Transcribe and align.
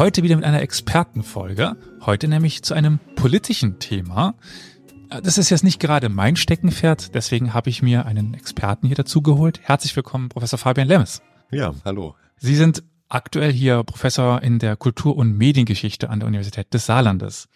Heute 0.00 0.22
wieder 0.22 0.36
mit 0.36 0.46
einer 0.46 0.62
Expertenfolge. 0.62 1.76
Heute 2.00 2.26
nämlich 2.26 2.62
zu 2.62 2.72
einem 2.72 3.00
politischen 3.16 3.80
Thema. 3.80 4.32
Das 5.10 5.36
ist 5.36 5.50
jetzt 5.50 5.62
nicht 5.62 5.78
gerade 5.78 6.08
mein 6.08 6.36
Steckenpferd, 6.36 7.14
deswegen 7.14 7.52
habe 7.52 7.68
ich 7.68 7.82
mir 7.82 8.06
einen 8.06 8.32
Experten 8.32 8.86
hier 8.86 8.96
dazu 8.96 9.20
geholt. 9.20 9.60
Herzlich 9.62 9.94
willkommen, 9.94 10.30
Professor 10.30 10.58
Fabian 10.58 10.88
Lemmes. 10.88 11.20
Ja, 11.50 11.74
hallo. 11.84 12.14
Sie 12.38 12.56
sind 12.56 12.82
aktuell 13.10 13.52
hier 13.52 13.82
Professor 13.82 14.42
in 14.42 14.58
der 14.58 14.74
Kultur- 14.74 15.18
und 15.18 15.36
Mediengeschichte 15.36 16.08
an 16.08 16.20
der 16.20 16.28
Universität 16.28 16.72
des 16.72 16.86
Saarlandes. 16.86 17.50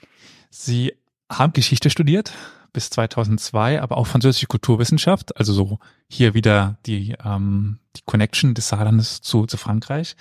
Sie 0.51 0.93
haben 1.31 1.55
Geschichte 1.55 1.89
studiert 1.89 2.35
bis 2.75 2.91
2002, 2.91 3.81
aber 3.81 3.97
auch 3.97 4.07
französische 4.07 4.49
Kulturwissenschaft, 4.49 5.39
also 5.39 5.55
so 5.55 5.79
hier 6.09 6.35
wieder 6.35 6.77
die, 6.85 7.17
ähm, 7.25 7.79
die 7.97 8.03
Connection 8.05 8.53
des 8.53 8.69
Saarlandes 8.69 9.23
zu, 9.23 9.47
zu 9.47 9.57
Frankreich 9.57 10.17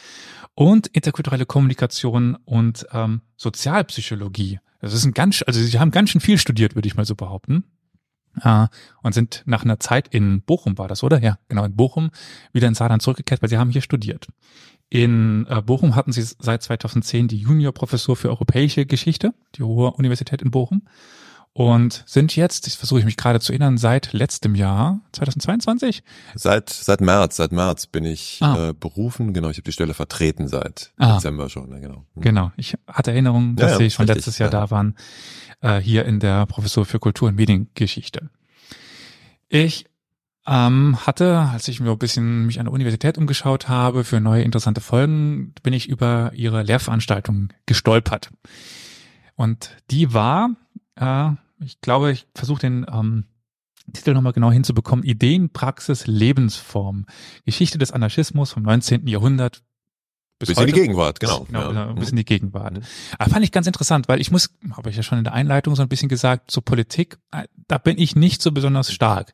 und 0.56 0.88
interkulturelle 0.88 1.46
Kommunikation 1.46 2.36
und 2.46 2.86
ähm, 2.92 3.22
Sozialpsychologie. 3.38 4.60
Das 4.82 4.94
ist 4.94 5.06
ein 5.06 5.14
ganz, 5.14 5.44
also 5.46 5.62
sie 5.62 5.80
haben 5.80 5.92
ganz 5.92 6.10
schön 6.10 6.22
viel 6.22 6.38
studiert, 6.38 6.76
würde 6.76 6.88
ich 6.88 6.96
mal 6.96 7.06
so 7.06 7.16
behaupten. 7.16 7.64
Äh, 8.42 8.68
und 9.02 9.14
sind 9.14 9.44
nach 9.46 9.64
einer 9.64 9.80
Zeit 9.80 10.08
in 10.10 10.42
Bochum 10.42 10.78
war 10.78 10.88
das, 10.88 11.04
oder? 11.04 11.22
Ja, 11.22 11.38
genau, 11.48 11.64
in 11.66 11.76
Bochum 11.76 12.12
wieder 12.52 12.68
in 12.68 12.74
Saarland 12.74 13.02
zurückgekehrt, 13.02 13.42
weil 13.42 13.50
sie 13.50 13.58
haben 13.58 13.70
hier 13.70 13.82
studiert. 13.82 14.28
In 14.90 15.48
äh, 15.48 15.62
Bochum 15.62 15.96
hatten 15.96 16.12
sie 16.12 16.22
seit 16.22 16.62
2010 16.62 17.28
die 17.28 17.38
Juniorprofessur 17.38 18.16
für 18.16 18.30
europäische 18.30 18.86
Geschichte, 18.86 19.34
die 19.56 19.64
Hohe 19.64 19.92
Universität 19.92 20.42
in 20.42 20.52
Bochum. 20.52 20.84
Und 21.56 22.04
sind 22.08 22.36
jetzt, 22.36 22.66
das 22.66 22.74
versuche 22.74 23.00
ich 23.00 23.06
mich 23.06 23.16
gerade 23.16 23.40
zu 23.40 23.52
erinnern, 23.52 23.78
seit 23.78 24.12
letztem 24.12 24.56
Jahr, 24.56 25.02
2022? 25.12 26.04
Seit 26.34 26.72
seit 26.72 27.00
März, 27.00 27.36
seit 27.36 27.52
März 27.52 27.86
bin 27.86 28.06
ich 28.06 28.40
ah. 28.42 28.70
äh, 28.70 28.74
berufen. 28.74 29.34
Genau, 29.34 29.50
ich 29.50 29.58
habe 29.58 29.66
die 29.66 29.72
Stelle 29.72 29.94
vertreten 29.94 30.48
seit 30.48 30.94
ah. 30.98 31.16
Dezember 31.16 31.50
schon. 31.50 31.72
Ja, 31.72 31.78
genau. 31.78 32.06
Hm. 32.16 32.24
Genau, 32.24 32.52
ich 32.58 32.76
hatte 32.88 33.12
Erinnerung, 33.12 33.56
dass 33.56 33.74
ja, 33.74 33.78
Sie 33.78 33.92
schon 33.92 34.08
letztes 34.08 34.40
Jahr 34.40 34.52
ja. 34.52 34.62
da 34.62 34.72
waren, 34.72 34.96
äh, 35.62 35.80
hier 35.80 36.06
in 36.06 36.20
der 36.20 36.48
Professur 36.48 36.86
für 36.86 36.98
Kultur- 36.98 37.30
und 37.30 37.36
Mediengeschichte. 37.36 38.32
Ich 39.48 39.86
ähm, 40.48 40.98
hatte, 41.06 41.38
als 41.38 41.68
ich 41.68 41.80
mir 41.80 41.92
ein 41.92 42.00
bisschen 42.00 42.48
mich 42.48 42.60
an 42.60 42.66
der 42.66 42.74
Universität 42.74 43.20
umgeschaut 43.20 43.70
habe 43.70 44.04
für 44.04 44.20
neue 44.20 44.42
interessante 44.42 44.82
Folgen, 44.82 45.54
bin 45.62 45.74
ich 45.74 45.88
über 45.88 46.32
ihre 46.34 46.64
Lehrveranstaltung 46.64 47.50
gestolpert. 47.68 48.32
Und 49.36 49.70
die 49.92 50.14
war, 50.14 50.50
äh, 50.96 51.30
ich 51.66 51.82
glaube, 51.82 52.12
ich 52.12 52.28
versuche 52.36 52.62
den 52.62 52.86
ähm, 52.92 53.26
Titel 53.92 54.14
nochmal 54.14 54.34
genau 54.34 54.52
hinzubekommen, 54.52 55.04
Ideen, 55.04 55.50
Praxis, 55.50 56.08
Lebensform. 56.08 57.06
Geschichte 57.46 57.78
des 57.78 57.92
Anarchismus 57.92 58.52
vom 58.52 58.64
19. 58.64 59.08
Jahrhundert 59.08 59.64
bis, 60.40 60.50
bis 60.50 60.58
in 60.58 60.68
die 60.68 60.74
Gegenwart, 60.74 61.20
genau. 61.20 61.42
Genau, 61.46 61.62
ja. 61.62 61.68
Genau, 61.70 61.94
bis 61.94 62.10
in 62.10 62.18
die 62.18 62.26
Gegenwart. 62.26 62.74
Mhm. 62.74 62.84
Aber 63.18 63.30
fand 63.30 63.46
ich 63.46 63.52
ganz 63.52 63.68
interessant, 63.68 64.08
weil 64.08 64.20
ich 64.20 64.32
muss, 64.32 64.50
habe 64.72 64.90
ich 64.90 64.96
ja 64.96 65.04
schon 65.04 65.18
in 65.18 65.24
der 65.24 65.34
Einleitung 65.34 65.76
so 65.76 65.82
ein 65.82 65.90
bisschen 65.90 66.10
gesagt, 66.10 66.52
zur 66.52 66.64
Politik, 66.66 67.18
äh, 67.32 67.44
da 67.68 67.78
bin 67.78 67.98
ich 67.98 68.16
nicht 68.16 68.42
so 68.42 68.52
besonders 68.52 68.92
stark. 68.92 69.32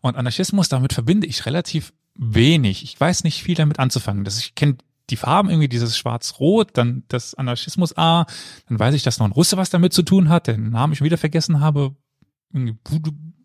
Und 0.00 0.16
Anarchismus, 0.16 0.68
damit 0.68 0.92
verbinde 0.92 1.26
ich 1.26 1.46
relativ 1.46 1.92
wenig. 2.14 2.84
Ich 2.84 2.98
weiß 2.98 3.24
nicht 3.24 3.42
viel 3.42 3.56
damit 3.56 3.78
anzufangen. 3.78 4.24
Das, 4.24 4.38
ich 4.38 4.54
kenne 4.54 4.76
die 5.10 5.16
Farben 5.16 5.50
irgendwie, 5.50 5.68
dieses 5.68 5.98
Schwarz-Rot, 5.98 6.70
dann 6.74 7.04
das 7.08 7.34
Anarchismus 7.34 7.96
A, 7.96 8.26
dann 8.68 8.78
weiß 8.78 8.94
ich, 8.94 9.02
dass 9.02 9.18
noch 9.18 9.26
ein 9.26 9.32
Russe 9.32 9.56
was 9.56 9.70
damit 9.70 9.92
zu 9.92 10.02
tun 10.02 10.28
hat, 10.28 10.46
den 10.46 10.70
Namen 10.70 10.92
ich 10.92 11.02
wieder 11.02 11.18
vergessen 11.18 11.60
habe. 11.60 11.94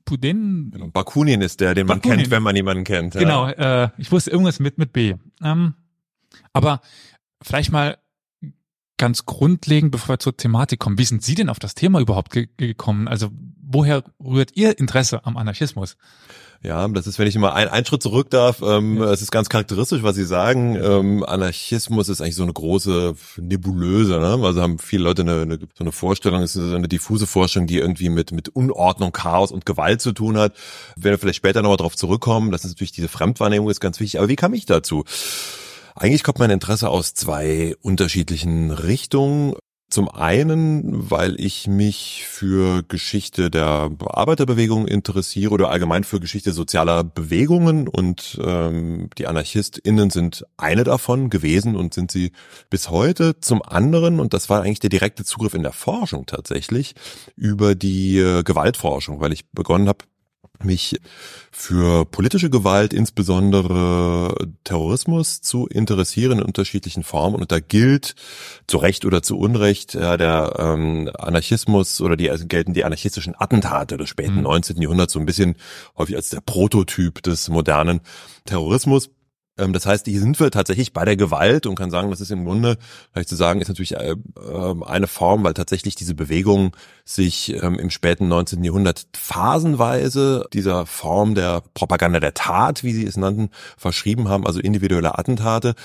Pudin. 0.06 0.72
Genau, 0.72 0.88
Bakunin 0.88 1.42
ist 1.42 1.60
der, 1.60 1.76
den 1.76 1.88
Bakunin. 1.88 2.10
man 2.10 2.18
kennt, 2.18 2.32
wenn 2.32 2.44
man 2.44 2.56
jemanden 2.56 2.84
kennt. 2.84 3.16
Ja. 3.16 3.22
Genau, 3.22 3.48
äh, 3.48 3.90
ich 3.98 4.12
wusste 4.12 4.32
irgendwas 4.32 4.60
mit, 4.60 4.78
mit 4.78 4.94
B. 4.94 5.16
Ähm, 5.44 5.74
aber 6.54 6.82
vielleicht 7.42 7.72
mal 7.72 7.98
ganz 8.98 9.26
grundlegend, 9.26 9.92
bevor 9.92 10.16
wir 10.16 10.20
zur 10.20 10.36
Thematik 10.36 10.80
kommen, 10.80 10.98
wie 10.98 11.06
sind 11.06 11.24
Sie 11.24 11.36
denn 11.36 11.50
auf 11.50 11.60
das 11.60 11.76
Thema 11.76 12.00
überhaupt 12.00 12.32
ge 12.32 12.50
gekommen? 12.58 13.08
Also 13.08 13.30
woher 13.62 14.04
rührt 14.24 14.56
Ihr 14.56 14.78
Interesse 14.78 15.26
am 15.26 15.38
Anarchismus? 15.38 15.96
Ja, 16.62 16.86
das 16.90 17.08
ist, 17.08 17.18
wenn 17.20 17.28
ich 17.28 17.38
mal 17.38 17.54
ein, 17.54 17.70
einen 17.70 17.86
Schritt 17.86 18.04
zurück 18.04 18.30
darf, 18.30 18.62
ähm, 18.62 18.98
ja. 18.98 19.14
es 19.14 19.22
ist 19.22 19.32
ganz 19.32 19.48
charakteristisch, 19.48 20.04
was 20.04 20.16
Sie 20.18 20.26
sagen. 20.26 20.76
Ähm, 20.76 21.24
Anarchismus 21.24 22.10
ist 22.10 22.20
eigentlich 22.20 22.36
so 22.36 22.44
eine 22.44 22.52
große 22.52 23.16
Nebulöse. 23.38 24.20
Ne? 24.20 24.38
Also 24.44 24.62
haben 24.62 24.78
viele 24.78 25.04
Leute 25.04 25.22
eine, 25.22 25.42
eine, 25.42 25.58
so 25.58 25.68
eine 25.80 25.94
Vorstellung, 25.94 26.42
es 26.42 26.58
ist 26.58 26.74
eine 26.74 26.90
diffuse 26.90 27.28
Vorstellung, 27.28 27.68
die 27.68 27.78
irgendwie 27.78 28.10
mit, 28.10 28.34
mit 28.34 28.50
Unordnung, 28.50 29.14
Chaos 29.14 29.54
und 29.54 29.66
Gewalt 29.66 30.02
zu 30.02 30.12
tun 30.12 30.38
hat. 30.38 30.54
Wenn 30.98 31.12
wir 31.12 31.18
vielleicht 31.18 31.38
später 31.38 31.62
nochmal 31.62 31.78
drauf 31.78 31.96
zurückkommen, 31.96 32.52
das 32.52 32.66
ist 32.66 32.72
natürlich 32.72 32.92
diese 32.92 33.08
Fremdwahrnehmung 33.08 33.70
ist 33.70 33.80
ganz 33.80 34.02
wichtig. 34.02 34.20
Aber 34.20 34.28
wie 34.28 34.36
kam 34.36 34.54
ich 34.54 34.66
dazu? 34.66 35.06
Eigentlich 35.96 36.24
kommt 36.24 36.40
mein 36.40 36.50
Interesse 36.50 36.90
aus 36.90 37.14
zwei 37.14 37.76
unterschiedlichen 37.82 38.72
Richtungen. 38.72 39.54
Zum 39.90 40.08
einen, 40.08 41.10
weil 41.10 41.40
ich 41.40 41.68
mich 41.68 42.24
für 42.28 42.84
Geschichte 42.84 43.50
der 43.50 43.90
Arbeiterbewegung 44.06 44.88
interessiere 44.88 45.52
oder 45.52 45.72
allgemein 45.72 46.04
für 46.04 46.20
Geschichte 46.20 46.54
sozialer 46.54 47.04
Bewegungen 47.04 47.88
und 47.88 48.40
ähm, 48.44 49.10
die 49.18 49.26
AnarchistInnen 49.26 50.12
sind 50.12 50.46
eine 50.58 50.84
davon 50.84 51.32
gewesen 51.32 51.76
und 51.76 51.96
sind 51.96 52.12
sie 52.12 52.34
bis 52.70 52.92
heute. 52.92 53.40
Zum 53.40 53.64
anderen, 53.64 54.20
und 54.20 54.36
das 54.36 54.48
war 54.48 54.62
eigentlich 54.62 54.80
der 54.80 54.92
direkte 54.92 55.24
Zugriff 55.26 55.56
in 55.56 55.64
der 55.64 55.74
Forschung 55.74 56.28
tatsächlich, 56.28 56.94
über 57.36 57.74
die 57.74 58.20
äh, 58.20 58.44
Gewaltforschung, 58.44 59.22
weil 59.22 59.34
ich 59.34 59.50
begonnen 59.50 59.88
habe, 59.88 60.06
mich 60.64 61.00
für 61.52 62.06
politische 62.06 62.50
Gewalt, 62.50 62.94
insbesondere 62.94 64.36
Terrorismus, 64.64 65.42
zu 65.42 65.68
interessieren 65.68 66.40
in 66.40 66.46
unterschiedlichen 66.46 67.04
Formen. 67.04 67.36
Und 67.36 67.52
da 67.52 67.60
gilt 67.60 68.16
zu 68.68 68.78
Recht 68.78 69.06
oder 69.06 69.24
zu 69.24 69.38
Unrecht 69.38 69.94
ja, 69.94 70.18
der 70.18 70.56
ähm, 70.58 71.10
Anarchismus 71.18 72.02
oder 72.02 72.18
die 72.18 72.30
also 72.30 72.46
gelten 72.48 72.74
die 72.74 72.84
anarchistischen 72.84 73.36
Attentate 73.38 73.98
des 73.98 74.10
späten 74.10 74.36
mhm. 74.36 74.44
19. 74.44 74.82
Jahrhunderts 74.82 75.14
so 75.14 75.20
ein 75.20 75.26
bisschen 75.26 75.56
häufig 75.98 76.16
als 76.16 76.30
der 76.30 76.42
Prototyp 76.42 77.24
des 77.24 77.50
modernen 77.50 78.02
Terrorismus. 78.46 79.10
Ähm, 79.60 79.74
das 79.74 79.86
heißt, 79.86 80.06
hier 80.06 80.20
sind 80.20 80.40
wir 80.40 80.52
tatsächlich 80.52 80.94
bei 80.94 81.06
der 81.06 81.16
Gewalt 81.16 81.66
und 81.66 81.76
kann 81.76 81.92
sagen, 81.92 82.10
das 82.10 82.22
ist 82.22 82.32
im 82.32 82.46
Grunde, 82.46 82.78
vielleicht 83.12 83.30
zu 83.30 83.36
sagen, 83.36 83.62
ist 83.62 83.68
natürlich 83.68 83.96
äh, 83.96 84.16
ähm, 84.52 84.84
eine 84.84 85.08
Form, 85.08 85.44
weil 85.44 85.54
tatsächlich 85.54 85.96
diese 85.96 86.16
Bewegung 86.16 86.76
sich 87.06 87.54
ähm, 87.62 87.80
im 87.80 87.90
späten 87.90 88.28
19. 88.28 88.64
Jahrhundert 88.64 89.08
phasenweise 89.14 90.46
dieser 90.54 90.86
Form 90.86 91.36
der 91.36 91.64
Propaganda 91.74 92.20
der 92.20 92.34
Tat, 92.34 92.84
wie 92.84 92.94
sie 92.94 93.06
es 93.06 93.18
nannten, 93.18 93.50
verschrieben 93.78 94.30
haben, 94.30 94.46
also 94.46 94.60
individuelle 94.60 95.18
Attentate. 95.18 95.76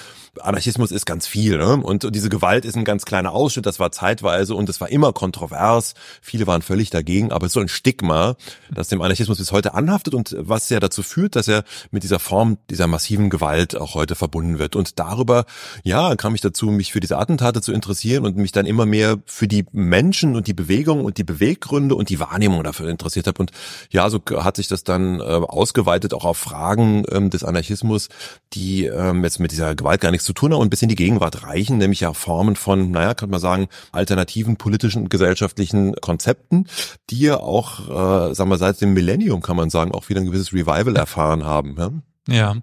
Anarchismus 0.41 0.93
ist 0.93 1.07
ganz 1.07 1.27
viel 1.27 1.57
ne? 1.59 1.77
und 1.77 2.15
diese 2.15 2.29
Gewalt 2.29 2.65
ist 2.65 2.77
ein 2.77 2.85
ganz 2.85 3.05
kleiner 3.05 3.33
Ausschnitt, 3.33 3.67
das 3.67 3.79
war 3.79 3.93
zeitweise 3.93 4.55
und 4.55 4.69
es 4.69 4.81
war 4.81 4.91
immer 4.91 5.13
kontrovers. 5.13 5.95
Viele 6.21 6.47
waren 6.47 6.61
völlig 6.61 6.91
dagegen, 6.91 7.33
aber 7.33 7.47
es 7.47 7.51
ist 7.51 7.55
so 7.55 7.61
ein 7.61 7.69
Stigma, 7.69 8.37
das 8.71 8.89
dem 8.89 9.01
Anarchismus 9.01 9.39
bis 9.39 9.53
heute 9.53 9.75
anhaftet 9.75 10.15
und 10.15 10.37
was 10.39 10.69
ja 10.69 10.81
dazu 10.81 11.03
führt, 11.03 11.37
dass 11.37 11.49
er 11.49 11.65
mit 11.91 12.03
dieser 12.03 12.19
Form 12.19 12.59
dieser 12.69 12.87
massiven 12.87 13.31
Gewalt 13.31 13.64
Gewalt 13.65 13.77
auch 13.77 13.95
heute 13.95 14.15
verbunden 14.15 14.59
wird. 14.59 14.77
Und 14.77 14.99
darüber, 14.99 15.45
ja, 15.83 16.17
kam 16.17 16.35
ich 16.35 16.41
dazu, 16.41 16.67
mich 16.67 16.93
für 16.93 17.01
diese 17.01 17.19
Attentate 17.19 17.61
zu 17.61 17.73
interessieren 17.73 18.25
und 18.25 18.37
mich 18.37 18.53
dann 18.53 18.67
immer 18.67 18.87
mehr 18.87 19.19
für 19.27 19.49
die 19.49 19.65
Menschen 19.73 20.37
und 20.37 20.47
die 20.47 20.55
Bewegung 20.55 21.05
und 21.05 21.19
die 21.19 21.25
Beweggründe 21.25 21.95
und 21.95 22.09
die 22.11 22.21
Wahrnehmung 22.21 22.63
dafür 22.63 22.89
interessiert 22.89 23.27
habe. 23.27 23.41
Und 23.41 23.53
ja, 23.91 24.09
so 24.11 24.21
hat 24.37 24.57
sich 24.57 24.69
das 24.69 24.85
dann 24.85 25.21
äh, 25.21 25.23
ausgeweitet 25.23 26.15
auch 26.15 26.25
auf 26.25 26.39
Fragen 26.39 27.05
ähm, 27.11 27.31
des 27.31 27.45
Anarchismus, 27.45 28.09
die 28.53 28.87
ähm, 28.87 29.25
jetzt 29.25 29.41
mit 29.41 29.53
dieser 29.53 29.75
Gewalt 29.75 30.01
gar 30.01 30.11
nichts 30.11 30.27
zu 30.27 30.33
tun 30.33 30.53
haben 30.53 30.61
und 30.61 30.71
bis 30.71 30.83
in 30.83 30.89
die 30.89 30.97
Gegenwart 30.97 31.45
reichen, 31.45 31.79
nämlich 31.79 32.01
ja 32.01 32.13
Formen 32.13 32.57
von, 32.57 32.91
naja, 32.91 33.15
kann 33.15 33.31
man 33.31 33.41
sagen, 33.41 33.69
alternativen 33.93 34.57
politischen 34.57 35.03
und 35.03 35.11
gesellschaftlichen 35.11 35.95
Konzepten, 35.97 36.67
die 37.11 37.21
ja 37.21 37.39
auch, 37.39 37.89
äh, 37.89 38.35
sagen 38.35 38.51
wir, 38.51 38.59
seit 38.59 38.81
dem 38.81 38.93
Millennium, 38.93 39.41
kann 39.41 39.57
man 39.57 39.71
sagen, 39.71 39.93
auch 39.93 40.09
wieder 40.09 40.21
ein 40.21 40.27
gewisses 40.27 40.53
Revival 40.53 40.97
erfahren 40.97 41.45
haben. 41.45 41.77
Ja? 41.79 41.91
Ja, 42.29 42.57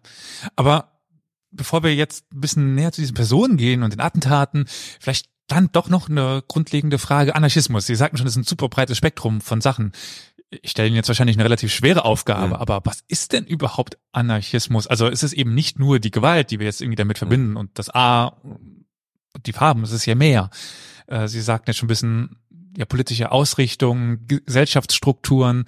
aber 0.55 0.90
bevor 1.51 1.83
wir 1.83 1.94
jetzt 1.94 2.25
ein 2.33 2.42
bisschen 2.42 2.75
näher 2.75 2.92
zu 2.92 3.01
diesen 3.01 3.13
Personen 3.13 3.57
gehen 3.57 3.83
und 3.83 3.94
den 3.94 4.00
Attentaten, 4.00 4.65
vielleicht 5.00 5.27
dann 5.48 5.69
doch 5.71 5.89
noch 5.89 6.09
eine 6.09 6.44
grundlegende 6.48 6.98
Frage 6.98 7.36
Anarchismus. 7.36 7.86
Sie 7.86 7.95
sagten 7.95 8.18
schon, 8.18 8.25
das 8.25 8.36
ist 8.36 8.42
ein 8.42 8.44
super 8.45 8.69
breites 8.69 8.98
Spektrum 8.98 9.42
von 9.42 9.59
Sachen. 9.59 9.92
Ich 10.50 10.71
stelle 10.71 10.88
Ihnen 10.88 10.95
jetzt 10.95 11.07
wahrscheinlich 11.07 11.36
eine 11.36 11.45
relativ 11.45 11.74
schwere 11.74 12.06
Aufgabe, 12.06 12.48
mhm. 12.48 12.53
aber 12.53 12.81
was 12.83 13.03
ist 13.07 13.33
denn 13.33 13.45
überhaupt 13.45 13.98
Anarchismus? 14.12 14.88
Also 14.88 15.07
ist 15.07 15.24
es 15.24 15.33
eben 15.33 15.53
nicht 15.53 15.80
nur 15.80 16.00
die 16.00 16.12
Gewalt, 16.12 16.51
die 16.51 16.59
wir 16.59 16.65
jetzt 16.65 16.81
irgendwie 16.81 16.95
damit 16.98 17.18
mhm. 17.18 17.19
verbinden 17.19 17.57
und 17.57 17.71
das 17.77 17.94
A, 17.94 18.38
die 19.45 19.53
Farben, 19.53 19.83
es 19.83 19.92
ist 19.92 20.06
ja 20.06 20.15
mehr. 20.15 20.50
Äh, 21.07 21.27
Sie 21.27 21.42
sagten 21.42 21.69
jetzt 21.69 21.77
schon 21.77 21.88
ein 21.88 21.88
bisschen, 21.88 22.38
ja, 22.77 22.85
politische 22.85 23.31
Ausrichtung, 23.31 24.19
Gesellschaftsstrukturen. 24.27 25.65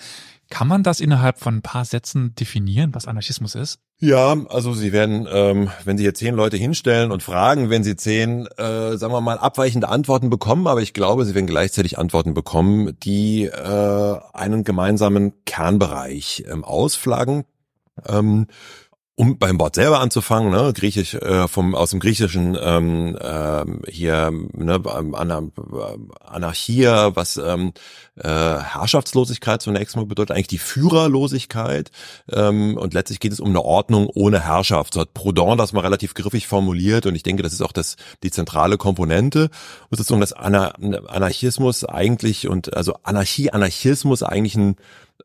Kann 0.49 0.67
man 0.67 0.83
das 0.83 0.99
innerhalb 0.99 1.39
von 1.39 1.55
ein 1.57 1.61
paar 1.61 1.85
Sätzen 1.85 2.35
definieren, 2.35 2.93
was 2.93 3.07
Anarchismus 3.07 3.55
ist? 3.55 3.79
Ja, 3.99 4.35
also 4.49 4.73
Sie 4.73 4.91
werden, 4.91 5.27
ähm, 5.31 5.69
wenn 5.85 5.97
Sie 5.97 6.03
jetzt 6.03 6.19
zehn 6.19 6.35
Leute 6.35 6.57
hinstellen 6.57 7.11
und 7.11 7.23
fragen, 7.23 7.69
wenn 7.69 7.83
Sie 7.83 7.95
zehn, 7.95 8.47
äh, 8.57 8.97
sagen 8.97 9.13
wir 9.13 9.21
mal, 9.21 9.37
abweichende 9.37 9.87
Antworten 9.87 10.29
bekommen, 10.29 10.67
aber 10.67 10.81
ich 10.81 10.93
glaube, 10.93 11.25
Sie 11.25 11.33
werden 11.33 11.47
gleichzeitig 11.47 11.97
Antworten 11.97 12.33
bekommen, 12.33 12.97
die 13.01 13.45
äh, 13.45 14.19
einen 14.33 14.63
gemeinsamen 14.63 15.33
Kernbereich 15.45 16.43
ähm, 16.51 16.63
ausflaggen. 16.63 17.45
Ähm, 18.05 18.47
um 19.15 19.37
beim 19.37 19.59
Wort 19.59 19.75
selber 19.75 19.99
anzufangen, 19.99 20.51
ne, 20.51 20.73
griechisch 20.73 21.13
äh, 21.13 21.47
vom 21.47 21.75
aus 21.75 21.91
dem 21.91 21.99
Griechischen 21.99 22.57
ähm, 22.59 23.15
äh, 23.19 23.91
hier 23.91 24.31
ne, 24.31 24.81
Anar 25.13 25.43
Anarchia, 26.19 27.15
was 27.15 27.37
ähm, 27.37 27.73
äh, 28.15 28.27
Herrschaftslosigkeit 28.27 29.61
zunächst 29.61 29.95
mal 29.95 30.07
bedeutet, 30.07 30.35
eigentlich 30.35 30.47
die 30.47 30.57
Führerlosigkeit 30.57 31.91
ähm, 32.31 32.75
und 32.75 32.95
letztlich 32.95 33.19
geht 33.19 33.33
es 33.33 33.39
um 33.39 33.49
eine 33.49 33.61
Ordnung 33.61 34.07
ohne 34.07 34.39
Herrschaft. 34.39 34.95
So 34.95 35.01
hat 35.01 35.13
Proudhon 35.13 35.59
das 35.59 35.73
mal 35.73 35.81
relativ 35.81 36.15
griffig 36.15 36.47
formuliert 36.47 37.05
und 37.05 37.13
ich 37.13 37.23
denke, 37.23 37.43
das 37.43 37.53
ist 37.53 37.61
auch 37.61 37.71
das 37.71 37.97
die 38.23 38.31
zentrale 38.31 38.77
Komponente. 38.77 39.51
Und 39.89 39.97
sozusagen 39.97 40.21
das 40.21 40.33
Anar 40.33 40.73
Anarchismus 41.07 41.85
eigentlich 41.85 42.47
und 42.47 42.75
also 42.75 42.95
Anarchie, 43.03 43.51
Anarchismus 43.51 44.23
eigentlich 44.23 44.55
ein 44.55 44.75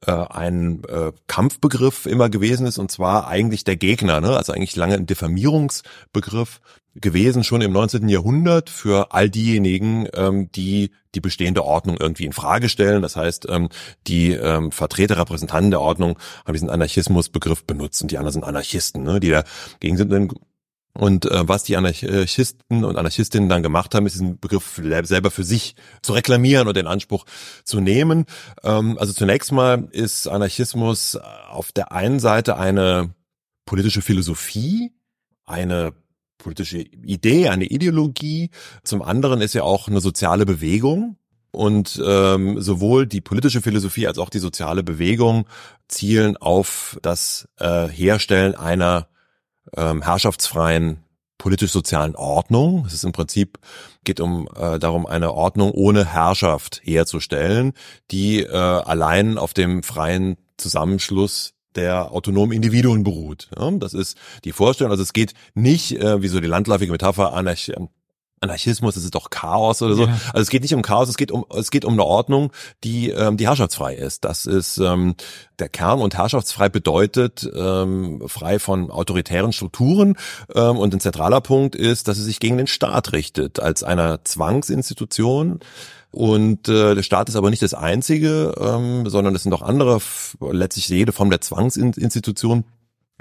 äh, 0.06 0.12
ein 0.12 0.82
äh, 0.84 1.12
Kampfbegriff 1.26 2.06
immer 2.06 2.28
gewesen 2.28 2.66
ist 2.66 2.78
und 2.78 2.90
zwar 2.90 3.28
eigentlich 3.28 3.64
der 3.64 3.76
Gegner, 3.76 4.20
ne? 4.20 4.36
also 4.36 4.52
eigentlich 4.52 4.76
lange 4.76 4.94
ein 4.94 5.06
Diffamierungsbegriff 5.06 6.60
gewesen, 6.94 7.44
schon 7.44 7.60
im 7.60 7.72
19. 7.72 8.08
Jahrhundert 8.08 8.70
für 8.70 9.12
all 9.12 9.30
diejenigen, 9.30 10.08
ähm, 10.14 10.50
die 10.52 10.90
die 11.14 11.20
bestehende 11.20 11.64
Ordnung 11.64 11.96
irgendwie 11.98 12.26
in 12.26 12.32
Frage 12.32 12.68
stellen. 12.68 13.02
Das 13.02 13.16
heißt, 13.16 13.46
ähm, 13.48 13.68
die 14.06 14.32
ähm, 14.32 14.72
Vertreter, 14.72 15.16
Repräsentanten 15.16 15.70
der 15.70 15.80
Ordnung 15.80 16.18
haben 16.44 16.52
diesen 16.52 16.70
Anarchismusbegriff 16.70 17.64
benutzt 17.64 18.02
und 18.02 18.10
die 18.10 18.18
anderen 18.18 18.34
sind 18.34 18.44
Anarchisten, 18.44 19.02
ne? 19.02 19.20
die 19.20 19.30
dagegen 19.30 19.96
sind. 19.96 20.12
Und 20.12 20.34
äh, 21.26 21.48
was 21.48 21.62
die 21.62 21.76
Anarchisten 21.76 22.84
und 22.84 22.96
Anarchistinnen 22.96 23.48
dann 23.48 23.62
gemacht 23.62 23.94
haben, 23.94 24.06
ist 24.06 24.14
diesen 24.14 24.38
Begriff 24.38 24.80
selber 25.02 25.30
für 25.30 25.44
sich 25.44 25.76
zu 26.02 26.12
reklamieren 26.12 26.66
und 26.66 26.76
den 26.76 26.86
Anspruch 26.86 27.24
zu 27.64 27.80
nehmen. 27.80 28.26
Ähm, 28.64 28.98
also 28.98 29.12
zunächst 29.12 29.52
mal 29.52 29.88
ist 29.92 30.26
Anarchismus 30.26 31.16
auf 31.48 31.72
der 31.72 31.92
einen 31.92 32.20
Seite 32.20 32.56
eine 32.56 33.14
politische 33.64 34.02
Philosophie, 34.02 34.92
eine 35.44 35.92
politische 36.38 36.78
Idee, 36.78 37.48
eine 37.48 37.66
Ideologie. 37.66 38.50
Zum 38.82 39.02
anderen 39.02 39.40
ist 39.40 39.54
ja 39.54 39.62
auch 39.62 39.88
eine 39.88 40.00
soziale 40.00 40.46
Bewegung. 40.46 41.16
Und 41.50 42.00
ähm, 42.04 42.60
sowohl 42.60 43.06
die 43.06 43.22
politische 43.22 43.62
Philosophie 43.62 44.06
als 44.06 44.18
auch 44.18 44.28
die 44.28 44.38
soziale 44.38 44.82
Bewegung 44.82 45.46
zielen 45.88 46.36
auf 46.36 46.98
das 47.00 47.48
äh, 47.56 47.88
Herstellen 47.88 48.54
einer 48.54 49.08
ähm, 49.76 50.02
herrschaftsfreien 50.02 51.04
politisch-sozialen 51.38 52.16
Ordnung. 52.16 52.84
Es 52.86 52.94
ist 52.94 53.04
im 53.04 53.12
Prinzip 53.12 53.58
geht 54.04 54.20
um 54.20 54.48
äh, 54.56 54.78
darum, 54.78 55.06
eine 55.06 55.32
Ordnung 55.32 55.70
ohne 55.70 56.04
Herrschaft 56.04 56.80
herzustellen, 56.84 57.72
die 58.10 58.42
äh, 58.42 58.52
allein 58.52 59.38
auf 59.38 59.54
dem 59.54 59.82
freien 59.82 60.36
Zusammenschluss 60.56 61.54
der 61.74 62.10
autonomen 62.10 62.52
Individuen 62.52 63.04
beruht. 63.04 63.48
Ja, 63.56 63.70
das 63.70 63.94
ist 63.94 64.18
die 64.44 64.52
Vorstellung. 64.52 64.90
Also 64.90 65.04
es 65.04 65.12
geht 65.12 65.34
nicht, 65.54 65.92
äh, 65.92 66.20
wie 66.22 66.28
so 66.28 66.40
die 66.40 66.48
landläufige 66.48 66.90
Metapher, 66.90 67.32
Anarch 67.32 67.72
Anarchismus, 68.40 68.94
das 68.94 69.04
ist 69.04 69.14
doch 69.14 69.30
Chaos 69.30 69.82
oder 69.82 69.94
so. 69.94 70.06
Ja. 70.06 70.12
Also 70.32 70.42
es 70.42 70.50
geht 70.50 70.62
nicht 70.62 70.74
um 70.74 70.82
Chaos, 70.82 71.08
es 71.08 71.16
geht 71.16 71.30
um 71.30 71.44
es 71.54 71.70
geht 71.70 71.84
um 71.84 71.94
eine 71.94 72.04
Ordnung, 72.04 72.52
die 72.84 73.10
ähm, 73.10 73.36
die 73.36 73.46
herrschaftsfrei 73.46 73.94
ist. 73.94 74.24
Das 74.24 74.46
ist 74.46 74.78
ähm, 74.78 75.14
der 75.58 75.68
Kern 75.68 76.00
und 76.00 76.16
herrschaftsfrei 76.16 76.68
bedeutet 76.68 77.48
ähm, 77.54 78.22
frei 78.26 78.58
von 78.58 78.90
autoritären 78.90 79.52
Strukturen 79.52 80.16
ähm, 80.54 80.76
und 80.76 80.94
ein 80.94 81.00
zentraler 81.00 81.40
Punkt 81.40 81.74
ist, 81.74 82.08
dass 82.08 82.18
es 82.18 82.24
sich 82.24 82.40
gegen 82.40 82.58
den 82.58 82.66
Staat 82.66 83.12
richtet 83.12 83.60
als 83.60 83.82
einer 83.82 84.24
Zwangsinstitution. 84.24 85.60
Und 86.10 86.68
äh, 86.68 86.94
der 86.94 87.02
Staat 87.02 87.28
ist 87.28 87.36
aber 87.36 87.50
nicht 87.50 87.62
das 87.62 87.74
einzige, 87.74 88.54
ähm, 88.58 89.08
sondern 89.08 89.34
es 89.34 89.42
sind 89.42 89.52
auch 89.52 89.60
andere, 89.60 90.00
letztlich 90.40 90.88
jede 90.88 91.12
Form 91.12 91.28
der 91.28 91.42
Zwangsinstitution 91.42 92.64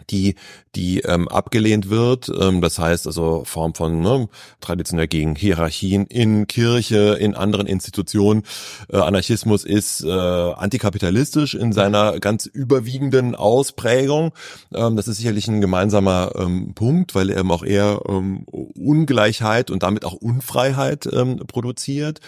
die 0.09 0.35
die 0.77 0.99
ähm, 0.99 1.27
abgelehnt 1.27 1.89
wird. 1.89 2.29
Ähm, 2.29 2.61
das 2.61 2.77
heißt 2.79 3.07
also 3.07 3.43
Form 3.45 3.73
von 3.73 3.99
ne, 3.99 4.29
traditionell 4.61 5.07
gegen 5.07 5.35
Hierarchien 5.35 6.05
in 6.05 6.47
Kirche, 6.47 7.17
in 7.19 7.35
anderen 7.35 7.67
Institutionen. 7.67 8.43
Äh, 8.89 8.97
Anarchismus 8.97 9.65
ist 9.65 10.03
äh, 10.03 10.09
antikapitalistisch 10.09 11.55
in 11.55 11.73
seiner 11.73 12.19
ganz 12.19 12.45
überwiegenden 12.45 13.35
Ausprägung. 13.35 14.33
Ähm, 14.73 14.95
das 14.95 15.07
ist 15.07 15.17
sicherlich 15.17 15.47
ein 15.47 15.61
gemeinsamer 15.61 16.33
ähm, 16.35 16.73
Punkt, 16.75 17.15
weil 17.15 17.31
er 17.31 17.39
eben 17.39 17.51
auch 17.51 17.63
eher 17.63 18.01
ähm, 18.07 18.45
Ungleichheit 18.45 19.71
und 19.71 19.83
damit 19.83 20.05
auch 20.05 20.13
Unfreiheit 20.13 21.09
ähm, 21.11 21.37
produziert. 21.47 22.21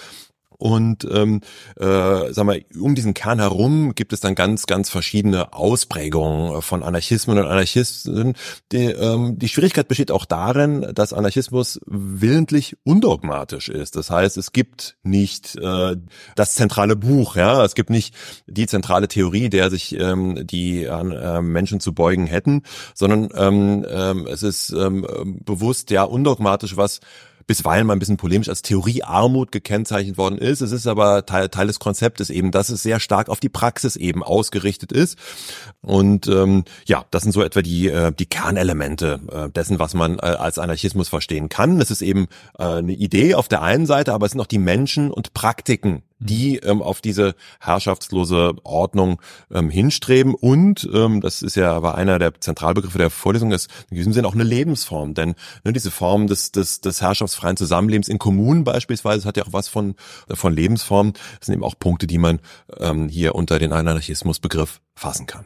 Und 0.60 1.08
ähm, 1.10 1.40
äh, 1.80 2.34
sag 2.34 2.46
mal, 2.46 2.62
um 2.78 2.94
diesen 2.94 3.14
Kern 3.14 3.40
herum 3.40 3.96
gibt 3.96 4.12
es 4.12 4.20
dann 4.20 4.36
ganz, 4.36 4.66
ganz 4.66 4.90
verschiedene 4.90 5.54
Ausprägungen 5.54 6.62
von 6.62 6.84
Anarchismen 6.84 7.40
und 7.40 7.46
Anarchisten. 7.46 8.34
Die, 8.74 8.88
ähm, 8.88 9.40
die 9.40 9.48
Schwierigkeit 9.48 9.88
besteht 9.88 10.12
auch 10.12 10.26
darin, 10.26 10.92
dass 10.94 11.14
Anarchismus 11.14 11.80
willentlich 11.86 12.76
undogmatisch 12.84 13.70
ist. 13.70 13.96
Das 13.96 14.12
heißt, 14.12 14.36
es 14.36 14.52
gibt 14.52 14.98
nicht 15.02 15.56
äh, 15.56 15.96
das 16.36 16.56
zentrale 16.56 16.98
Buch, 16.98 17.38
ja, 17.38 17.64
es 17.64 17.74
gibt 17.74 17.90
nicht 17.90 18.14
die 18.46 18.68
zentrale 18.68 19.08
Theorie, 19.08 19.50
der 19.50 19.70
sich 19.70 19.98
ähm, 19.98 20.46
die 20.46 20.84
äh, 20.84 21.42
Menschen 21.42 21.80
zu 21.80 21.94
beugen 21.94 22.28
hätten, 22.28 22.64
sondern 22.94 23.30
ähm, 23.34 23.86
ähm, 23.90 24.28
es 24.28 24.44
ist 24.44 24.72
ähm, 24.72 25.08
bewusst 25.46 25.90
ja 25.90 26.04
undogmatisch, 26.04 26.76
was 26.76 27.00
bisweilen 27.50 27.88
mal 27.88 27.94
ein 27.94 28.00
bisschen 28.00 28.18
polemisch 28.18 28.48
als 28.48 28.62
Theoriearmut 28.62 29.52
gekennzeichnet 29.52 30.20
worden 30.20 30.38
ist. 30.38 30.62
Es 30.62 30.72
ist 30.72 30.86
aber 30.86 31.26
Teil, 31.26 31.50
Teil 31.50 31.66
des 31.66 31.80
Konzeptes 31.80 32.30
eben, 32.30 32.52
dass 32.52 32.70
es 32.70 32.84
sehr 32.84 33.00
stark 33.00 33.28
auf 33.28 33.40
die 33.40 33.50
Praxis 33.50 33.96
eben 33.96 34.24
ausgerichtet 34.24 34.92
ist. 34.92 35.18
Und 35.82 36.28
ähm, 36.28 36.64
ja, 36.86 37.06
das 37.10 37.24
sind 37.24 37.32
so 37.32 37.42
etwa 37.42 37.64
die, 37.64 37.88
äh, 37.88 38.12
die 38.12 38.28
Kernelemente 38.28 39.20
äh, 39.32 39.50
dessen, 39.50 39.80
was 39.80 39.96
man 39.96 40.20
äh, 40.20 40.22
als 40.22 40.60
Anarchismus 40.60 41.10
verstehen 41.10 41.50
kann. 41.50 41.82
Es 41.82 41.90
ist 41.90 42.04
eben 42.04 42.28
äh, 42.60 42.66
eine 42.66 42.94
Idee 42.94 43.34
auf 43.34 43.48
der 43.48 43.64
einen 43.64 43.88
Seite, 43.88 44.14
aber 44.14 44.28
es 44.28 44.34
sind 44.34 44.42
auch 44.42 44.46
die 44.46 44.60
Menschen 44.60 45.10
und 45.10 45.34
Praktiken, 45.34 46.04
die 46.20 46.58
ähm, 46.58 46.82
auf 46.82 47.02
diese 47.02 47.36
herrschaftslose 47.60 48.54
Ordnung 48.64 49.22
ähm, 49.52 49.70
hinstreben. 49.70 50.36
Und 50.36 50.88
ähm, 50.94 51.22
das 51.22 51.42
ist 51.42 51.56
ja 51.56 51.72
aber 51.72 51.96
einer 51.96 52.20
der 52.20 52.40
Zentralbegriffe 52.40 52.98
der 52.98 53.10
Vorlesung, 53.10 53.52
ist 53.52 53.70
in 53.90 53.98
diesem 53.98 54.14
Sinne 54.14 54.28
auch 54.28 54.34
eine 54.34 54.44
Lebensform. 54.44 55.14
Denn 55.14 55.36
ne, 55.64 55.74
diese 55.74 55.92
Form 55.92 56.28
des, 56.28 56.52
des, 56.52 56.82
des 56.82 57.02
herrschaftsfreien 57.02 57.58
Zusammenlebens 57.58 58.10
in 58.10 58.20
Kommunen 58.20 58.64
beispielsweise 58.64 59.28
hat 59.28 59.38
ja 59.38 59.44
auch 59.44 59.54
was 59.54 59.68
von, 59.70 59.96
von 60.30 60.54
Lebensform. 60.54 61.14
Das 61.40 61.48
sind 61.48 61.56
eben 61.56 61.64
auch 61.64 61.76
Punkte, 61.80 62.06
die 62.06 62.18
man 62.18 62.40
ähm, 62.78 63.08
hier 63.08 63.36
unter 63.36 63.58
den 63.58 63.74
Anarchismusbegriff 63.74 64.82
fassen 64.96 65.26
kann. 65.26 65.46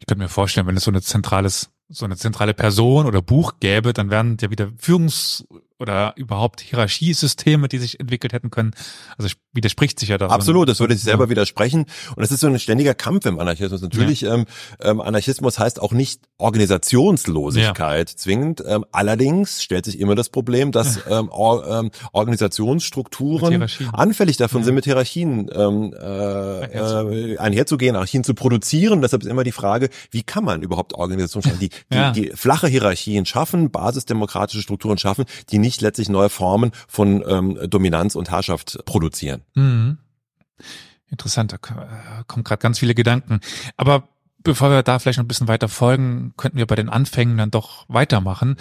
Ich 0.00 0.06
könnte 0.06 0.22
mir 0.22 0.28
vorstellen, 0.28 0.66
wenn 0.66 0.76
es 0.76 0.84
so 0.84 0.90
eine 0.90 1.02
zentrales 1.02 1.70
so 1.90 2.06
eine 2.06 2.16
zentrale 2.16 2.54
Person 2.54 3.04
oder 3.04 3.20
Buch 3.20 3.54
gäbe, 3.60 3.92
dann 3.92 4.08
wären 4.08 4.38
ja 4.40 4.50
wieder 4.50 4.70
Führungs- 4.80 5.44
oder 5.84 6.14
überhaupt 6.16 6.62
Hierarchiesysteme, 6.62 7.68
die 7.68 7.78
sich 7.78 8.00
entwickelt 8.00 8.32
hätten 8.32 8.50
können. 8.50 8.72
Also 9.18 9.28
widerspricht 9.52 10.00
sich 10.00 10.08
ja 10.08 10.18
da. 10.18 10.28
Absolut, 10.28 10.66
das 10.66 10.80
würde 10.80 10.94
sich 10.94 11.04
selber 11.04 11.24
ja. 11.24 11.30
widersprechen. 11.30 11.84
Und 12.16 12.22
es 12.22 12.32
ist 12.32 12.40
so 12.40 12.46
ein 12.46 12.58
ständiger 12.58 12.94
Kampf 12.94 13.26
im 13.26 13.38
Anarchismus. 13.38 13.82
Natürlich, 13.82 14.22
ja. 14.22 14.34
ähm, 14.34 14.46
ähm, 14.80 15.02
Anarchismus 15.02 15.58
heißt 15.58 15.80
auch 15.80 15.92
nicht 15.92 16.22
Organisationslosigkeit 16.38 18.10
ja. 18.10 18.16
zwingend. 18.16 18.64
Ähm, 18.66 18.86
allerdings 18.92 19.62
stellt 19.62 19.84
sich 19.84 20.00
immer 20.00 20.14
das 20.14 20.30
Problem, 20.30 20.72
dass 20.72 21.00
ähm, 21.08 21.28
Or 21.30 21.68
ähm, 21.68 21.90
Organisationsstrukturen 22.12 23.66
anfällig 23.92 24.38
davon 24.38 24.64
sind, 24.64 24.74
mit 24.74 24.84
Hierarchien 24.84 25.50
ähm, 25.54 25.94
äh, 26.00 26.64
äh, 26.64 27.38
einherzugehen, 27.38 27.94
Hierarchien 27.94 28.24
zu 28.24 28.32
produzieren. 28.32 29.02
Deshalb 29.02 29.22
ist 29.22 29.28
immer 29.28 29.44
die 29.44 29.52
Frage, 29.52 29.90
wie 30.10 30.22
kann 30.22 30.44
man 30.44 30.62
überhaupt 30.62 30.94
Organisationen 30.94 31.58
die, 31.58 31.68
die, 31.92 32.12
die 32.12 32.32
flache 32.34 32.68
Hierarchien 32.68 33.26
schaffen, 33.26 33.70
basisdemokratische 33.70 34.62
Strukturen 34.62 34.96
schaffen, 34.96 35.26
die 35.50 35.58
nicht 35.58 35.73
letztlich 35.80 36.08
neue 36.08 36.28
Formen 36.28 36.72
von 36.88 37.24
ähm, 37.26 37.58
Dominanz 37.68 38.14
und 38.14 38.30
Herrschaft 38.30 38.78
produzieren. 38.84 39.42
Mhm. 39.54 39.98
Interessant, 41.08 41.52
da 41.52 41.58
kommen 41.58 42.44
gerade 42.44 42.60
ganz 42.60 42.78
viele 42.78 42.94
Gedanken. 42.94 43.40
Aber 43.76 44.08
bevor 44.42 44.70
wir 44.70 44.82
da 44.82 44.98
vielleicht 44.98 45.18
noch 45.18 45.24
ein 45.24 45.28
bisschen 45.28 45.48
weiter 45.48 45.68
folgen, 45.68 46.34
könnten 46.36 46.58
wir 46.58 46.66
bei 46.66 46.76
den 46.76 46.88
Anfängen 46.88 47.36
dann 47.36 47.50
doch 47.50 47.84
weitermachen. 47.88 48.56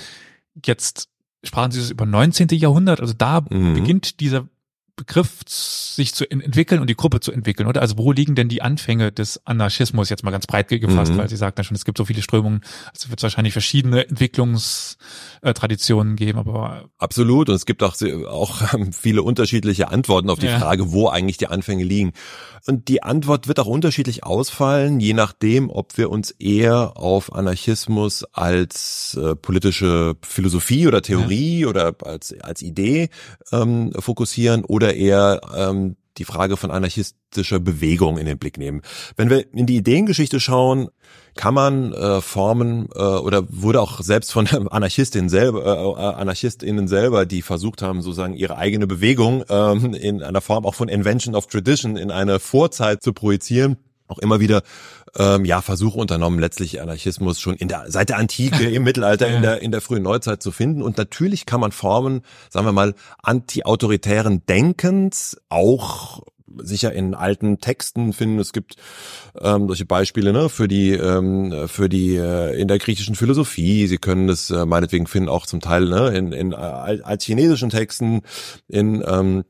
Jetzt 0.64 1.10
sprachen 1.44 1.72
Sie 1.72 1.80
das 1.80 1.92
über 1.92 2.06
19. 2.06 2.48
Jahrhundert, 2.52 3.02
also 3.02 3.14
da 3.14 3.42
mhm. 3.42 3.74
beginnt 3.74 4.20
dieser 4.20 4.48
Begriff 4.96 5.40
sich 5.48 6.14
zu 6.14 6.30
entwickeln 6.30 6.80
und 6.80 6.88
die 6.88 6.96
Gruppe 6.96 7.20
zu 7.20 7.32
entwickeln, 7.32 7.68
oder? 7.68 7.82
Also 7.82 7.98
wo 7.98 8.12
liegen 8.12 8.36
denn 8.36 8.48
die 8.48 8.62
Anfänge 8.62 9.12
des 9.12 9.42
Anarchismus 9.46 10.10
jetzt 10.10 10.24
mal 10.24 10.30
ganz 10.30 10.46
breit 10.46 10.68
gefasst, 10.68 11.14
mhm. 11.14 11.18
weil 11.18 11.30
Sie 11.30 11.36
sagt 11.36 11.58
ja 11.58 11.64
schon, 11.64 11.74
es 11.76 11.84
gibt 11.84 11.98
so 11.98 12.06
viele 12.06 12.22
Strömungen, 12.22 12.62
also 12.94 13.10
wird 13.10 13.20
es 13.20 13.24
wahrscheinlich 13.24 13.54
verschiedene 13.54 14.08
Entwicklungstraditionen 14.08 16.16
geben, 16.16 16.38
aber 16.38 16.90
absolut 17.00 17.50
und 17.50 17.56
es 17.56 17.66
gibt 17.66 17.82
auch 17.82 17.96
auch 18.28 18.62
viele 18.92 19.24
unterschiedliche 19.24 19.90
Antworten 19.90 20.30
auf 20.30 20.38
die 20.40 20.48
ja. 20.48 20.60
Frage, 20.60 20.92
wo 20.92 21.10
eigentlich 21.10 21.38
die 21.38 21.48
Anfänge 21.48 21.84
liegen. 21.84 22.14
Und 22.66 22.88
die 22.88 23.04
Antwort 23.04 23.50
wird 23.50 23.60
auch 23.60 23.68
unterschiedlich 23.68 24.24
ausfallen, 24.24 25.02
je 25.02 25.14
nachdem, 25.14 25.70
ob 25.70 25.98
wir 25.98 26.10
uns 26.10 26.32
eher 26.32 26.96
auf 26.96 27.34
Anarchismus 27.34 28.24
als 28.32 29.20
äh, 29.22 29.36
politische 29.36 30.16
Philosophie 30.22 30.88
oder 30.88 31.02
Theorie 31.02 31.62
ja. 31.62 31.68
oder 31.68 31.94
als 32.04 32.34
als 32.42 32.62
Idee 32.62 33.10
ähm, 33.52 33.92
fokussieren 34.00 34.64
oder 34.64 34.83
oder 34.84 34.96
eher 34.96 35.42
ähm, 35.56 35.96
die 36.18 36.26
Frage 36.26 36.58
von 36.58 36.70
anarchistischer 36.70 37.60
Bewegung 37.60 38.18
in 38.18 38.26
den 38.26 38.38
Blick 38.38 38.58
nehmen. 38.58 38.82
Wenn 39.16 39.30
wir 39.30 39.52
in 39.54 39.66
die 39.66 39.78
Ideengeschichte 39.78 40.40
schauen, 40.40 40.90
kann 41.36 41.56
man 41.56 41.94
äh, 41.94 42.22
Formen 42.22 42.88
äh, 42.94 43.00
oder 43.00 43.46
wurde 43.50 43.82
auch 43.82 44.02
selbst 44.02 44.32
von 44.32 44.48
Anarchistinnen 44.48 45.30
selber, 45.30 45.66
äh, 45.66 46.02
äh, 46.02 46.14
Anarchistinnen 46.22 46.88
selber, 46.88 47.26
die 47.26 47.42
versucht 47.42 47.82
haben, 47.82 48.02
sozusagen 48.04 48.36
ihre 48.36 48.58
eigene 48.58 48.86
Bewegung 48.86 49.44
ähm, 49.50 49.96
in 49.96 50.22
einer 50.22 50.42
Form 50.42 50.66
auch 50.66 50.76
von 50.76 50.90
Invention 50.90 51.34
of 51.34 51.48
Tradition 51.48 51.96
in 51.96 52.12
eine 52.12 52.40
Vorzeit 52.40 53.02
zu 53.02 53.14
projizieren, 53.14 53.78
auch 54.08 54.20
immer 54.20 54.40
wieder 54.40 54.62
ähm, 55.18 55.46
ja 55.46 55.62
Versuche 55.62 56.00
unternommen, 56.00 56.40
letztlich 56.40 56.82
Anarchismus 56.82 57.40
schon 57.40 57.56
in 57.56 57.68
der 57.68 57.86
seit 57.88 58.10
der 58.10 58.18
Antike, 58.18 58.64
im 58.70 58.84
Mittelalter, 58.84 59.28
in 59.28 59.42
der 59.42 59.62
in 59.62 59.72
der 59.72 59.82
frühen 59.82 60.04
Neuzeit 60.04 60.42
zu 60.42 60.52
finden. 60.52 60.82
Und 60.82 60.98
natürlich 60.98 61.46
kann 61.46 61.60
man 61.60 61.72
Formen, 61.72 62.22
sagen 62.50 62.66
wir 62.66 62.74
mal, 62.74 62.96
anti-autoritären 63.22 64.46
Denkens 64.46 65.38
auch 65.50 66.22
sicher 66.58 66.94
in 66.94 67.16
alten 67.16 67.60
Texten 67.60 68.14
finden. 68.14 68.40
Es 68.40 68.54
gibt 68.54 68.76
ähm, 69.40 69.68
solche 69.68 69.86
Beispiele 69.86 70.34
ne, 70.34 70.50
für 70.50 70.68
die 70.68 70.92
ähm, 70.92 71.68
für 71.68 71.90
die 71.90 72.16
äh, 72.16 72.60
in 72.60 72.68
der 72.68 72.80
griechischen 72.80 73.16
Philosophie. 73.16 73.88
Sie 73.88 73.98
können 73.98 74.30
es 74.30 74.50
äh, 74.52 74.66
meinetwegen 74.66 75.08
finden 75.08 75.30
auch 75.30 75.46
zum 75.46 75.62
Teil 75.62 75.86
ne, 75.86 76.10
in, 76.10 76.32
in 76.32 76.52
äh, 76.52 76.56
altchinesischen 76.56 77.70
Texten, 77.70 78.22
in 78.68 79.04
ähm, 79.08 79.44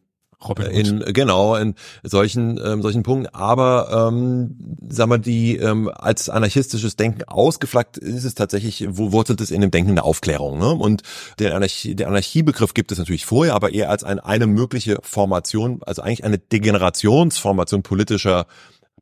Robin 0.48 0.66
in 0.68 1.00
genau 1.14 1.56
in 1.56 1.76
solchen 2.04 2.60
ähm, 2.64 2.82
solchen 2.82 3.04
Punkten. 3.04 3.34
Aber 3.34 4.10
ähm, 4.10 4.56
sag 4.90 5.08
mal, 5.08 5.18
die 5.18 5.58
ähm, 5.58 5.90
als 5.94 6.30
anarchistisches 6.30 6.96
Denken 6.96 7.24
ausgeflaggt 7.24 7.98
ist 7.98 8.24
es 8.24 8.36
tatsächlich, 8.36 8.86
wo 8.90 9.12
wurzelt 9.12 9.42
es 9.42 9.52
in 9.52 9.62
dem 9.62 9.72
Denken 9.72 9.96
der 9.96 10.06
Aufklärung. 10.06 10.60
Ne? 10.60 10.70
Und 10.70 11.04
der 11.40 11.56
Anarchie, 11.56 11.96
der 11.96 12.08
Anarchiebegriff 12.08 12.74
gibt 12.74 12.92
es 12.92 12.98
natürlich 12.98 13.26
vorher, 13.26 13.56
aber 13.56 13.74
eher 13.74 13.90
als 13.90 14.04
ein, 14.04 14.20
eine 14.20 14.48
mögliche 14.48 14.98
Formation, 15.02 15.82
also 15.86 16.02
eigentlich 16.02 16.24
eine 16.24 16.38
Degenerationsformation 16.38 17.84
politischer 17.84 18.46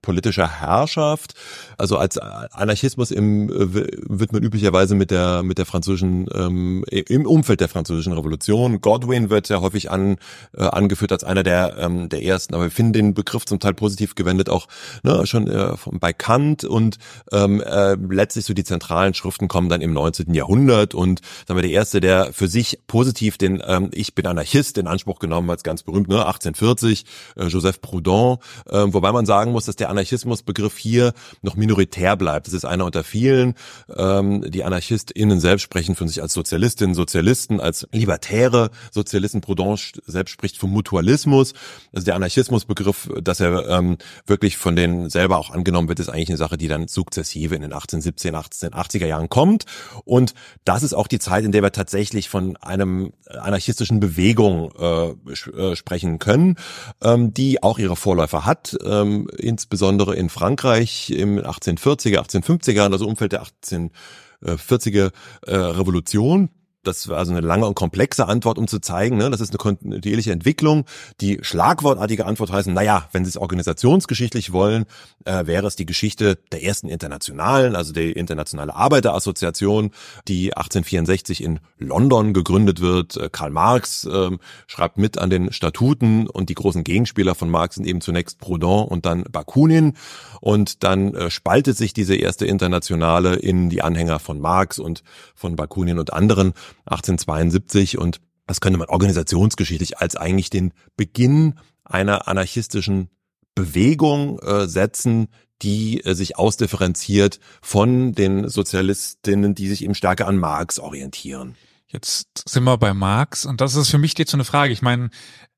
politischer 0.02 0.48
Herrschaft. 0.48 1.34
Also 1.78 1.98
als 1.98 2.18
Anarchismus 2.18 3.12
im, 3.12 3.50
wird 3.50 4.34
man 4.34 4.44
üblicherweise 4.44 4.96
mit 4.96 5.12
der 5.12 5.44
mit 5.44 5.58
der 5.58 5.66
französischen 5.66 6.28
ähm, 6.34 6.84
im 6.90 7.26
Umfeld 7.26 7.62
der 7.62 7.70
französischen 7.70 8.14
Revolution. 8.14 8.82
Godwin 8.82 9.30
wird 9.30 9.50
ja 9.50 9.62
häufig 9.62 9.92
an, 9.92 10.18
äh, 10.56 10.64
angeführt 10.64 11.12
als 11.12 11.24
einer 11.24 11.44
der 11.44 11.78
ähm, 11.78 12.10
der 12.10 12.24
ersten, 12.24 12.56
aber 12.56 12.66
wir 12.66 12.72
finden 12.72 12.94
den 12.94 13.14
Begriff 13.14 13.46
zum 13.46 13.60
Teil 13.60 13.74
positiv 13.74 14.16
gewendet 14.16 14.50
auch 14.50 14.68
ne, 15.04 15.26
schon 15.28 15.48
äh, 15.48 15.74
bei 15.92 16.14
Kant 16.14 16.64
und 16.64 16.98
ähm, 17.32 17.62
äh, 17.62 17.94
letztlich 17.94 18.46
so 18.46 18.54
die 18.54 18.64
zentralen 18.64 19.14
Schriften 19.14 19.48
kommen 19.48 19.70
dann 19.70 19.82
im 19.82 19.94
19. 19.94 20.34
Jahrhundert 20.34 20.96
und 20.96 21.22
sagen 21.48 21.58
wir 21.58 21.64
der 21.64 21.72
erste, 21.72 22.02
der 22.02 22.34
für 22.34 22.48
sich 22.48 22.80
positiv 22.88 23.38
den 23.38 23.62
ähm, 23.66 23.90
ich 23.94 24.16
bin 24.16 24.26
Anarchist 24.26 24.78
in 24.78 24.88
Anspruch 24.88 25.20
genommen 25.20 25.50
als 25.50 25.64
ganz 25.64 25.84
berühmt, 25.84 26.08
ne, 26.08 26.26
1840 26.26 27.06
äh, 27.36 27.46
Joseph 27.46 27.82
Proudhon, 27.82 28.38
äh, 28.70 28.86
wobei 28.88 29.12
man 29.12 29.26
sagen 29.26 29.52
muss, 29.52 29.66
dass 29.66 29.76
der 29.76 29.91
Anarchismusbegriff 29.92 30.78
hier 30.78 31.14
noch 31.42 31.56
minoritär 31.56 32.16
bleibt. 32.16 32.48
Das 32.48 32.54
ist 32.54 32.66
einer 32.66 32.86
unter 32.86 33.04
vielen. 33.04 33.54
Ähm, 33.96 34.50
die 34.50 34.64
AnarchistInnen 34.64 35.40
selbst 35.40 35.64
sprechen 35.64 35.96
von 35.96 36.08
sich 36.08 36.22
als 36.22 36.34
Sozialistinnen, 36.34 36.96
Sozialisten, 36.96 37.60
als 37.60 37.88
libertäre 37.92 38.72
Sozialisten. 38.92 39.42
Proudhon 39.42 39.78
selbst 40.06 40.32
spricht 40.32 40.58
vom 40.58 40.72
Mutualismus. 40.72 41.54
Also 41.94 42.06
der 42.06 42.16
Anarchismusbegriff, 42.16 43.10
dass 43.22 43.40
er 43.40 43.68
ähm, 43.70 43.98
wirklich 44.26 44.58
von 44.58 44.76
denen 44.76 45.10
selber 45.10 45.38
auch 45.38 45.52
angenommen 45.52 45.88
wird, 45.88 46.00
ist 46.00 46.10
eigentlich 46.10 46.30
eine 46.30 46.38
Sache, 46.38 46.58
die 46.58 46.68
dann 46.68 46.88
sukzessive 46.88 47.56
in 47.56 47.62
den 47.62 47.74
1817, 47.74 48.36
1880er 48.36 49.06
Jahren 49.06 49.30
kommt. 49.30 49.66
Und 50.06 50.34
das 50.66 50.84
ist 50.84 50.94
auch 50.94 51.08
die 51.08 51.20
Zeit, 51.20 51.46
in 51.46 51.52
der 51.52 51.62
wir 51.62 51.72
tatsächlich 51.72 52.30
von 52.30 52.58
einem 52.58 53.14
anarchistischen 53.28 54.00
Bewegung 54.00 54.72
äh, 54.80 55.10
äh 55.10 55.76
sprechen 55.76 56.20
können, 56.20 56.56
ähm, 57.04 57.34
die 57.34 57.64
auch 57.64 57.80
ihre 57.80 57.96
Vorläufer 57.96 58.46
hat, 58.46 58.78
ähm, 58.84 59.28
insbesondere 59.38 59.81
insbesondere 59.82 60.16
in 60.16 60.30
Frankreich 60.30 61.10
im 61.10 61.40
1840er, 61.40 62.20
1850er, 62.20 62.92
also 62.92 63.08
Umfeld 63.08 63.32
der 63.32 63.42
1840er 63.44 65.12
äh, 65.48 65.56
Revolution 65.56 66.50
das 66.84 67.08
war 67.08 67.18
also 67.18 67.32
eine 67.32 67.42
lange 67.42 67.68
und 67.68 67.76
komplexe 67.76 68.28
Antwort, 68.28 68.58
um 68.58 68.68
zu 68.68 68.80
zeigen, 68.80 69.18
ne, 69.18 69.30
das 69.30 69.42
ist 69.42 69.52
eine 69.52 69.58
kontinuierliche 69.58 70.32
Entwicklung. 70.32 70.86
Die 71.20 71.40
schlagwortartige 71.42 72.26
Antwort 72.26 72.52
heißen, 72.52 72.74
naja, 72.74 73.08
wenn 73.12 73.24
Sie 73.24 73.30
es 73.30 73.38
organisationsgeschichtlich 73.38 74.52
wollen, 74.52 74.86
äh, 75.26 75.46
wäre 75.46 75.68
es 75.68 75.76
die 75.76 75.86
Geschichte 75.86 76.40
der 76.52 76.64
ersten 76.64 76.90
Internationalen, 76.90 77.76
also 77.76 77.94
der 77.94 78.16
Internationale 78.16 78.76
Arbeiterassoziation, 78.76 79.92
die 80.28 80.56
1864 80.56 81.44
in 81.44 81.60
London 81.78 82.34
gegründet 82.34 82.82
wird. 82.82 83.18
Äh, 83.18 83.30
Karl 83.32 83.52
Marx 83.52 84.06
äh, 84.06 84.32
schreibt 84.66 84.98
mit 84.98 85.18
an 85.18 85.30
den 85.30 85.52
Statuten 85.54 86.28
und 86.28 86.50
die 86.50 86.56
großen 86.56 86.84
Gegenspieler 86.84 87.36
von 87.36 87.50
Marx 87.50 87.76
sind 87.76 87.86
eben 87.86 88.02
zunächst 88.02 88.40
Proudhon 88.40 88.88
und 88.88 89.06
dann 89.06 89.24
Bakunin. 89.24 89.94
Und 90.40 90.84
dann 90.84 91.14
äh, 91.14 91.30
spaltet 91.30 91.78
sich 91.78 91.94
diese 91.94 92.16
erste 92.16 92.48
Internationale 92.48 93.36
in 93.36 93.70
die 93.70 93.84
Anhänger 93.84 94.18
von 94.18 94.40
Marx 94.40 94.80
und 94.80 95.04
von 95.36 95.56
Bakunin 95.56 96.00
und 96.00 96.14
anderen 96.14 96.54
1872 96.86 97.98
und 97.98 98.22
das 98.48 98.62
könnte 98.62 98.80
man 98.80 98.90
organisationsgeschichtlich 98.90 100.00
als 100.00 100.16
eigentlich 100.16 100.50
den 100.50 100.74
Beginn 100.98 101.56
einer 101.84 102.28
anarchistischen 102.28 103.10
Bewegung 103.56 104.40
äh, 104.40 104.68
setzen, 104.68 105.28
die 105.62 106.04
äh, 106.04 106.14
sich 106.16 106.38
ausdifferenziert 106.38 107.40
von 107.62 108.14
den 108.14 108.50
Sozialistinnen, 108.50 109.56
die 109.56 109.68
sich 109.68 109.84
eben 109.84 109.96
stärker 109.96 110.28
an 110.28 110.38
Marx 110.38 110.80
orientieren. 110.80 111.56
Jetzt 111.88 112.44
sind 112.48 112.64
wir 112.64 112.78
bei 112.78 112.94
Marx 112.94 113.46
und 113.46 113.62
das 113.62 113.76
ist 113.76 113.90
für 113.90 113.98
mich 113.98 114.18
jetzt 114.18 114.32
so 114.32 114.38
eine 114.38 114.46
Frage. 114.46 114.72
Ich 114.72 114.82
meine, 114.82 115.10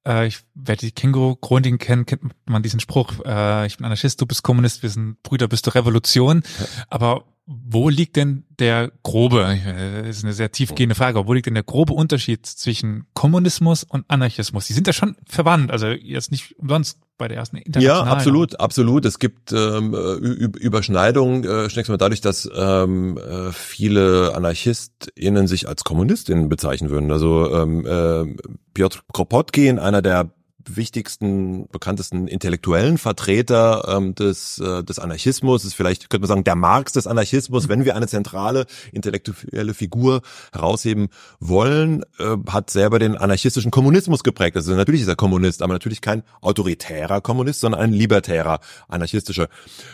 äh, 0.05 0.27
ich 0.27 0.39
werde 0.55 0.87
die 0.87 0.91
Känguru-Chroniken 0.91 1.77
kennen, 1.77 2.05
kennt 2.05 2.23
man 2.45 2.63
diesen 2.63 2.79
Spruch, 2.79 3.13
äh, 3.25 3.67
ich 3.67 3.77
bin 3.77 3.85
Anarchist, 3.85 4.19
du 4.19 4.25
bist 4.25 4.43
Kommunist, 4.43 4.81
wir 4.81 4.89
sind 4.89 5.21
Brüder, 5.23 5.47
bist 5.47 5.67
du 5.67 5.71
Revolution. 5.71 6.43
Aber 6.89 7.25
wo 7.45 7.89
liegt 7.89 8.15
denn 8.15 8.45
der 8.57 8.91
grobe, 9.03 9.59
das 10.05 10.17
ist 10.17 10.23
eine 10.23 10.33
sehr 10.33 10.51
tiefgehende 10.51 10.95
Frage, 10.95 11.19
aber 11.19 11.27
wo 11.27 11.33
liegt 11.33 11.47
denn 11.47 11.55
der 11.55 11.63
grobe 11.63 11.93
Unterschied 11.93 12.45
zwischen 12.45 13.05
Kommunismus 13.13 13.83
und 13.83 14.05
Anarchismus? 14.07 14.67
Die 14.67 14.73
sind 14.73 14.87
ja 14.87 14.93
schon 14.93 15.17
verwandt, 15.27 15.69
also 15.69 15.87
jetzt 15.87 16.31
nicht 16.31 16.57
umsonst 16.57 16.99
bei 17.17 17.27
der 17.27 17.37
ersten 17.37 17.57
internationalen. 17.57 18.07
Ja, 18.07 18.11
absolut, 18.11 18.59
absolut. 18.59 19.05
Es 19.05 19.19
gibt 19.19 19.51
ähm, 19.51 19.93
Überschneidungen, 19.93 21.43
äh, 21.43 21.67
zunächst 21.69 21.89
mal 21.89 21.97
dadurch, 21.97 22.21
dass 22.21 22.49
ähm, 22.55 23.17
äh, 23.17 23.51
viele 23.51 24.33
AnarchistInnen 24.35 25.47
sich 25.47 25.67
als 25.67 25.83
KommunistInnen 25.83 26.47
bezeichnen 26.47 26.89
würden. 26.89 27.11
Also 27.11 27.53
ähm, 27.53 27.85
äh, 27.85 28.35
Piotr 28.73 29.01
Kropotkin, 29.11 29.79
einer 29.79 30.01
der 30.01 30.33
wichtigsten, 30.67 31.67
bekanntesten 31.69 32.27
intellektuellen 32.27 32.97
Vertreter 32.97 33.95
ähm, 33.97 34.15
des, 34.15 34.59
äh, 34.59 34.83
des 34.83 34.99
Anarchismus, 34.99 35.65
ist 35.65 35.73
vielleicht, 35.73 36.09
könnte 36.09 36.21
man 36.21 36.27
sagen, 36.27 36.43
der 36.43 36.55
Marx 36.55 36.93
des 36.93 37.07
Anarchismus, 37.07 37.69
wenn 37.69 37.85
wir 37.85 37.95
eine 37.95 38.07
zentrale 38.07 38.65
intellektuelle 38.91 39.73
Figur 39.73 40.21
herausheben 40.51 41.09
wollen, 41.39 42.03
äh, 42.19 42.37
hat 42.49 42.69
selber 42.69 42.99
den 42.99 43.17
anarchistischen 43.17 43.71
Kommunismus 43.71 44.23
geprägt. 44.23 44.55
Also 44.55 44.73
natürlich 44.75 45.01
ist 45.01 45.07
er 45.07 45.15
Kommunist, 45.15 45.61
aber 45.61 45.73
natürlich 45.73 46.01
kein 46.01 46.23
autoritärer 46.41 47.21
Kommunist, 47.21 47.59
sondern 47.61 47.81
ein 47.81 47.93
libertärer 47.93 48.59
anarchistischer 48.87 49.47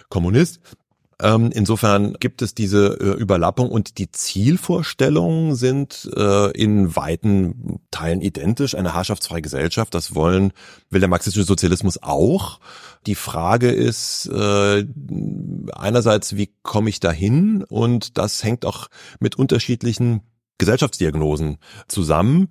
Kommunist. 0.09 0.59
Ähm, 1.21 1.51
insofern 1.53 2.13
gibt 2.13 2.41
es 2.41 2.55
diese 2.55 2.97
äh, 2.99 3.19
Überlappung 3.19 3.69
und 3.69 3.97
die 3.97 4.11
Zielvorstellungen 4.11 5.55
sind 5.55 6.09
äh, 6.15 6.51
in 6.51 6.95
weiten 6.95 7.81
Teilen 7.91 8.21
identisch. 8.21 8.75
Eine 8.75 8.93
herrschaftsfreie 8.93 9.41
Gesellschaft, 9.41 9.93
das 9.93 10.15
wollen, 10.15 10.53
will 10.89 11.01
der 11.01 11.09
marxistische 11.09 11.45
Sozialismus 11.45 12.01
auch. 12.01 12.59
Die 13.05 13.15
Frage 13.15 13.69
ist 13.69 14.27
äh, 14.27 14.85
einerseits, 15.73 16.35
wie 16.35 16.53
komme 16.63 16.89
ich 16.89 16.99
dahin? 16.99 17.63
Und 17.63 18.17
das 18.17 18.43
hängt 18.43 18.65
auch 18.65 18.88
mit 19.19 19.35
unterschiedlichen 19.35 20.21
Gesellschaftsdiagnosen 20.57 21.57
zusammen. 21.88 22.49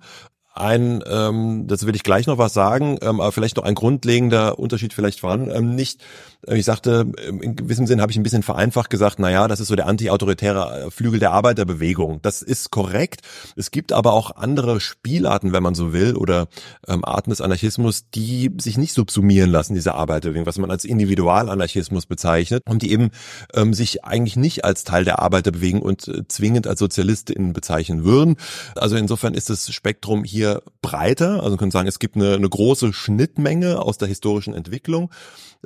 ein, 0.55 1.03
ähm, 1.07 1.67
das 1.67 1.85
will 1.85 1.95
ich 1.95 2.03
gleich 2.03 2.27
noch 2.27 2.37
was 2.37 2.53
sagen, 2.53 2.97
ähm, 3.01 3.21
aber 3.21 3.31
vielleicht 3.31 3.57
noch 3.57 3.63
ein 3.63 3.75
grundlegender 3.75 4.59
Unterschied 4.59 4.93
vielleicht 4.93 5.21
voran. 5.21 5.49
Ähm, 5.49 5.73
nicht, 5.73 6.03
ich 6.47 6.65
sagte, 6.65 7.11
ähm, 7.25 7.41
in 7.41 7.55
gewissem 7.55 7.85
Sinn 7.85 8.01
habe 8.01 8.11
ich 8.11 8.17
ein 8.17 8.23
bisschen 8.23 8.43
vereinfacht 8.43 8.89
gesagt, 8.89 9.19
na 9.19 9.29
ja, 9.29 9.47
das 9.47 9.59
ist 9.59 9.67
so 9.67 9.75
der 9.75 9.87
anti-autoritäre 9.87 10.87
äh, 10.87 10.91
Flügel 10.91 11.19
der 11.19 11.31
Arbeiterbewegung. 11.31 12.21
Das 12.21 12.41
ist 12.41 12.71
korrekt. 12.71 13.21
Es 13.55 13.71
gibt 13.71 13.93
aber 13.93 14.13
auch 14.13 14.35
andere 14.35 14.79
Spielarten, 14.79 15.53
wenn 15.53 15.63
man 15.63 15.75
so 15.75 15.93
will, 15.93 16.15
oder 16.15 16.47
ähm, 16.87 17.05
Arten 17.05 17.29
des 17.29 17.41
Anarchismus, 17.41 18.09
die 18.09 18.51
sich 18.59 18.77
nicht 18.77 18.93
subsumieren 18.93 19.51
lassen, 19.51 19.75
diese 19.75 19.93
Arbeiterbewegung, 19.93 20.47
was 20.47 20.57
man 20.57 20.71
als 20.71 20.83
Individualanarchismus 20.83 22.05
bezeichnet 22.07 22.63
und 22.67 22.81
die 22.81 22.91
eben 22.91 23.11
ähm, 23.53 23.73
sich 23.73 24.03
eigentlich 24.03 24.35
nicht 24.35 24.65
als 24.65 24.83
Teil 24.83 25.03
der 25.05 25.19
Arbeiterbewegung 25.19 25.81
und 25.81 26.07
äh, 26.07 26.27
zwingend 26.27 26.67
als 26.67 26.79
SozialistInnen 26.79 27.53
bezeichnen 27.53 28.03
würden. 28.03 28.35
Also 28.75 28.95
insofern 28.95 29.33
ist 29.33 29.49
das 29.49 29.71
Spektrum 29.71 30.23
hier 30.23 30.39
hier 30.39 30.63
breiter. 30.81 31.37
Also 31.37 31.49
man 31.49 31.57
könnte 31.57 31.73
sagen, 31.73 31.87
es 31.87 31.99
gibt 31.99 32.15
eine, 32.15 32.33
eine 32.33 32.49
große 32.49 32.93
Schnittmenge 32.93 33.81
aus 33.81 33.97
der 33.97 34.07
historischen 34.07 34.53
Entwicklung 34.53 35.11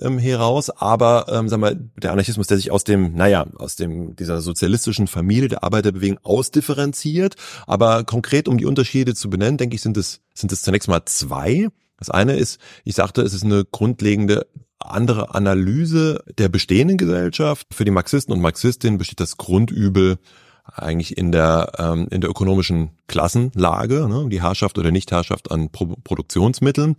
ähm, 0.01 0.17
heraus, 0.17 0.69
aber 0.69 1.25
ähm, 1.29 1.49
sagen 1.49 1.61
wir, 1.61 1.75
der 1.75 2.11
Anarchismus, 2.11 2.47
der 2.47 2.57
sich 2.57 2.71
aus 2.71 2.83
dem, 2.83 3.13
naja, 3.13 3.45
aus 3.55 3.75
dem 3.75 4.15
dieser 4.15 4.41
sozialistischen 4.41 5.07
Familie 5.07 5.49
der 5.49 5.63
Arbeiterbewegung 5.63 6.19
ausdifferenziert, 6.23 7.35
aber 7.67 8.03
konkret 8.03 8.47
um 8.47 8.57
die 8.57 8.65
Unterschiede 8.65 9.13
zu 9.15 9.29
benennen, 9.29 9.57
denke 9.57 9.75
ich, 9.75 9.81
sind 9.81 9.97
es 9.97 10.21
sind 10.33 10.51
es 10.51 10.61
zunächst 10.61 10.89
mal 10.89 11.05
zwei. 11.05 11.67
Das 11.97 12.09
eine 12.09 12.35
ist, 12.35 12.59
ich 12.83 12.95
sagte, 12.95 13.21
es 13.21 13.33
ist 13.33 13.43
eine 13.43 13.65
grundlegende 13.65 14.47
andere 14.79 15.33
Analyse 15.33 16.23
der 16.37 16.49
bestehenden 16.49 16.97
Gesellschaft. 16.97 17.67
Für 17.71 17.85
die 17.85 17.91
Marxisten 17.91 18.33
und 18.33 18.41
Marxistinnen 18.41 18.97
besteht 18.97 19.19
das 19.19 19.37
Grundübel 19.37 20.17
eigentlich 20.65 21.17
in 21.17 21.31
der 21.31 21.73
ähm, 21.77 22.07
in 22.09 22.21
der 22.21 22.29
ökonomischen 22.29 22.91
Klassenlage, 23.07 24.07
ne, 24.07 24.27
die 24.29 24.41
Herrschaft 24.41 24.77
oder 24.77 24.91
Nichtherrschaft 24.91 25.51
an 25.51 25.69
Pro 25.69 25.95
Produktionsmitteln, 26.03 26.95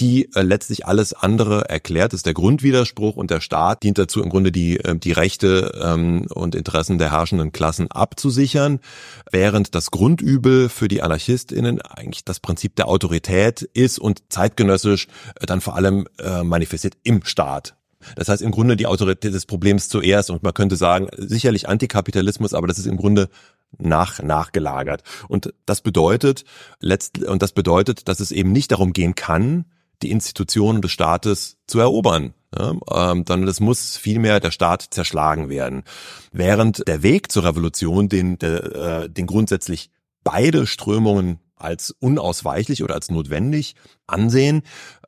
die 0.00 0.30
äh, 0.34 0.42
letztlich 0.42 0.86
alles 0.86 1.14
andere 1.14 1.68
erklärt, 1.68 2.12
ist 2.12 2.26
der 2.26 2.34
Grundwiderspruch 2.34 3.16
und 3.16 3.30
der 3.30 3.40
Staat 3.40 3.82
dient 3.82 3.98
dazu 3.98 4.22
im 4.22 4.28
Grunde 4.28 4.52
die 4.52 4.78
äh, 4.78 4.96
die 4.96 5.12
Rechte 5.12 5.72
ähm, 5.82 6.26
und 6.34 6.54
Interessen 6.54 6.98
der 6.98 7.10
herrschenden 7.10 7.52
Klassen 7.52 7.90
abzusichern, 7.90 8.80
während 9.32 9.74
das 9.74 9.90
Grundübel 9.90 10.68
für 10.68 10.88
die 10.88 11.02
Anarchistinnen 11.02 11.80
eigentlich 11.80 12.24
das 12.24 12.40
Prinzip 12.40 12.76
der 12.76 12.88
Autorität 12.88 13.62
ist 13.62 13.98
und 13.98 14.24
zeitgenössisch 14.28 15.08
äh, 15.40 15.46
dann 15.46 15.62
vor 15.62 15.74
allem 15.74 16.06
äh, 16.18 16.42
manifestiert 16.42 16.98
im 17.02 17.24
Staat. 17.24 17.76
Das 18.14 18.28
heißt 18.28 18.42
im 18.42 18.50
Grunde 18.50 18.76
die 18.76 18.86
Autorität 18.86 19.34
des 19.34 19.46
Problems 19.46 19.88
zuerst 19.88 20.30
und 20.30 20.42
man 20.42 20.54
könnte 20.54 20.76
sagen, 20.76 21.08
sicherlich 21.16 21.68
Antikapitalismus, 21.68 22.54
aber 22.54 22.66
das 22.66 22.78
ist 22.78 22.86
im 22.86 22.96
Grunde 22.96 23.28
nach, 23.78 24.22
nachgelagert. 24.22 25.02
Und 25.28 25.52
das 25.64 25.80
bedeutet, 25.80 26.44
letzt, 26.80 27.22
und 27.24 27.42
das 27.42 27.52
bedeutet, 27.52 28.08
dass 28.08 28.20
es 28.20 28.32
eben 28.32 28.52
nicht 28.52 28.72
darum 28.72 28.92
gehen 28.92 29.14
kann, 29.14 29.64
die 30.02 30.10
Institutionen 30.10 30.82
des 30.82 30.92
Staates 30.92 31.56
zu 31.66 31.80
erobern. 31.80 32.34
Ja, 32.56 33.10
ähm, 33.10 33.24
dann 33.24 33.46
es 33.48 33.60
muss 33.60 33.96
vielmehr 33.96 34.40
der 34.40 34.50
Staat 34.50 34.82
zerschlagen 34.90 35.48
werden. 35.48 35.82
Während 36.32 36.86
der 36.86 37.02
Weg 37.02 37.32
zur 37.32 37.44
Revolution, 37.44 38.08
den, 38.08 38.38
der, 38.38 38.74
äh, 39.04 39.10
den 39.10 39.26
grundsätzlich 39.26 39.90
beide 40.22 40.66
Strömungen 40.66 41.40
als 41.56 41.94
unausweichlich 42.00 42.84
oder 42.84 42.94
als 42.94 43.10
notwendig 43.10 43.74
ansehen, 44.06 44.62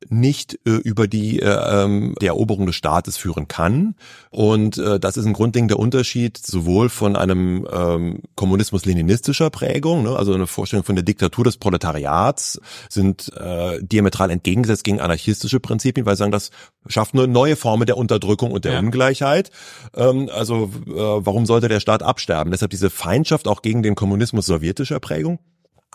nicht 0.08 0.58
äh, 0.66 0.70
über 0.70 1.06
die 1.06 1.40
äh, 1.40 1.84
ähm, 1.84 2.14
die 2.20 2.26
Eroberung 2.26 2.66
des 2.66 2.76
Staates 2.76 3.16
führen 3.16 3.48
kann. 3.48 3.94
Und 4.30 4.78
äh, 4.78 4.98
das 4.98 5.16
ist 5.16 5.26
ein 5.26 5.32
grundlegender 5.32 5.78
Unterschied 5.78 6.38
sowohl 6.38 6.88
von 6.88 7.16
einem 7.16 7.66
ähm, 7.70 8.22
Kommunismus-leninistischer 8.34 9.50
Prägung, 9.50 10.04
ne, 10.04 10.16
also 10.16 10.34
eine 10.34 10.46
Vorstellung 10.46 10.84
von 10.84 10.96
der 10.96 11.04
Diktatur 11.04 11.44
des 11.44 11.58
Proletariats, 11.58 12.60
sind 12.88 13.32
äh, 13.36 13.82
diametral 13.82 14.30
entgegengesetzt 14.30 14.84
gegen 14.84 15.00
anarchistische 15.00 15.60
Prinzipien, 15.60 16.06
weil 16.06 16.16
sie 16.16 16.20
sagen, 16.20 16.32
das 16.32 16.50
schafft 16.86 17.14
eine 17.14 17.28
neue 17.28 17.56
Form 17.56 17.84
der 17.86 17.96
Unterdrückung 17.96 18.52
und 18.52 18.64
der 18.64 18.74
ja. 18.74 18.78
Ungleichheit. 18.80 19.50
Ähm, 19.94 20.30
also 20.32 20.70
äh, 20.86 20.90
warum 20.90 21.46
sollte 21.46 21.68
der 21.68 21.80
Staat 21.80 22.02
absterben? 22.02 22.50
Deshalb 22.50 22.70
diese 22.70 22.90
Feindschaft 22.90 23.46
auch 23.46 23.62
gegen 23.62 23.82
den 23.82 23.94
Kommunismus 23.94 24.46
sowjetischer 24.46 25.00
Prägung. 25.00 25.38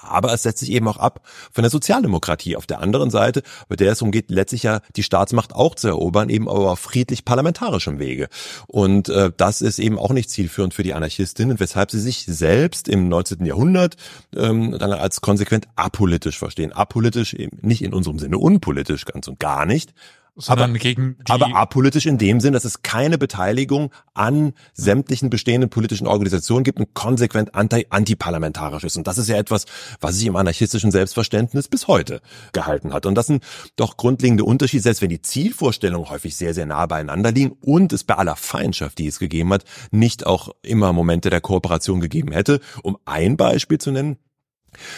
Aber 0.03 0.33
es 0.33 0.43
setzt 0.43 0.59
sich 0.59 0.71
eben 0.71 0.87
auch 0.87 0.97
ab 0.97 1.21
von 1.51 1.63
der 1.63 1.71
Sozialdemokratie 1.71 2.55
auf 2.55 2.65
der 2.65 2.79
anderen 2.79 3.09
Seite, 3.09 3.43
bei 3.67 3.75
der 3.75 3.91
es 3.91 4.01
umgeht, 4.01 4.29
letztlich 4.29 4.63
ja 4.63 4.81
die 4.95 5.03
Staatsmacht 5.03 5.53
auch 5.53 5.75
zu 5.75 5.87
erobern, 5.87 6.29
eben 6.29 6.49
aber 6.49 6.71
auf 6.71 6.79
friedlich 6.79 7.25
parlamentarischem 7.25 7.99
Wege. 7.99 8.27
Und 8.67 9.09
äh, 9.09 9.31
das 9.35 9.61
ist 9.61 9.79
eben 9.79 9.97
auch 9.97 10.11
nicht 10.11 10.29
zielführend 10.29 10.73
für 10.73 10.83
die 10.83 10.93
Anarchistinnen, 10.93 11.59
weshalb 11.59 11.91
sie 11.91 11.99
sich 11.99 12.25
selbst 12.25 12.87
im 12.87 13.07
19. 13.07 13.45
Jahrhundert 13.45 13.95
ähm, 14.35 14.77
dann 14.77 14.91
als 14.91 15.21
konsequent 15.21 15.67
apolitisch 15.75 16.37
verstehen. 16.37 16.71
Apolitisch 16.71 17.33
eben 17.33 17.57
nicht 17.61 17.81
in 17.83 17.93
unserem 17.93 18.19
Sinne 18.19 18.37
unpolitisch, 18.37 19.05
ganz 19.05 19.27
und 19.27 19.39
gar 19.39 19.65
nicht, 19.65 19.93
sondern 20.35 20.71
aber, 20.71 20.79
gegen 20.79 21.17
die 21.27 21.31
aber 21.31 21.55
apolitisch 21.55 22.05
in 22.05 22.17
dem 22.17 22.39
Sinn, 22.39 22.53
dass 22.53 22.65
es 22.65 22.81
keine 22.81 23.17
Beteiligung 23.17 23.91
an 24.13 24.53
sämtlichen 24.73 25.29
bestehenden 25.29 25.69
politischen 25.69 26.07
Organisationen 26.07 26.63
gibt 26.63 26.79
und 26.79 26.93
konsequent 26.93 27.53
anti 27.53 27.85
antiparlamentarisch 27.89 28.83
ist. 28.83 28.97
Und 28.97 29.07
das 29.07 29.17
ist 29.17 29.29
ja 29.29 29.37
etwas, 29.37 29.65
was 30.01 30.15
sich 30.15 30.25
im 30.25 30.35
anarchistischen 30.35 30.91
Selbstverständnis 30.91 31.67
bis 31.67 31.87
heute 31.87 32.21
gehalten 32.51 32.93
hat. 32.93 33.05
Und 33.05 33.15
das 33.15 33.27
sind 33.27 33.43
doch 33.75 33.97
grundlegende 33.97 34.43
Unterschiede, 34.43 34.83
selbst 34.83 35.01
wenn 35.01 35.09
die 35.09 35.21
Zielvorstellungen 35.21 36.09
häufig 36.09 36.35
sehr, 36.35 36.53
sehr 36.53 36.65
nah 36.65 36.85
beieinander 36.85 37.31
liegen 37.31 37.55
und 37.61 37.93
es 37.93 38.03
bei 38.03 38.15
aller 38.15 38.35
Feindschaft, 38.35 38.97
die 38.97 39.07
es 39.07 39.19
gegeben 39.19 39.53
hat, 39.53 39.65
nicht 39.91 40.25
auch 40.25 40.49
immer 40.63 40.93
Momente 40.93 41.29
der 41.29 41.41
Kooperation 41.41 41.99
gegeben 41.99 42.31
hätte. 42.31 42.59
Um 42.81 42.97
ein 43.05 43.37
Beispiel 43.37 43.77
zu 43.77 43.91
nennen, 43.91 44.17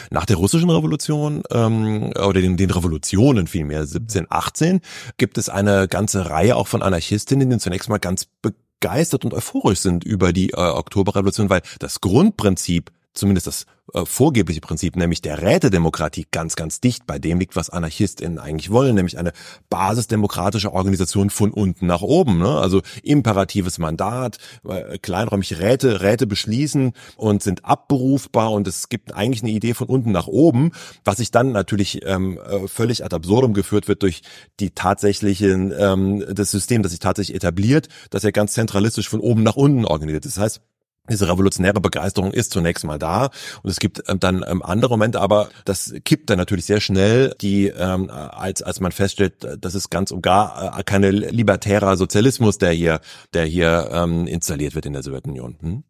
nach 0.10 0.26
der 0.26 0.38
russischen 0.38 0.70
Revolution 0.70 1.44
ähm, 1.52 2.12
oder 2.16 2.42
den, 2.42 2.58
den 2.58 2.72
Revolutionen 2.72 3.48
vielmehr 3.48 3.82
1718 3.82 4.82
gibt 5.18 5.38
es 5.38 5.50
eine 5.50 5.88
ganze 5.88 6.30
Reihe 6.30 6.56
auch 6.56 6.68
von 6.68 6.82
Anarchistinnen, 6.82 7.50
die 7.50 7.58
zunächst 7.58 7.90
mal 7.90 7.98
ganz 7.98 8.28
begeistert 8.42 9.26
und 9.26 9.34
euphorisch 9.34 9.80
sind 9.80 10.04
über 10.04 10.34
die 10.34 10.52
äh, 10.52 10.58
Oktoberrevolution, 10.58 11.50
weil 11.50 11.62
das 11.80 12.02
Grundprinzip 12.02 12.92
zumindest 13.16 13.48
das 13.48 13.66
äh, 13.94 14.06
vorgebliche 14.06 14.62
Prinzip, 14.62 14.96
nämlich 14.96 15.22
der 15.22 15.42
Rätedemokratie, 15.42 16.26
ganz, 16.32 16.56
ganz 16.56 16.82
dicht 16.82 17.06
bei 17.08 17.20
dem 17.20 17.40
liegt, 17.40 17.56
was 17.56 17.70
AnarchistInnen 17.70 18.40
eigentlich 18.40 18.72
wollen, 18.72 18.96
nämlich 18.96 19.18
eine 19.18 19.32
basisdemokratische 19.70 20.74
Organisation 20.74 21.30
von 21.30 21.52
unten 21.52 21.86
nach 21.86 22.02
oben. 22.02 22.40
Ne? 22.40 22.50
Also 22.50 22.82
imperatives 23.04 23.78
Mandat, 23.78 24.38
äh, 24.68 24.98
kleinräumig 24.98 25.60
Räte, 25.60 26.02
Räte 26.02 26.28
beschließen 26.28 26.94
und 27.16 27.44
sind 27.44 27.64
abberufbar 27.64 28.52
und 28.52 28.68
es 28.68 28.90
gibt 28.90 29.14
eigentlich 29.14 29.44
eine 29.44 29.52
Idee 29.52 29.74
von 29.74 29.88
unten 29.88 30.12
nach 30.12 30.28
oben, 30.28 30.72
was 31.04 31.18
sich 31.18 31.32
dann 31.32 31.52
natürlich 31.52 32.06
ähm, 32.06 32.38
äh, 32.38 32.68
völlig 32.68 33.04
ad 33.04 33.16
absurdum 33.16 33.54
geführt 33.54 33.88
wird 33.88 34.04
durch 34.04 34.22
die 34.60 34.72
tatsächlichen, 34.72 35.74
ähm, 35.78 36.26
das 36.34 36.52
System, 36.52 36.84
das 36.84 36.92
sich 36.92 37.00
tatsächlich 37.00 37.36
etabliert, 37.36 37.88
das 38.10 38.24
ja 38.24 38.32
ganz 38.32 38.54
zentralistisch 38.54 39.08
von 39.08 39.20
oben 39.20 39.44
nach 39.44 39.56
unten 39.56 39.86
organisiert. 39.86 40.26
Das 40.26 40.38
heißt, 40.38 40.62
diese 41.10 41.28
revolutionäre 41.28 41.82
Begeisterung 41.82 42.32
ist 42.32 42.52
zunächst 42.52 42.84
mal 42.84 43.00
da 43.00 43.30
und 43.64 43.70
es 43.70 43.80
gibt 43.80 44.04
ähm, 44.08 44.20
dann 44.20 44.44
ähm, 44.48 44.62
andere 44.64 44.92
Momente, 44.92 45.22
aber 45.22 45.50
das 45.66 45.94
kippt 46.04 46.30
dann 46.30 46.38
natürlich 46.38 46.66
sehr 46.66 46.82
schnell, 46.82 47.36
die 47.42 47.68
ähm, 47.68 48.10
als 48.10 48.62
als 48.62 48.80
man 48.80 48.92
feststellt, 48.92 49.46
das 49.60 49.76
ist 49.76 49.90
ganz 49.90 50.12
und 50.12 50.22
gar 50.22 50.80
äh, 50.80 50.84
keine 50.84 51.12
libertärer 51.12 51.98
Sozialismus, 51.98 52.58
der 52.58 52.72
hier 52.72 53.02
der 53.34 53.46
hier 53.46 53.90
ähm, 53.92 54.28
installiert 54.28 54.76
wird 54.76 54.86
in 54.86 54.94
der 54.94 55.04
Sowjetunion. 55.04 55.58
Hm? 55.62 55.84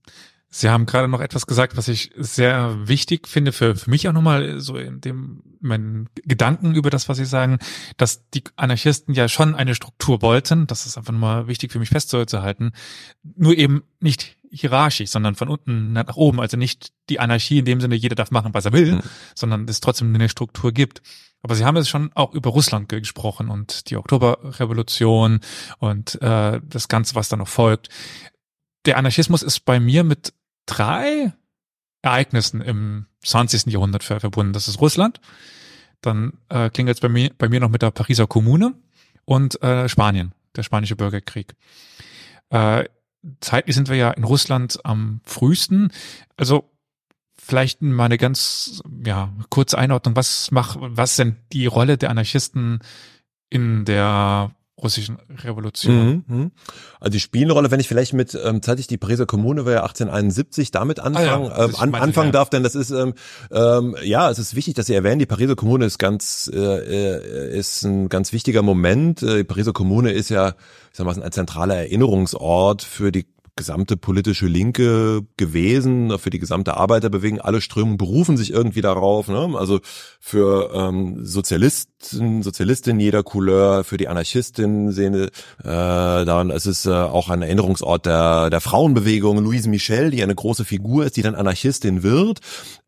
Sie 0.57 0.69
haben 0.69 0.85
gerade 0.85 1.09
noch 1.09 1.19
etwas 1.19 1.47
gesagt, 1.47 1.75
was 1.75 1.89
ich 1.89 2.11
sehr 2.15 2.87
wichtig 2.87 3.27
finde 3.27 3.51
für, 3.51 3.75
für 3.75 3.89
mich 3.89 4.07
auch 4.07 4.13
nochmal 4.13 4.61
so 4.61 4.77
in 4.77 5.01
dem 5.01 5.43
meinen 5.59 6.07
Gedanken 6.23 6.75
über 6.75 6.89
das, 6.89 7.09
was 7.09 7.17
Sie 7.17 7.25
sagen, 7.25 7.59
dass 7.97 8.29
die 8.29 8.41
Anarchisten 8.55 9.13
ja 9.13 9.27
schon 9.27 9.53
eine 9.53 9.75
Struktur 9.75 10.21
wollten. 10.21 10.65
Das 10.65 10.85
ist 10.85 10.97
einfach 10.97 11.11
nochmal 11.11 11.47
wichtig 11.47 11.73
für 11.73 11.79
mich 11.79 11.89
festzuhalten. 11.89 12.71
Nur 13.35 13.57
eben 13.57 13.83
nicht 13.99 14.37
hierarchisch, 14.55 15.09
sondern 15.09 15.35
von 15.35 15.49
unten 15.49 15.93
nach 15.93 16.15
oben. 16.15 16.39
Also 16.39 16.57
nicht 16.57 16.91
die 17.09 17.19
Anarchie 17.19 17.59
in 17.59 17.65
dem 17.65 17.81
Sinne, 17.81 17.95
jeder 17.95 18.15
darf 18.15 18.31
machen, 18.31 18.53
was 18.53 18.65
er 18.65 18.73
will, 18.73 18.95
mhm. 18.95 19.01
sondern 19.35 19.67
es 19.67 19.81
trotzdem 19.81 20.13
eine 20.13 20.29
Struktur 20.29 20.71
gibt. 20.71 21.01
Aber 21.41 21.55
Sie 21.55 21.65
haben 21.65 21.77
es 21.77 21.87
schon 21.87 22.11
auch 22.15 22.33
über 22.33 22.49
Russland 22.49 22.89
gesprochen 22.89 23.49
und 23.49 23.89
die 23.89 23.97
Oktoberrevolution 23.97 25.41
und 25.77 26.19
äh, 26.21 26.59
das 26.63 26.87
Ganze, 26.87 27.15
was 27.15 27.29
da 27.29 27.37
noch 27.37 27.47
folgt. 27.47 27.89
Der 28.85 28.97
Anarchismus 28.97 29.43
ist 29.43 29.59
bei 29.65 29.79
mir 29.79 30.03
mit 30.03 30.33
drei 30.65 31.33
Ereignissen 32.01 32.61
im 32.61 33.07
20. 33.23 33.67
Jahrhundert 33.67 34.03
verbunden. 34.03 34.53
Das 34.53 34.67
ist 34.67 34.79
Russland, 34.81 35.19
dann 36.01 36.33
äh, 36.49 36.69
klingelt 36.69 36.97
es 36.97 37.01
bei 37.01 37.09
mir, 37.09 37.31
bei 37.37 37.49
mir 37.49 37.59
noch 37.59 37.69
mit 37.69 37.81
der 37.81 37.91
Pariser 37.91 38.27
Kommune 38.27 38.73
und 39.25 39.61
äh, 39.61 39.89
Spanien, 39.89 40.33
der 40.55 40.63
spanische 40.63 40.95
Bürgerkrieg. 40.95 41.55
Äh, 42.49 42.85
zeitlich 43.41 43.75
sind 43.75 43.89
wir 43.89 43.95
ja 43.95 44.11
in 44.11 44.23
Russland 44.23 44.79
am 44.83 45.21
frühesten. 45.23 45.91
Also 46.37 46.71
vielleicht 47.37 47.81
mal 47.81 48.05
eine 48.05 48.17
ganz 48.17 48.81
ja, 49.05 49.33
kurze 49.49 49.77
Einordnung. 49.77 50.15
Was 50.15 50.51
macht, 50.51 50.77
was 50.81 51.15
denn 51.15 51.37
die 51.51 51.65
Rolle 51.65 51.97
der 51.97 52.09
Anarchisten 52.09 52.79
in 53.49 53.85
der 53.85 54.51
russischen 54.85 55.17
Revolution. 55.43 56.23
Mhm, 56.27 56.35
mhm. 56.35 56.51
Also 56.99 57.11
die 57.11 57.19
spielen 57.19 57.45
eine 57.45 57.53
Rolle, 57.53 57.71
wenn 57.71 57.79
ich 57.79 57.87
vielleicht 57.87 58.13
mit 58.13 58.37
ähm, 58.41 58.61
zeitlich 58.61 58.87
die 58.87 58.97
Pariser 58.97 59.25
Kommune 59.25 59.65
war 59.65 59.73
ja 59.73 59.79
1871 59.81 60.71
damit 60.71 60.99
anfangen, 60.99 61.51
Ah 61.51 61.57
ja, 61.57 61.65
ähm, 61.65 61.71
das 61.71 61.79
an, 61.79 61.89
meinte 61.89 61.97
ich, 61.97 62.03
anfangen 62.03 62.27
ja. 62.27 62.31
darf, 62.31 62.49
denn 62.49 62.63
das 62.63 62.75
ist 62.75 62.91
ähm, 62.91 63.13
ähm, 63.51 63.95
ja, 64.03 64.29
es 64.29 64.39
ist 64.39 64.55
wichtig, 64.55 64.75
dass 64.75 64.85
Sie 64.85 64.93
erwähnen, 64.93 65.19
die 65.19 65.25
Pariser 65.25 65.55
Kommune 65.55 65.85
ist 65.85 65.97
ganz 65.97 66.49
äh, 66.53 66.57
äh, 66.59 67.57
ist 67.57 67.83
ein 67.83 68.09
ganz 68.09 68.31
wichtiger 68.31 68.61
Moment. 68.61 69.21
Äh, 69.23 69.37
Die 69.37 69.43
Pariser 69.43 69.73
Kommune 69.73 70.11
ist 70.11 70.29
ja, 70.29 70.49
ich 70.49 70.97
sag 70.97 71.05
mal, 71.05 71.21
ein 71.21 71.31
zentraler 71.31 71.75
Erinnerungsort 71.75 72.81
für 72.83 73.11
die 73.11 73.25
gesamte 73.55 73.95
politische 73.95 74.47
Linke 74.47 75.21
gewesen, 75.37 76.19
für 76.19 76.29
die 76.29 76.39
gesamte 76.39 76.75
Arbeiterbewegung. 76.75 77.39
Alle 77.39 77.61
Strömungen 77.61 77.97
berufen 77.97 78.35
sich 78.35 78.51
irgendwie 78.51 78.81
darauf. 78.81 79.29
Ne? 79.29 79.57
Also 79.57 79.79
für 80.19 80.71
ähm, 80.73 81.25
Sozialisten, 81.25 82.43
Sozialistinnen 82.43 82.99
jeder 82.99 83.23
Couleur, 83.23 83.85
für 83.85 83.95
die 83.95 84.09
Anarchistinnen 84.09 84.91
sehen 84.91 85.13
äh, 85.15 85.29
daran, 85.59 86.49
es 86.49 86.65
ist 86.65 86.85
äh, 86.85 86.91
auch 86.91 87.29
ein 87.29 87.43
Erinnerungsort 87.43 88.05
der, 88.05 88.49
der 88.49 88.59
Frauenbewegung. 88.59 89.37
Louise 89.37 89.69
Michel, 89.69 90.11
die 90.11 90.21
eine 90.21 90.35
große 90.35 90.65
Figur 90.65 91.05
ist, 91.05 91.15
die 91.15 91.21
dann 91.21 91.35
Anarchistin 91.35 92.03
wird. 92.03 92.39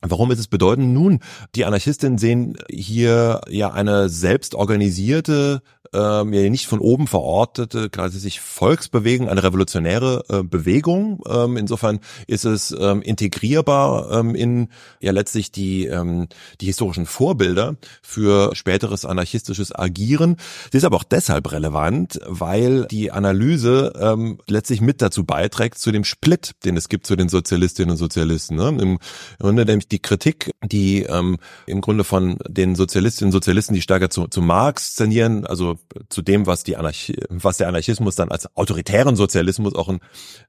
Warum 0.01 0.31
ist 0.31 0.39
es 0.39 0.47
bedeutend? 0.47 0.93
Nun, 0.93 1.19
die 1.55 1.63
Anarchistinnen 1.63 2.17
sehen 2.17 2.57
hier 2.69 3.41
ja 3.49 3.71
eine 3.71 4.09
selbstorganisierte 4.09 5.61
ähm, 5.93 6.33
ja 6.33 6.49
nicht 6.49 6.67
von 6.67 6.79
oben 6.79 7.07
verortete, 7.07 7.89
quasi 7.89 8.19
sich 8.19 8.41
Volksbewegung, 8.41 9.29
eine 9.29 9.43
revolutionäre 9.43 10.23
äh, 10.29 10.43
Bewegung. 10.57 11.21
Ähm, 11.29 11.57
insofern 11.57 11.99
ist 12.27 12.45
es 12.45 12.75
ähm, 12.77 13.01
integrierbar 13.01 14.11
ähm, 14.11 14.35
in 14.35 14.69
ja 15.01 15.11
letztlich 15.11 15.51
die 15.51 15.85
ähm, 15.85 16.27
die 16.61 16.65
historischen 16.65 17.05
Vorbilder 17.05 17.75
für 18.01 18.55
späteres 18.55 19.05
anarchistisches 19.05 19.73
Agieren. 19.73 20.37
Sie 20.71 20.77
ist 20.77 20.83
aber 20.83 20.97
auch 20.97 21.03
deshalb 21.03 21.51
relevant, 21.51 22.19
weil 22.25 22.85
die 22.85 23.11
Analyse 23.11 23.93
ähm, 23.99 24.39
letztlich 24.47 24.81
mit 24.81 25.01
dazu 25.01 25.23
beiträgt 25.23 25.77
zu 25.77 25.91
dem 25.91 26.03
Split, 26.03 26.51
den 26.65 26.77
es 26.77 26.89
gibt 26.89 27.05
zu 27.05 27.15
den 27.15 27.29
Sozialistinnen 27.29 27.91
und 27.91 27.97
Sozialisten. 27.97 28.55
Ne? 28.55 28.69
Im 28.81 28.99
Grunde 29.39 29.65
nämlich 29.65 29.87
die 29.87 29.99
Kritik, 29.99 30.51
die 30.63 31.03
ähm, 31.03 31.37
im 31.65 31.81
Grunde 31.81 32.03
von 32.03 32.37
den 32.47 32.75
Sozialistinnen 32.75 33.29
und 33.29 33.33
Sozialisten, 33.33 33.73
die 33.73 33.81
stärker 33.81 34.09
zu, 34.09 34.27
zu 34.27 34.41
Marx 34.41 34.95
zendieren, 34.95 35.45
also 35.45 35.77
zu 36.09 36.21
dem, 36.21 36.47
was 36.47 36.63
die 36.63 36.77
Anarchie, 36.77 37.17
was 37.29 37.57
der 37.57 37.67
Anarchismus 37.67 38.15
dann 38.15 38.29
als 38.29 38.55
autoritären 38.55 39.15
Sozialismus 39.15 39.75
auch 39.75 39.89
ein 39.89 39.99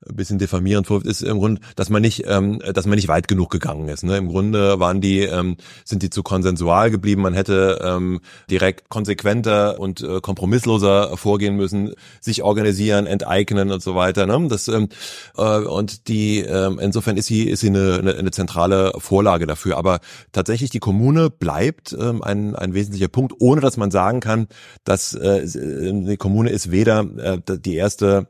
bisschen 0.06 0.38
diffamierend 0.38 0.86
vorwirft, 0.86 1.06
ist 1.06 1.22
im 1.22 1.38
Grunde, 1.38 1.60
dass 1.76 1.90
man 1.90 2.02
nicht, 2.02 2.24
ähm, 2.26 2.60
dass 2.72 2.86
man 2.86 2.96
nicht 2.96 3.08
weit 3.08 3.28
genug 3.28 3.50
gegangen 3.50 3.88
ist. 3.88 4.04
Ne? 4.04 4.16
Im 4.16 4.28
Grunde 4.28 4.78
waren 4.78 5.00
die, 5.00 5.20
ähm, 5.20 5.56
sind 5.84 6.02
die 6.02 6.10
zu 6.10 6.22
konsensual 6.22 6.90
geblieben. 6.90 7.22
Man 7.22 7.34
hätte 7.34 7.80
ähm, 7.82 8.20
direkt 8.50 8.88
konsequenter 8.88 9.80
und 9.80 10.00
äh, 10.02 10.20
kompromissloser 10.20 11.16
vorgehen 11.16 11.56
müssen, 11.56 11.94
sich 12.20 12.42
organisieren, 12.42 13.06
enteignen 13.06 13.72
und 13.72 13.82
so 13.82 13.94
weiter. 13.94 14.26
Ne? 14.26 14.48
Das 14.48 14.68
ähm, 14.68 14.88
äh, 15.36 15.58
und 15.58 16.08
die 16.08 16.40
ähm, 16.40 16.78
insofern 16.78 17.16
ist 17.16 17.26
sie 17.26 17.48
ist 17.48 17.60
sie 17.60 17.68
eine, 17.68 17.98
eine, 17.98 18.14
eine 18.14 18.30
zentrale 18.30 18.92
Vorlage 18.98 19.46
dafür. 19.46 19.76
Aber 19.76 20.00
tatsächlich 20.32 20.70
die 20.70 20.78
Kommune 20.80 21.30
bleibt 21.30 21.96
ähm, 21.98 22.22
ein 22.22 22.54
ein 22.54 22.74
wesentlicher 22.74 23.08
Punkt, 23.08 23.34
ohne 23.40 23.60
dass 23.60 23.76
man 23.76 23.90
sagen 23.90 24.20
kann, 24.20 24.46
dass 24.84 25.14
äh, 25.14 25.44
die 25.44 26.16
Kommune 26.16 26.50
ist 26.50 26.70
weder 26.70 27.00
äh, 27.18 27.38
die 27.58 27.76
erste 27.76 28.28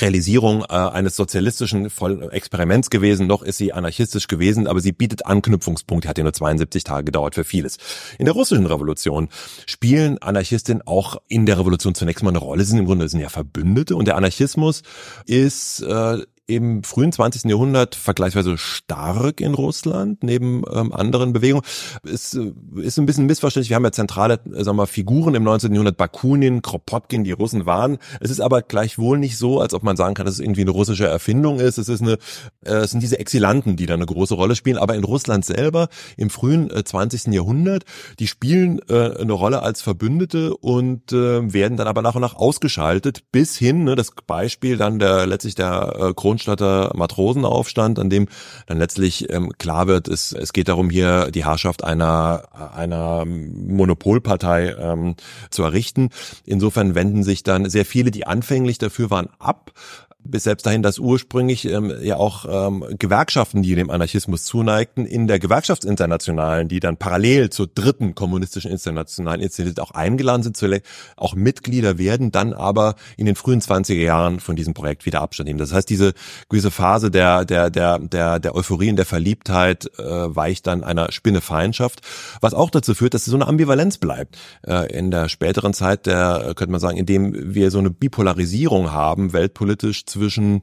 Realisierung 0.00 0.62
äh, 0.62 0.74
eines 0.74 1.16
sozialistischen 1.16 1.90
Experiments 2.30 2.90
gewesen, 2.90 3.26
noch 3.26 3.42
ist 3.42 3.58
sie 3.58 3.72
anarchistisch 3.72 4.28
gewesen, 4.28 4.66
aber 4.66 4.80
sie 4.80 4.92
bietet 4.92 5.26
Anknüpfungspunkte, 5.26 6.08
hat 6.08 6.18
ja 6.18 6.24
nur 6.24 6.32
72 6.32 6.84
Tage 6.84 7.04
gedauert 7.04 7.34
für 7.34 7.44
vieles. 7.44 7.78
In 8.18 8.24
der 8.24 8.34
russischen 8.34 8.66
Revolution 8.66 9.28
spielen 9.66 10.18
Anarchistinnen 10.18 10.82
auch 10.86 11.20
in 11.28 11.46
der 11.46 11.58
Revolution 11.58 11.94
zunächst 11.94 12.22
mal 12.22 12.30
eine 12.30 12.38
Rolle, 12.38 12.64
sie 12.64 12.70
sind 12.70 12.80
im 12.80 12.86
Grunde 12.86 13.08
sind 13.08 13.20
ja 13.20 13.28
Verbündete. 13.28 13.96
Und 13.96 14.06
der 14.06 14.16
Anarchismus 14.16 14.82
ist 15.26 15.80
äh, 15.82 16.18
im 16.54 16.84
frühen 16.84 17.12
20. 17.12 17.44
Jahrhundert 17.44 17.94
vergleichsweise 17.94 18.58
stark 18.58 19.40
in 19.40 19.54
Russland, 19.54 20.22
neben 20.22 20.62
ähm, 20.72 20.92
anderen 20.92 21.32
Bewegungen. 21.32 21.64
Es 22.04 22.34
äh, 22.34 22.52
ist 22.76 22.98
ein 22.98 23.06
bisschen 23.06 23.26
missverständlich. 23.26 23.70
Wir 23.70 23.76
haben 23.76 23.84
ja 23.84 23.92
zentrale 23.92 24.40
äh, 24.54 24.64
sagen 24.64 24.76
wir, 24.76 24.86
Figuren 24.86 25.34
im 25.34 25.42
19. 25.42 25.72
Jahrhundert, 25.72 25.96
Bakunin, 25.96 26.62
Kropotkin, 26.62 27.24
die 27.24 27.32
Russen 27.32 27.66
waren. 27.66 27.98
Es 28.20 28.30
ist 28.30 28.40
aber 28.40 28.62
gleichwohl 28.62 29.18
nicht 29.18 29.36
so, 29.36 29.60
als 29.60 29.74
ob 29.74 29.82
man 29.82 29.96
sagen 29.96 30.14
kann, 30.14 30.26
dass 30.26 30.36
es 30.36 30.40
irgendwie 30.40 30.62
eine 30.62 30.70
russische 30.70 31.06
Erfindung 31.06 31.60
ist. 31.60 31.78
Es 31.78 31.88
ist 31.88 32.02
eine, 32.02 32.18
äh, 32.64 32.74
es 32.74 32.90
sind 32.90 33.02
diese 33.02 33.18
Exilanten, 33.18 33.76
die 33.76 33.86
da 33.86 33.94
eine 33.94 34.06
große 34.06 34.34
Rolle 34.34 34.56
spielen. 34.56 34.78
Aber 34.78 34.94
in 34.94 35.04
Russland 35.04 35.44
selber 35.44 35.88
im 36.16 36.30
frühen 36.30 36.70
äh, 36.70 36.84
20. 36.84 37.32
Jahrhundert, 37.32 37.84
die 38.18 38.26
spielen 38.26 38.80
äh, 38.88 39.16
eine 39.18 39.32
Rolle 39.32 39.62
als 39.62 39.82
Verbündete 39.82 40.56
und 40.56 41.12
äh, 41.12 41.52
werden 41.52 41.76
dann 41.76 41.86
aber 41.86 42.02
nach 42.02 42.14
und 42.14 42.22
nach 42.22 42.34
ausgeschaltet 42.34 43.24
bis 43.32 43.56
hin, 43.56 43.84
ne, 43.84 43.94
das 43.94 44.12
Beispiel 44.26 44.76
dann 44.76 44.98
der 44.98 45.26
letztlich 45.26 45.54
der 45.54 45.96
äh, 45.98 46.14
Kronstadter 46.42 46.90
Matrosenaufstand, 46.94 47.98
an 47.98 48.10
dem 48.10 48.26
dann 48.66 48.78
letztlich 48.78 49.30
ähm, 49.30 49.52
klar 49.58 49.86
wird, 49.86 50.08
es, 50.08 50.32
es 50.32 50.52
geht 50.52 50.68
darum, 50.68 50.90
hier 50.90 51.30
die 51.30 51.44
Herrschaft 51.44 51.84
einer, 51.84 52.44
einer 52.74 53.24
Monopolpartei 53.24 54.74
ähm, 54.78 55.14
zu 55.50 55.62
errichten. 55.62 56.10
Insofern 56.44 56.94
wenden 56.94 57.22
sich 57.22 57.42
dann 57.44 57.70
sehr 57.70 57.84
viele, 57.84 58.10
die 58.10 58.26
anfänglich 58.26 58.78
dafür 58.78 59.10
waren, 59.10 59.28
ab 59.38 59.72
bis 60.24 60.44
selbst 60.44 60.66
dahin, 60.66 60.82
dass 60.82 60.98
ursprünglich 60.98 61.64
ähm, 61.66 61.92
ja 62.02 62.16
auch 62.16 62.44
ähm, 62.48 62.84
Gewerkschaften, 62.98 63.62
die 63.62 63.74
dem 63.74 63.90
Anarchismus 63.90 64.44
zuneigten, 64.44 65.06
in 65.06 65.26
der 65.26 65.38
Gewerkschaftsinternationalen, 65.38 66.68
die 66.68 66.80
dann 66.80 66.96
parallel 66.96 67.50
zur 67.50 67.66
dritten 67.66 68.14
kommunistischen 68.14 68.70
internationalen 68.70 69.40
Institut 69.40 69.80
auch 69.80 69.90
eingeladen 69.92 70.42
sind, 70.42 70.56
zu, 70.56 70.68
auch 71.16 71.34
Mitglieder 71.34 71.98
werden, 71.98 72.30
dann 72.30 72.52
aber 72.52 72.94
in 73.16 73.26
den 73.26 73.34
frühen 73.34 73.60
20er 73.60 73.94
Jahren 73.94 74.40
von 74.40 74.56
diesem 74.56 74.74
Projekt 74.74 75.06
wieder 75.06 75.20
Abstand 75.20 75.48
nehmen. 75.48 75.58
Das 75.58 75.72
heißt, 75.72 75.88
diese 75.88 76.14
gewisse 76.48 76.70
Phase 76.70 77.10
der 77.10 77.44
der 77.44 77.70
der 77.70 77.98
der 77.98 78.38
der 78.38 78.54
Euphorie 78.54 78.90
und 78.90 78.96
der 78.96 79.06
Verliebtheit 79.06 79.90
äh, 79.98 80.02
weicht 80.02 80.66
dann 80.66 80.84
einer 80.84 81.10
Spinnefeindschaft, 81.10 82.00
was 82.40 82.54
auch 82.54 82.70
dazu 82.70 82.94
führt, 82.94 83.14
dass 83.14 83.24
so 83.24 83.36
eine 83.36 83.46
Ambivalenz 83.46 83.98
bleibt. 83.98 84.38
Äh, 84.66 84.92
in 84.96 85.10
der 85.10 85.28
späteren 85.28 85.74
Zeit, 85.74 86.06
der 86.06 86.52
könnte 86.54 86.70
man 86.70 86.80
sagen, 86.80 86.96
in 86.96 87.06
dem 87.06 87.54
wir 87.54 87.70
so 87.70 87.78
eine 87.78 87.90
Bipolarisierung 87.90 88.92
haben, 88.92 89.32
weltpolitisch 89.32 90.06
zwischen 90.12 90.62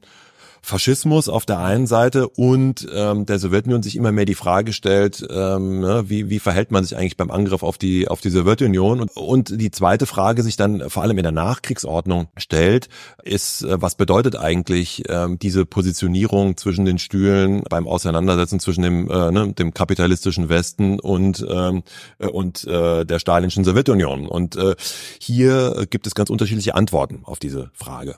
Faschismus 0.62 1.28
auf 1.28 1.46
der 1.46 1.58
einen 1.58 1.86
Seite 1.86 2.28
und 2.28 2.86
ähm, 2.92 3.26
der 3.26 3.38
Sowjetunion 3.38 3.82
sich 3.82 3.96
immer 3.96 4.12
mehr 4.12 4.24
die 4.24 4.34
Frage 4.34 4.72
stellt, 4.72 5.26
ähm, 5.30 5.80
ne, 5.80 6.04
wie, 6.06 6.28
wie 6.28 6.38
verhält 6.38 6.70
man 6.70 6.84
sich 6.84 6.96
eigentlich 6.96 7.16
beim 7.16 7.30
Angriff 7.30 7.62
auf 7.62 7.78
die 7.78 8.08
auf 8.08 8.20
die 8.20 8.30
Sowjetunion 8.30 9.00
und, 9.00 9.16
und 9.16 9.60
die 9.60 9.70
zweite 9.70 10.06
Frage 10.06 10.42
sich 10.42 10.56
dann 10.56 10.88
vor 10.90 11.02
allem 11.02 11.18
in 11.18 11.22
der 11.22 11.32
Nachkriegsordnung 11.32 12.28
stellt, 12.36 12.88
ist, 13.22 13.62
äh, 13.62 13.80
was 13.80 13.94
bedeutet 13.94 14.36
eigentlich 14.36 15.02
ähm, 15.08 15.38
diese 15.38 15.64
Positionierung 15.64 16.56
zwischen 16.56 16.84
den 16.84 16.98
Stühlen 16.98 17.62
beim 17.68 17.88
Auseinandersetzen 17.88 18.60
zwischen 18.60 18.82
dem 18.82 19.10
äh, 19.10 19.30
ne, 19.30 19.52
dem 19.54 19.72
kapitalistischen 19.72 20.48
Westen 20.48 21.00
und 21.00 21.44
ähm, 21.48 21.82
äh, 22.18 22.26
und 22.26 22.64
äh, 22.64 23.04
der 23.06 23.18
stalinischen 23.18 23.64
Sowjetunion 23.64 24.26
und 24.26 24.56
äh, 24.56 24.74
hier 25.20 25.86
gibt 25.88 26.06
es 26.06 26.14
ganz 26.14 26.30
unterschiedliche 26.30 26.74
Antworten 26.74 27.20
auf 27.24 27.38
diese 27.38 27.70
Frage. 27.72 28.16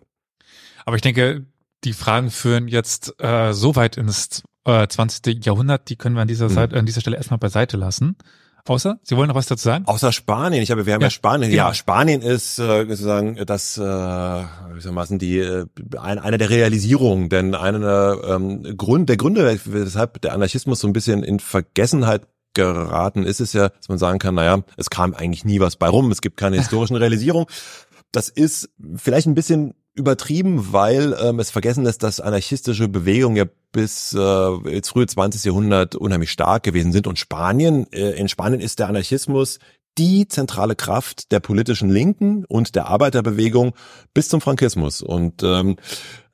Aber 0.87 0.97
ich 0.97 1.03
denke, 1.03 1.47
die 1.85 1.92
Fragen 1.92 2.31
führen 2.31 2.68
jetzt 2.68 3.14
äh, 3.21 3.53
so 3.53 3.75
weit 3.77 3.97
ins 3.97 4.42
äh, 4.64 4.87
20. 4.87 5.45
Jahrhundert, 5.45 5.88
die 5.88 5.97
können 5.97 6.14
wir 6.14 6.23
an 6.23 6.29
dieser, 6.29 6.49
Mhm. 6.49 6.55
Seite, 6.55 6.77
an 6.79 6.87
dieser 6.87 7.01
Stelle 7.01 7.16
erstmal 7.16 7.38
beiseite 7.38 7.77
lassen. 7.77 8.16
Außer, 8.64 9.01
Sie 9.03 9.16
wollen 9.16 9.27
noch 9.27 9.35
was 9.35 9.47
dazu 9.47 9.64
sagen? 9.64 9.85
Außer 9.88 10.12
Spanien, 10.12 10.62
ich 10.62 10.71
habe, 10.71 10.87
wir 10.87 10.95
haben 10.95 11.01
ja, 11.01 11.07
Ja, 11.07 11.11
Spanien. 11.11 11.51
genau. 11.51 11.64
Ja, 11.66 11.75
Spanien 11.75 12.23
ist 12.23 12.61
äh, 12.61 12.87
sozusagen 12.87 13.35
das, 13.45 13.77
äh, 13.77 13.81
gewissermaßen 13.81 15.18
die 15.18 15.38
äh, 15.40 15.66
ein, 15.99 16.21
eine 16.21 16.38
der 16.38 16.49
Realisierungen, 16.49 17.29
denn 17.29 17.57
einer 17.57 17.81
der 17.81 18.35
ähm, 18.37 18.77
Grund, 18.77 19.09
der 19.09 19.16
Gründe, 19.16 19.59
weshalb 19.64 20.21
der 20.23 20.33
Anarchismus 20.33 20.79
so 20.79 20.87
ein 20.87 20.92
bisschen 20.92 21.25
in 21.25 21.40
Vergessenheit 21.40 22.23
geraten 22.55 23.25
ist, 23.25 23.40
ist 23.40 23.55
ja, 23.55 23.71
dass 23.71 23.88
man 23.88 23.99
sagen 23.99 24.21
kann, 24.21 24.37
naja, 24.37 24.62
es 24.77 24.90
kam 24.90 25.12
eigentlich 25.14 25.45
nie 25.45 25.59
was 25.59 25.75
bei 25.75 25.88
rum, 25.88 26.12
es 26.12 26.21
gibt 26.21 26.37
keine 26.37 26.57
historischen 26.61 26.95
Realisierung. 26.95 27.47
Das 28.12 28.29
ist 28.29 28.71
vielleicht 28.95 29.27
ein 29.27 29.35
bisschen 29.35 29.75
übertrieben, 29.94 30.72
weil 30.72 31.16
ähm, 31.20 31.38
es 31.38 31.50
vergessen 31.50 31.85
lässt, 31.85 32.02
dass 32.02 32.20
anarchistische 32.20 32.88
Bewegungen 32.88 33.37
ja 33.37 33.44
bis 33.72 34.14
äh, 34.14 34.76
ins 34.76 34.88
frühe 34.88 35.07
20. 35.07 35.44
Jahrhundert 35.44 35.94
unheimlich 35.94 36.31
stark 36.31 36.62
gewesen 36.62 36.92
sind. 36.92 37.07
Und 37.07 37.18
Spanien, 37.18 37.90
äh, 37.92 38.12
in 38.12 38.28
Spanien 38.28 38.61
ist 38.61 38.78
der 38.78 38.88
Anarchismus 38.88 39.59
die 39.98 40.26
zentrale 40.26 40.74
Kraft 40.74 41.33
der 41.33 41.40
politischen 41.40 41.90
Linken 41.90 42.44
und 42.46 42.74
der 42.74 42.87
Arbeiterbewegung 42.87 43.74
bis 44.14 44.28
zum 44.28 44.40
Frankismus. 44.40 45.02
Und 45.02 45.42
ähm, 45.42 45.76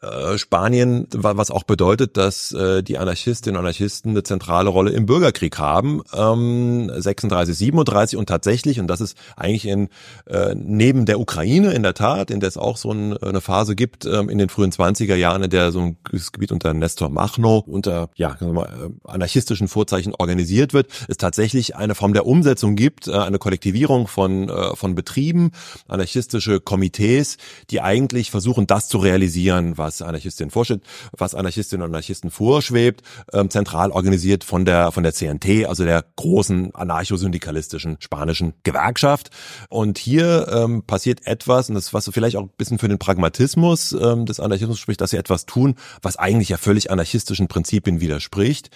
äh, 0.00 0.38
Spanien, 0.38 1.08
was 1.12 1.50
auch 1.50 1.64
bedeutet, 1.64 2.16
dass 2.16 2.52
äh, 2.52 2.82
die 2.82 2.98
Anarchistinnen 2.98 3.56
und 3.56 3.64
Anarchisten 3.64 4.12
eine 4.12 4.22
zentrale 4.22 4.70
Rolle 4.70 4.92
im 4.92 5.06
Bürgerkrieg 5.06 5.58
haben, 5.58 6.02
ähm, 6.14 6.88
36, 6.94 7.56
37 7.56 8.16
und 8.16 8.28
tatsächlich, 8.28 8.78
und 8.78 8.86
das 8.86 9.00
ist 9.00 9.16
eigentlich 9.36 9.66
in, 9.66 9.88
äh, 10.26 10.54
neben 10.54 11.04
der 11.04 11.18
Ukraine 11.18 11.72
in 11.72 11.82
der 11.82 11.94
Tat, 11.94 12.30
in 12.30 12.38
der 12.38 12.48
es 12.48 12.56
auch 12.56 12.76
so 12.76 12.92
ein, 12.92 13.16
eine 13.16 13.40
Phase 13.40 13.74
gibt, 13.74 14.04
ähm, 14.04 14.28
in 14.28 14.38
den 14.38 14.50
frühen 14.50 14.70
20er 14.70 15.16
Jahren, 15.16 15.42
in 15.42 15.50
der 15.50 15.72
so 15.72 15.80
ein 15.80 15.96
Gebiet 16.04 16.52
unter 16.52 16.72
Nestor 16.74 17.08
Machno 17.08 17.64
unter 17.66 18.10
ja, 18.14 18.36
mal, 18.40 18.66
äh, 18.66 19.08
anarchistischen 19.10 19.66
Vorzeichen 19.66 20.14
organisiert 20.16 20.74
wird, 20.74 20.88
es 21.08 21.16
tatsächlich 21.16 21.74
eine 21.74 21.96
Form 21.96 22.12
der 22.12 22.24
Umsetzung 22.24 22.76
gibt, 22.76 23.08
äh, 23.08 23.12
eine 23.12 23.38
Kollektivierung 23.38 24.06
von, 24.06 24.48
äh, 24.48 24.76
von 24.76 24.94
Betrieben, 24.94 25.50
anarchistische 25.88 26.60
Komitees, 26.60 27.36
die 27.70 27.80
eigentlich 27.80 28.30
versuchen, 28.30 28.68
das 28.68 28.88
zu 28.88 28.98
realisieren, 28.98 29.76
was 29.76 29.87
was 29.88 30.02
Anarchistinnen 30.02 30.50
vorsteht, 30.50 30.82
was 31.16 31.34
Anarchistinnen 31.34 31.84
und 31.84 31.90
Anarchisten 31.90 32.30
vorschwebt, 32.30 33.02
ähm, 33.32 33.50
zentral 33.50 33.90
organisiert 33.90 34.44
von 34.44 34.64
der 34.64 34.92
von 34.92 35.02
der 35.02 35.12
CNT, 35.12 35.66
also 35.66 35.84
der 35.84 36.04
großen 36.16 36.74
anarchosyndikalistischen 36.74 37.96
spanischen 38.00 38.54
Gewerkschaft. 38.62 39.30
Und 39.68 39.98
hier 39.98 40.48
ähm, 40.52 40.82
passiert 40.82 41.26
etwas, 41.26 41.68
und 41.68 41.74
das 41.74 41.92
was 41.92 42.08
vielleicht 42.12 42.36
auch 42.36 42.42
ein 42.42 42.50
bisschen 42.56 42.78
für 42.78 42.88
den 42.88 42.98
Pragmatismus 42.98 43.92
ähm, 43.92 44.26
des 44.26 44.40
Anarchismus 44.40 44.78
spricht, 44.78 45.00
dass 45.00 45.10
sie 45.10 45.16
etwas 45.16 45.46
tun, 45.46 45.74
was 46.02 46.16
eigentlich 46.16 46.50
ja 46.50 46.56
völlig 46.56 46.90
anarchistischen 46.90 47.48
Prinzipien 47.48 48.00
widerspricht. 48.00 48.70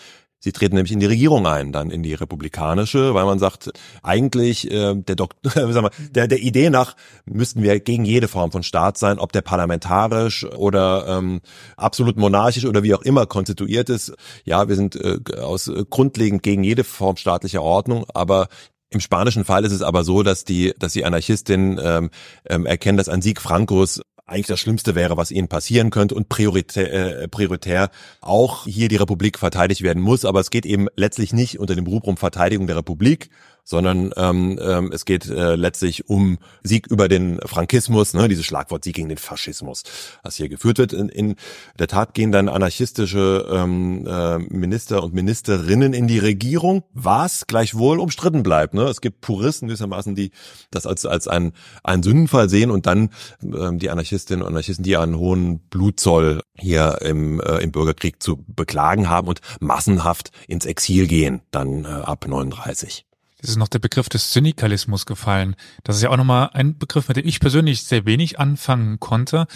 Sie 0.45 0.51
treten 0.51 0.75
nämlich 0.75 0.91
in 0.91 0.99
die 0.99 1.07
Regierung 1.07 1.47
ein, 1.47 1.71
dann 1.71 1.93
in 1.93 2.03
die 2.03 2.15
republikanische, 2.15 3.15
weil 3.15 3.25
man 3.27 3.39
sagt, 3.39 3.71
eigentlich 4.03 4.69
äh, 4.69 4.93
der, 4.97 5.15
Dok 5.15 5.37
sag 5.45 5.83
mal, 5.83 5.93
der, 6.11 6.27
der 6.27 6.41
Idee 6.41 6.69
nach 6.69 6.97
müssten 7.27 7.63
wir 7.63 7.79
gegen 7.79 8.05
jede 8.05 8.27
Form 8.27 8.51
von 8.51 8.65
Staat 8.65 8.99
sein, 8.99 9.21
ob 9.21 9.31
der 9.31 9.43
parlamentarisch 9.43 10.45
oder 10.45 11.07
ähm, 11.07 11.43
absolut 11.77 12.17
monarchisch 12.17 12.65
oder 12.65 12.83
wie 12.83 12.93
auch 12.93 13.03
immer 13.03 13.27
konstituiert 13.27 13.89
ist. 13.89 14.15
Ja, 14.45 14.69
wir 14.69 14.75
sind 14.75 14.97
äh, 14.97 15.19
aus 15.41 15.69
äh, 15.69 15.85
grundlegend 15.89 16.43
gegen 16.43 16.65
jede 16.65 16.83
Form 16.83 17.17
staatlicher 17.17 17.63
Ordnung, 17.63 18.05
aber 18.13 18.49
im 18.91 19.01
spanischen 19.01 19.45
Fall 19.45 19.65
ist 19.65 19.73
es 19.73 19.83
aber 19.83 20.03
so, 20.03 20.25
dass 20.25 20.45
die, 20.45 20.75
dass 20.77 20.93
die 20.93 21.05
Anarchistinnen 21.05 21.81
ähm, 21.83 22.11
ähm, 22.49 22.67
erkennen, 22.67 22.99
dass 22.99 23.09
ein 23.09 23.23
Sieg 23.23 23.41
Francos 23.41 24.03
eigentlich 24.33 24.47
das 24.47 24.61
Schlimmste 24.61 24.95
wäre, 24.95 25.17
was 25.17 25.31
ihnen 25.31 25.49
passieren 25.49 25.91
könnte 25.91 26.15
und 26.15 26.29
prioritär, 26.29 27.23
äh, 27.23 27.29
prioritär 27.29 27.91
auch 28.21 28.65
hier 28.65 28.89
die 28.89 28.97
Republik 28.97 29.39
verteidigt 29.39 29.83
werden 29.83 30.03
muss. 30.03 30.25
Aber 30.25 30.41
es 30.41 30.51
geht 30.51 30.67
eben 30.67 30.89
letztlich 30.97 31.33
nicht 31.33 31.59
unter 31.59 31.75
dem 31.75 31.87
Rubrum 31.87 32.17
Verteidigung 32.17 32.67
der 32.67 32.77
Republik, 32.77 33.31
sondern 33.65 34.13
ähm, 34.17 34.59
ähm, 34.61 34.91
es 34.93 35.05
geht 35.05 35.29
äh, 35.29 35.55
letztlich 35.55 36.09
um 36.09 36.39
Sieg 36.63 36.87
über 36.89 37.09
den 37.09 37.41
Frankismus, 37.45 38.15
ne, 38.15 38.29
dieses 38.29 38.45
Schlagwort 38.45 38.85
Sieg 38.85 38.97
gegen 38.97 39.09
den 39.09 39.19
Faschismus, 39.19 39.85
was 40.23 40.37
hier 40.37 40.49
geführt 40.49 40.79
wird. 40.79 40.93
In, 40.93 41.09
in 41.09 41.37
der 41.79 41.89
Tat 41.89 42.15
gehen 42.15 42.33
dann 42.33 42.49
anarchistische 42.49 43.47
ähm, 43.51 44.07
äh, 44.07 44.39
Minister 44.39 45.03
und 45.03 45.15
Ministerinnen 45.15 45.93
in 45.93 46.07
die 46.07 46.19
Regierung, 46.19 46.85
was 46.93 47.47
gleichwohl 47.47 48.01
umstritten 48.01 48.43
bleibt. 48.43 48.75
Ne? 48.75 48.83
Es 48.85 49.01
gibt 49.01 49.21
Puristen 49.21 49.69
gewissermaßen, 49.69 50.15
die 50.15 50.33
das 50.71 50.87
als 50.87 51.07
als 51.07 51.29
ein 51.29 51.53
ein 51.85 52.03
Sündenfall 52.03 52.49
sehen 52.49 52.71
und 52.71 52.87
dann 52.87 53.11
ähm, 53.43 53.79
die 53.79 53.91
Anarchistinnen 53.91 54.43
und 54.43 54.49
Anarchisten, 54.49 54.85
die 54.85 54.97
einen 54.97 55.17
hohen 55.17 55.61
Blutzoll 55.69 56.43
hier 56.55 56.99
im, 57.03 57.41
äh, 57.41 57.59
im 57.59 57.73
Bürgerkrieg 57.73 58.23
zu 58.23 58.45
beklagen 58.47 59.09
haben 59.09 59.29
und 59.29 59.41
massenhaft 59.61 60.31
ins 60.49 60.67
Exil 60.67 61.07
gehen, 61.07 61.43
dann 61.51 61.85
äh, 61.85 61.89
ab 61.89 62.27
39 62.27 62.73
es 62.83 63.12
ist 63.51 63.57
noch 63.57 63.69
der 63.69 63.79
Begriff 63.79 64.09
des 64.09 64.33
Syndikalismus 64.33 65.07
gefallen. 65.07 65.57
Das 65.85 65.97
ist 65.97 66.03
ja 66.03 66.11
auch 66.11 66.17
nochmal 66.17 66.51
ein 66.53 66.79
Begriff, 66.79 67.09
mit 67.09 67.17
dem 67.17 67.27
ich 67.27 67.41
persönlich 67.41 67.83
sehr 67.83 68.07
wenig 68.07 68.39
anfangen 68.39 69.01
konnte. 69.01 69.47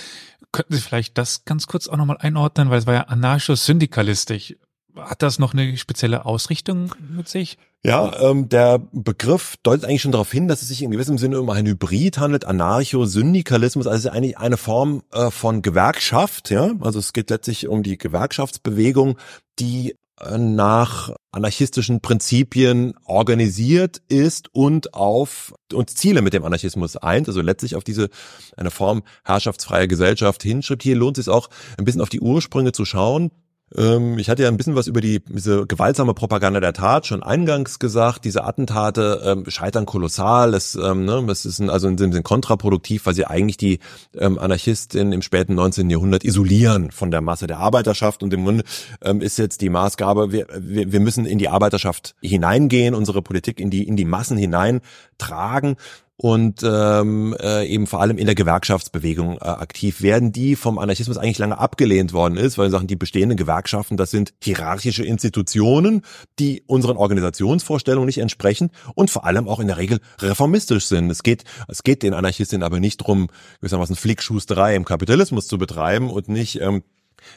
Könnten 0.53 0.75
Sie 0.75 0.81
vielleicht 0.81 1.18
das 1.18 1.44
ganz 1.44 1.66
kurz 1.66 1.88
auch 1.88 1.96
nochmal 1.96 2.18
einordnen, 2.18 2.70
weil 2.70 2.79
es 2.79 2.87
war 2.87 2.94
ja 2.94 3.03
anarcho-syndikalistisch. 3.03 4.57
Hat 4.96 5.22
das 5.22 5.38
noch 5.38 5.53
eine 5.53 5.77
spezielle 5.77 6.25
Ausrichtung 6.25 6.94
mit 7.11 7.29
sich? 7.29 7.59
Ja, 7.85 8.18
ähm, 8.18 8.49
der 8.49 8.79
Begriff 8.92 9.57
deutet 9.62 9.85
eigentlich 9.85 10.03
schon 10.03 10.12
darauf 10.12 10.33
hin, 10.33 10.49
dass 10.49 10.62
es 10.62 10.68
sich 10.68 10.83
in 10.83 10.90
gewissem 10.90 11.18
Sinne 11.18 11.40
um 11.40 11.51
ein 11.51 11.66
Hybrid 11.66 12.18
handelt, 12.18 12.44
Anarcho-Syndikalismus, 12.44 13.87
also 13.87 14.09
eigentlich 14.09 14.38
eine 14.38 14.57
Form 14.57 15.03
äh, 15.12 15.31
von 15.31 15.62
Gewerkschaft, 15.62 16.51
ja. 16.51 16.70
Also 16.81 16.99
es 16.99 17.12
geht 17.12 17.31
letztlich 17.31 17.68
um 17.68 17.83
die 17.83 17.99
Gewerkschaftsbewegung, 17.99 19.18
die 19.59 19.94
nach 20.38 21.14
anarchistischen 21.31 22.00
Prinzipien 22.00 22.94
organisiert 23.05 24.00
ist 24.09 24.48
und 24.55 24.94
auf 24.94 25.55
und 25.72 25.90
Ziele 25.90 26.22
mit 26.22 26.33
dem 26.33 26.44
Anarchismus 26.44 26.96
eint, 26.96 27.29
also 27.29 27.42
letztlich 27.42 27.76
auf 27.76 27.85
diese 27.85 28.09
eine 28.57 28.70
Form 28.70 29.02
herrschaftsfreie 29.24 29.88
Gesellschaft 29.88 30.42
hinschreibt. 30.42 30.83
Hier 30.83 30.96
lohnt 30.96 31.18
es 31.18 31.26
sich 31.26 31.35
auch 31.35 31.48
ein 31.76 31.85
bisschen 31.85 32.00
auf 32.00 32.09
die 32.09 32.20
Ursprünge 32.20 32.72
zu 32.72 32.85
schauen. 32.85 33.31
Ähm, 33.74 34.18
ich 34.18 34.31
hatte 34.31 34.42
ja 34.42 34.48
ein 34.48 34.57
bisschen 34.57 34.76
was 34.76 34.87
über 34.87 35.00
die, 35.00 35.20
diese 35.20 35.66
gewaltsame 35.66 36.14
Propaganda 36.14 36.61
der 36.61 36.72
Tat 36.72 37.07
schon 37.07 37.22
eingangs 37.22 37.79
gesagt. 37.79 38.24
Diese 38.24 38.44
Attentate 38.44 39.22
ähm, 39.24 39.44
scheitern 39.48 39.87
kolossal. 39.87 40.55
Es, 40.55 40.76
ähm, 40.76 41.05
ne, 41.05 41.26
es 41.29 41.44
ist 41.44 41.59
ein, 41.59 41.68
also 41.68 41.88
in 41.88 41.96
dem 41.96 42.12
Sinne 42.12 42.22
kontraproduktiv, 42.22 43.07
weil 43.07 43.14
sie 43.14 43.26
eigentlich 43.26 43.57
die 43.57 43.81
ähm, 44.16 44.38
Anarchistinnen 44.38 45.12
im 45.12 45.22
späten 45.22 45.55
19. 45.55 45.90
Jahrhundert 45.90 46.24
isolieren 46.24 46.92
von 46.92 47.11
der 47.11 47.20
Masse 47.20 47.46
der 47.46 47.59
Arbeiterschaft. 47.59 48.22
Und 48.22 48.33
im 48.33 48.44
Grunde 48.44 48.64
ähm, 49.02 49.20
ist 49.20 49.37
jetzt 49.38 49.61
die 49.61 49.68
Maßgabe, 49.68 50.31
wir, 50.31 50.46
wir, 50.57 50.92
wir 50.92 51.00
müssen 51.00 51.26
in 51.26 51.38
die 51.38 51.48
Arbeiterschaft 51.48 52.14
hineingehen, 52.22 52.94
unsere 52.94 53.20
Politik 53.20 53.59
in 53.59 53.70
die, 53.70 53.87
in 53.87 53.96
die 53.96 54.05
Massen 54.05 54.37
hineintragen 54.37 55.76
und 56.18 56.62
ähm, 56.62 57.37
äh, 57.40 57.66
eben 57.66 57.87
vor 57.87 58.00
allem 58.00 58.16
in 58.16 58.24
der 58.24 58.35
Gewerkschaftsbewegung 58.35 59.37
äh, 59.37 59.44
aktiv 59.44 60.00
werden, 60.00 60.33
die 60.33 60.57
vom 60.57 60.79
Anarchismus 60.79 61.18
eigentlich 61.18 61.38
lange 61.38 61.59
abgelehnt 61.59 62.14
worden 62.14 62.38
ist, 62.38 62.57
weil 62.57 62.70
sagen, 62.70 62.87
die 62.87 62.96
bestehenden 62.96 63.37
Gewerkschaften, 63.37 63.98
das 63.98 64.11
sind 64.11 64.33
hierarchische 64.42 65.05
Institutionen, 65.05 66.02
die 66.38 66.62
unseren 66.66 66.96
Organisationsvorstellungen 66.96 68.07
nicht 68.07 68.18
entsprechen 68.18 68.70
und 68.94 69.11
vor 69.11 69.26
allem 69.26 69.46
auch 69.46 69.61
in 69.61 69.66
der 69.66 69.76
Regel 69.76 70.00
reformistisch 70.20 70.87
sind. 70.87 71.11
Es 71.11 71.22
geht, 71.22 71.44
es 71.68 71.83
geht 71.83 72.02
den 72.02 72.14
Anarchistinnen 72.14 72.64
aber 72.64 72.81
nicht 72.81 72.98
drum, 72.98 73.29
gewissermaßen 73.61 73.96
Flickschusterei 73.96 74.74
im 74.74 74.87
Kapitalismus 74.87 75.46
zu 75.46 75.59
betreiben 75.59 76.09
und 76.09 76.29
nicht 76.29 76.61
ähm, 76.62 76.83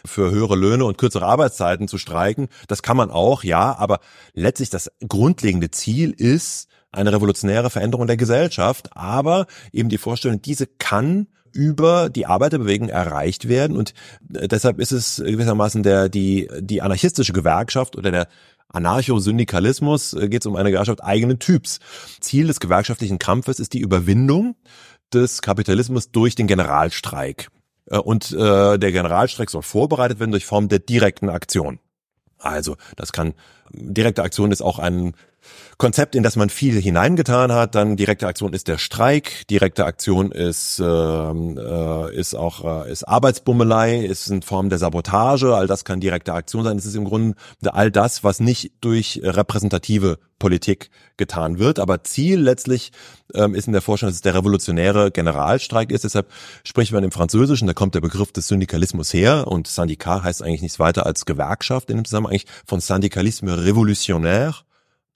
für 0.06 0.32
höhere 0.32 0.56
Löhne 0.56 0.86
und 0.86 0.98
kürzere 0.98 1.26
Arbeitszeiten 1.26 1.88
zu 1.90 1.98
streiken. 1.98 2.48
Das 2.68 2.82
kann 2.82 2.96
man 2.96 3.12
auch, 3.12 3.44
ja, 3.44 3.76
aber 3.78 4.00
letztlich 4.34 4.70
das 4.70 4.92
grundlegende 5.08 5.72
Ziel 5.72 6.12
ist, 6.12 6.70
eine 6.92 7.12
revolutionäre 7.12 7.70
Veränderung 7.70 8.08
der 8.08 8.18
Gesellschaft, 8.18 8.96
aber 8.96 9.46
eben 9.72 9.90
die 9.90 9.98
Vorstellung, 9.98 10.42
diese 10.42 10.68
kann 10.68 11.28
über 11.52 12.10
die 12.10 12.26
Arbeiterbewegung 12.26 12.90
erreicht 12.90 13.48
werden 13.48 13.76
und 13.76 13.94
äh, 14.34 14.48
deshalb 14.48 14.80
ist 14.80 14.92
es 14.92 15.18
gewissermaßen 15.18 15.82
der 15.82 16.08
die 16.08 16.48
die 16.60 16.82
anarchistische 16.82 17.34
Gewerkschaft 17.34 17.98
oder 17.98 18.12
der 18.12 18.28
Anarcho-Syndikalismus 18.72 20.14
äh, 20.14 20.30
geht 20.30 20.44
es 20.44 20.46
um 20.46 20.56
eine 20.56 20.72
Gewerkschaft 20.72 21.04
eigenen 21.04 21.40
Typs. 21.40 21.80
Ziel 22.20 22.48
des 22.48 22.60
gewerkschaftlichen 22.60 23.20
Kampfes 23.20 23.60
ist 23.60 23.74
die 23.74 23.80
Überwindung 23.80 24.56
des 25.14 25.42
Kapitalismus 25.42 26.12
durch 26.12 26.36
den 26.36 26.48
Generalstreik. 26.48 27.50
Äh, 27.88 27.98
und 27.98 28.32
äh, 28.32 28.78
der 28.78 28.92
Generalstreik 28.92 29.50
soll 29.50 29.64
vorbereitet 29.64 30.20
werden 30.20 30.32
durch 30.32 30.46
Form 30.46 30.70
der 30.70 30.80
direkten 30.80 31.30
Aktion. 31.30 31.80
Also, 32.38 32.78
das 32.96 33.12
kann 33.12 33.34
direkte 33.72 34.24
Aktion 34.24 34.52
ist 34.52 34.62
auch 34.62 34.80
ein 34.80 35.14
Konzept, 35.80 36.14
in 36.14 36.24
das 36.24 36.36
man 36.36 36.50
viel 36.50 36.80
hineingetan 36.80 37.54
hat. 37.54 37.74
Dann 37.74 37.96
direkte 37.96 38.28
Aktion 38.28 38.52
ist 38.52 38.68
der 38.68 38.78
Streik, 38.78 39.48
direkte 39.48 39.86
Aktion 39.86 40.30
ist 40.34 40.78
ähm, 40.84 41.58
äh, 41.58 42.14
ist 42.14 42.36
auch 42.36 42.86
äh, 42.86 42.92
ist 42.92 43.08
Arbeitsbummelei, 43.08 44.04
ist 44.04 44.30
eine 44.30 44.42
Form 44.42 44.68
der 44.68 44.78
Sabotage. 44.78 45.56
All 45.56 45.68
das 45.68 45.86
kann 45.86 46.02
direkte 46.02 46.34
Aktion 46.34 46.66
sein. 46.66 46.78
Es 46.78 46.86
ist 46.86 46.96
im 46.96 47.06
Grunde 47.06 47.36
all 47.64 47.92
das, 47.92 48.26
was 48.26 48.42
nicht 48.42 48.74
durch 48.82 49.22
repräsentative 49.24 50.20
Politik 50.38 50.90
getan 51.16 51.60
wird. 51.60 51.80
Aber 51.80 52.04
Ziel 52.04 52.42
letztlich 52.42 52.92
ähm, 53.34 53.56
ist 53.56 53.68
in 53.68 53.74
der 53.74 53.82
Forschung, 53.82 54.10
dass 54.10 54.16
es 54.16 54.22
der 54.22 54.36
revolutionäre 54.36 55.12
Generalstreik 55.12 55.92
ist. 55.92 56.04
Deshalb 56.04 56.30
spricht 56.66 56.92
man 56.92 57.06
im 57.06 57.12
Französischen, 57.12 57.68
da 57.68 57.74
kommt 57.74 57.96
der 57.96 58.02
Begriff 58.02 58.34
des 58.34 58.50
Syndikalismus 58.50 59.14
her 59.14 59.48
und 59.48 59.68
Syndicat 59.68 60.24
heißt 60.24 60.44
eigentlich 60.44 60.62
nichts 60.62 60.80
weiter 60.80 61.06
als 61.06 61.26
Gewerkschaft 61.26 61.90
in 61.90 61.96
dem 61.96 62.04
Zusammenhang 62.04 62.32
eigentlich 62.34 62.48
von 62.66 62.82
Syndikalisme 62.82 63.56
révolutionnaire 63.56 64.64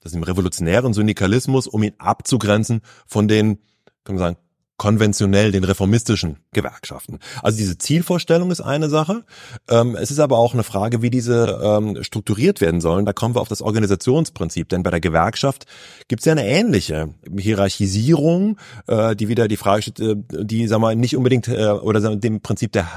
das 0.04 0.12
im 0.12 0.22
revolutionären 0.22 0.92
Syndikalismus, 0.92 1.66
um 1.66 1.82
ihn 1.82 1.94
abzugrenzen 1.98 2.82
von 3.06 3.26
den, 3.26 3.58
kann 4.04 4.14
man 4.14 4.18
sagen, 4.18 4.36
konventionell 4.76 5.52
den 5.52 5.62
reformistischen 5.62 6.38
Gewerkschaften. 6.52 7.20
Also 7.42 7.58
diese 7.58 7.78
Zielvorstellung 7.78 8.50
ist 8.50 8.60
eine 8.60 8.90
Sache. 8.90 9.24
Ähm, 9.70 9.94
es 9.94 10.10
ist 10.10 10.18
aber 10.18 10.38
auch 10.38 10.52
eine 10.52 10.64
Frage, 10.64 11.00
wie 11.00 11.10
diese 11.10 11.60
ähm, 11.62 12.02
strukturiert 12.02 12.60
werden 12.60 12.80
sollen. 12.80 13.06
Da 13.06 13.12
kommen 13.12 13.36
wir 13.36 13.40
auf 13.40 13.48
das 13.48 13.62
Organisationsprinzip, 13.62 14.68
denn 14.68 14.82
bei 14.82 14.90
der 14.90 15.00
Gewerkschaft 15.00 15.66
gibt 16.08 16.20
es 16.20 16.26
ja 16.26 16.32
eine 16.32 16.46
ähnliche 16.46 17.14
Hierarchisierung, 17.38 18.58
äh, 18.88 19.14
die 19.14 19.28
wieder 19.28 19.46
die 19.46 19.56
Frage 19.56 19.82
stellt, 19.82 20.00
äh, 20.00 20.44
die 20.44 20.66
sagen 20.66 20.82
wir 20.82 20.94
nicht 20.96 21.16
unbedingt 21.16 21.46
äh, 21.46 21.68
oder 21.68 22.16
dem 22.16 22.40
Prinzip 22.40 22.72
der 22.72 22.88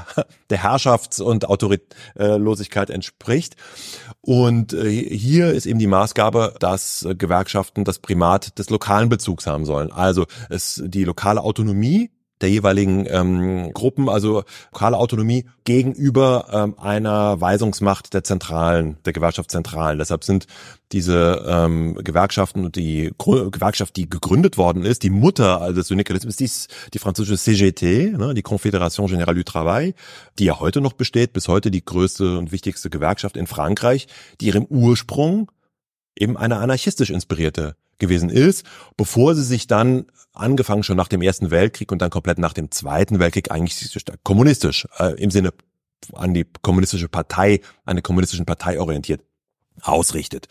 der 0.50 0.58
Herrschafts- 0.58 1.20
und 1.20 1.48
Autoritlosigkeit 1.48 2.90
entspricht. 2.90 3.56
Und 4.20 4.72
hier 4.72 5.52
ist 5.52 5.66
eben 5.66 5.78
die 5.78 5.86
Maßgabe, 5.86 6.54
dass 6.58 7.06
Gewerkschaften 7.16 7.84
das 7.84 7.98
Primat 7.98 8.58
des 8.58 8.68
lokalen 8.68 9.08
Bezugs 9.08 9.46
haben 9.46 9.64
sollen. 9.64 9.90
Also 9.92 10.26
es 10.50 10.82
die 10.84 11.04
lokale 11.04 11.42
Autonomie 11.42 11.67
der 12.40 12.50
jeweiligen 12.50 13.06
ähm, 13.08 13.72
Gruppen, 13.72 14.08
also 14.08 14.44
lokale 14.72 14.96
Autonomie 14.96 15.46
gegenüber 15.64 16.46
ähm, 16.52 16.78
einer 16.78 17.40
Weisungsmacht 17.40 18.14
der 18.14 18.24
Zentralen, 18.24 18.96
der 19.04 19.12
Gewerkschaftszentralen. 19.12 19.98
Deshalb 19.98 20.24
sind 20.24 20.46
diese 20.92 21.44
ähm, 21.46 21.94
Gewerkschaften 21.96 22.64
und 22.64 22.76
die 22.76 23.12
Gru 23.18 23.50
Gewerkschaft, 23.50 23.96
die 23.96 24.08
gegründet 24.08 24.56
worden 24.56 24.84
ist, 24.84 25.02
die 25.02 25.10
Mutter 25.10 25.72
des 25.72 25.88
Syndikalismus, 25.88 26.36
die, 26.36 26.50
die 26.94 26.98
französische 26.98 27.38
CGT, 27.38 28.16
ne, 28.16 28.34
die 28.34 28.42
Confédération 28.42 29.08
Générale 29.08 29.34
du 29.34 29.44
Travail, 29.44 29.94
die 30.38 30.44
ja 30.44 30.60
heute 30.60 30.80
noch 30.80 30.92
besteht, 30.92 31.32
bis 31.32 31.48
heute 31.48 31.70
die 31.70 31.84
größte 31.84 32.38
und 32.38 32.52
wichtigste 32.52 32.88
Gewerkschaft 32.88 33.36
in 33.36 33.46
Frankreich, 33.46 34.06
die 34.40 34.46
ihrem 34.46 34.64
Ursprung 34.64 35.50
eben 36.16 36.36
eine 36.36 36.56
anarchistisch 36.56 37.10
inspirierte 37.10 37.76
gewesen 37.98 38.30
ist, 38.30 38.64
bevor 38.96 39.34
sie 39.34 39.44
sich 39.44 39.66
dann 39.66 40.06
angefangen 40.32 40.82
schon 40.82 40.96
nach 40.96 41.08
dem 41.08 41.22
Ersten 41.22 41.50
Weltkrieg 41.50 41.90
und 41.90 42.00
dann 42.00 42.10
komplett 42.10 42.38
nach 42.38 42.52
dem 42.52 42.70
Zweiten 42.70 43.18
Weltkrieg 43.18 43.50
eigentlich 43.50 43.96
kommunistisch 44.22 44.86
äh, 44.98 45.20
im 45.20 45.30
Sinne 45.30 45.52
an 46.12 46.32
die 46.32 46.46
kommunistische 46.62 47.08
Partei, 47.08 47.60
eine 47.84 48.02
kommunistischen 48.02 48.46
Partei 48.46 48.80
orientiert 48.80 49.22
ausrichtet. 49.82 50.48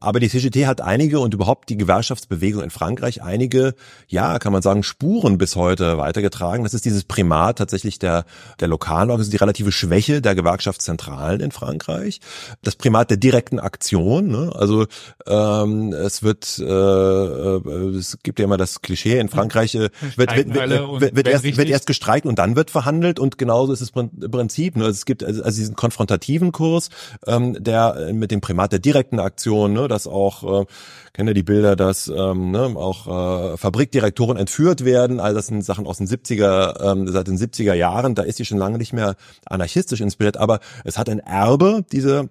Aber 0.00 0.20
die 0.20 0.28
CGT 0.28 0.66
hat 0.66 0.80
einige 0.80 1.20
und 1.20 1.34
überhaupt 1.34 1.68
die 1.68 1.76
Gewerkschaftsbewegung 1.76 2.62
in 2.62 2.70
Frankreich 2.70 3.22
einige, 3.22 3.74
ja, 4.08 4.38
kann 4.38 4.52
man 4.52 4.62
sagen, 4.62 4.82
Spuren 4.82 5.38
bis 5.38 5.56
heute 5.56 5.98
weitergetragen. 5.98 6.64
Das 6.64 6.74
ist 6.74 6.84
dieses 6.84 7.04
Primat 7.04 7.58
tatsächlich 7.58 7.98
der, 7.98 8.24
der 8.60 8.68
lokalen 8.68 9.10
Organisation, 9.10 9.38
die 9.38 9.42
relative 9.42 9.72
Schwäche 9.72 10.20
der 10.20 10.34
Gewerkschaftszentralen 10.34 11.40
in 11.40 11.50
Frankreich, 11.50 12.20
das 12.62 12.76
Primat 12.76 13.10
der 13.10 13.16
direkten 13.16 13.58
Aktion. 13.58 14.28
Ne? 14.28 14.52
Also 14.54 14.86
ähm, 15.26 15.92
es 15.92 16.22
wird, 16.22 16.58
äh, 16.58 16.64
äh 16.64 17.96
es 17.96 18.18
gibt 18.22 18.38
ja 18.38 18.44
immer 18.44 18.56
das 18.56 18.82
Klischee 18.82 19.18
in 19.18 19.28
Frankreich, 19.28 19.74
äh, 19.74 19.90
wird, 20.16 20.34
wird, 20.36 20.54
wird, 20.54 21.16
wird, 21.16 21.28
erst, 21.28 21.44
wird 21.44 21.68
erst 21.68 21.86
gestreikt 21.86 22.26
und 22.26 22.38
dann 22.38 22.56
wird 22.56 22.70
verhandelt 22.70 23.18
und 23.18 23.38
genauso 23.38 23.72
ist 23.72 23.82
das 23.82 23.90
Prinzip. 23.90 24.76
Ne? 24.76 24.86
Es 24.86 25.04
gibt 25.04 25.22
also, 25.22 25.42
also 25.42 25.58
diesen 25.58 25.76
konfrontativen 25.76 26.52
Kurs, 26.52 26.90
ähm, 27.26 27.62
der 27.62 28.12
mit 28.12 28.30
dem 28.30 28.40
Primat 28.40 28.63
Format 28.64 28.72
der 28.72 28.78
direkten 28.78 29.18
Aktion, 29.20 29.72
ne, 29.74 29.88
dass 29.88 30.06
auch, 30.06 30.62
äh, 30.62 30.66
kenne 31.12 31.30
ja 31.30 31.34
die 31.34 31.42
Bilder, 31.42 31.76
dass 31.76 32.08
ähm, 32.08 32.50
ne, 32.50 32.74
auch 32.76 33.52
äh, 33.52 33.56
Fabrikdirektoren 33.56 34.38
entführt 34.38 34.84
werden, 34.84 35.20
all 35.20 35.34
das 35.34 35.48
sind 35.48 35.62
Sachen 35.62 35.86
aus 35.86 35.98
den 35.98 36.06
70er, 36.06 36.92
ähm, 36.92 37.08
seit 37.08 37.28
den 37.28 37.36
70er 37.36 37.74
Jahren, 37.74 38.14
da 38.14 38.22
ist 38.22 38.36
sie 38.36 38.44
schon 38.44 38.58
lange 38.58 38.78
nicht 38.78 38.92
mehr 38.92 39.16
anarchistisch 39.44 40.00
inspiriert, 40.00 40.38
aber 40.38 40.60
es 40.84 40.96
hat 40.96 41.08
ein 41.08 41.18
Erbe, 41.18 41.84
diese 41.92 42.30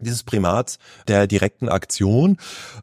dieses 0.00 0.22
Primats 0.22 0.78
der 1.08 1.26
direkten 1.26 1.68
Aktion. 1.68 2.36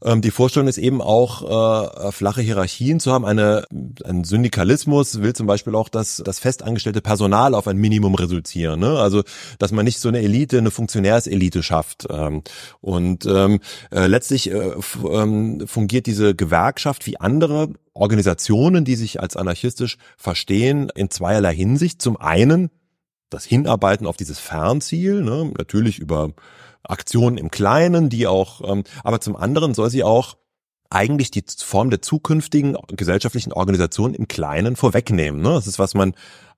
Ähm, 0.04 0.22
die 0.22 0.32
Vorstellung 0.32 0.68
ist 0.68 0.78
eben 0.78 1.02
auch 1.02 2.08
äh, 2.08 2.12
flache 2.12 2.42
Hierarchien 2.42 3.00
zu 3.00 3.12
haben. 3.12 3.26
Eine, 3.26 3.66
ein 4.04 4.24
Syndikalismus 4.24 5.22
will 5.22 5.34
zum 5.34 5.48
Beispiel 5.48 5.76
auch, 5.76 5.90
dass 5.90 6.22
das 6.26 6.40
festangestellte 6.40 7.02
Personal 7.02 7.54
auf 7.54 7.68
ein 7.68 7.78
Minimum 7.78 8.16
reduzieren. 8.16 8.80
Ne? 8.80 9.00
Also 9.00 9.24
dass 9.60 9.72
man 9.72 9.86
nicht 9.86 10.00
so 10.00 10.10
eine 10.10 10.20
Elite, 10.20 10.58
eine 10.58 10.72
Funktionärselite 10.72 11.64
schafft. 11.64 12.06
Ähm, 12.10 12.44
und 12.82 13.26
ähm, 13.26 13.60
äh, 13.92 14.08
letztlich 14.08 14.52
äh, 14.52 14.72
ähm, 15.10 15.64
fungiert 15.68 16.08
diese 16.08 16.36
Gewerkschaft 16.36 17.06
wie 17.08 17.20
andere 17.20 17.70
Organisationen, 17.94 18.84
die 18.84 18.96
sich 18.96 19.22
als 19.22 19.38
anarchistisch 19.38 19.98
verstehen, 20.18 20.92
in 20.96 21.10
zweierlei 21.10 21.56
Hinsicht. 21.56 22.02
Zum 22.02 22.18
einen 22.18 22.70
das 23.30 23.46
Hinarbeiten 23.46 24.08
auf 24.08 24.18
dieses 24.18 24.40
Fernziel, 24.40 25.22
ne? 25.22 25.52
natürlich 25.58 26.00
über 26.00 26.32
Aktionen 26.84 27.38
im 27.38 27.52
Kleinen, 27.52 28.10
die 28.10 28.28
auch, 28.28 28.62
ähm, 28.70 28.84
aber 29.04 29.20
zum 29.20 29.36
anderen 29.36 29.74
soll 29.74 29.90
sie 29.90 30.04
auch 30.04 30.38
eigentlich 30.90 31.32
die 31.32 31.44
Form 31.58 31.90
der 31.90 32.02
zukünftigen 32.02 32.78
gesellschaftlichen 32.96 33.52
Organisation 33.52 34.14
im 34.14 34.28
Kleinen 34.28 34.76
vorwegnehmen. 34.76 35.42
Ne? 35.42 35.50
Das 35.50 35.68
ist, 35.68 35.80
was 35.80 35.94
man 35.96 36.14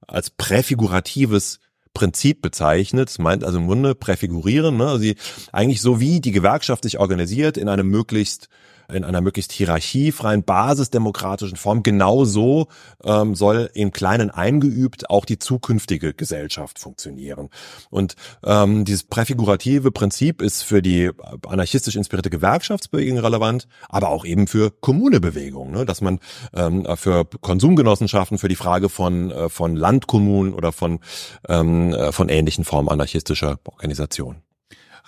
als 0.05 0.29
präfiguratives 0.29 1.59
Prinzip 1.97 2.43
bezeichnet. 2.43 3.17
Meint 3.17 3.43
also 3.43 3.57
im 3.57 3.65
Grunde 3.65 3.95
präfigurieren. 3.95 4.77
Ne? 4.77 4.85
Also 4.85 4.99
sie, 4.99 5.15
eigentlich 5.51 5.81
so 5.81 5.99
wie 5.99 6.21
die 6.21 6.31
Gewerkschaft 6.31 6.83
sich 6.83 6.99
organisiert 6.99 7.57
in 7.57 7.69
einem 7.69 7.87
möglichst 7.87 8.49
in 8.91 9.03
einer 9.03 9.21
möglichst 9.21 9.51
hierarchiefreien, 9.51 10.43
basisdemokratischen 10.43 11.57
Form. 11.57 11.83
Genauso 11.83 12.67
ähm, 13.03 13.35
soll 13.35 13.69
im 13.73 13.91
Kleinen 13.91 14.29
eingeübt 14.29 15.09
auch 15.09 15.25
die 15.25 15.39
zukünftige 15.39 16.13
Gesellschaft 16.13 16.79
funktionieren. 16.79 17.49
Und 17.89 18.15
ähm, 18.43 18.85
dieses 18.85 19.03
präfigurative 19.03 19.91
Prinzip 19.91 20.41
ist 20.41 20.63
für 20.63 20.81
die 20.81 21.11
anarchistisch 21.47 21.95
inspirierte 21.95 22.29
Gewerkschaftsbewegung 22.29 23.19
relevant, 23.19 23.67
aber 23.89 24.09
auch 24.09 24.25
eben 24.25 24.47
für 24.47 24.71
Kommunebewegung, 24.71 25.71
ne? 25.71 25.85
dass 25.85 26.01
man 26.01 26.19
ähm, 26.53 26.87
für 26.95 27.25
Konsumgenossenschaften, 27.25 28.37
für 28.37 28.47
die 28.47 28.55
Frage 28.55 28.89
von, 28.89 29.31
äh, 29.31 29.49
von 29.49 29.75
Landkommunen 29.75 30.53
oder 30.53 30.71
von, 30.71 30.99
ähm, 31.47 31.93
äh, 31.93 32.11
von 32.11 32.29
ähnlichen 32.29 32.63
Formen 32.63 32.89
anarchistischer 32.89 33.59
Organisation 33.65 34.46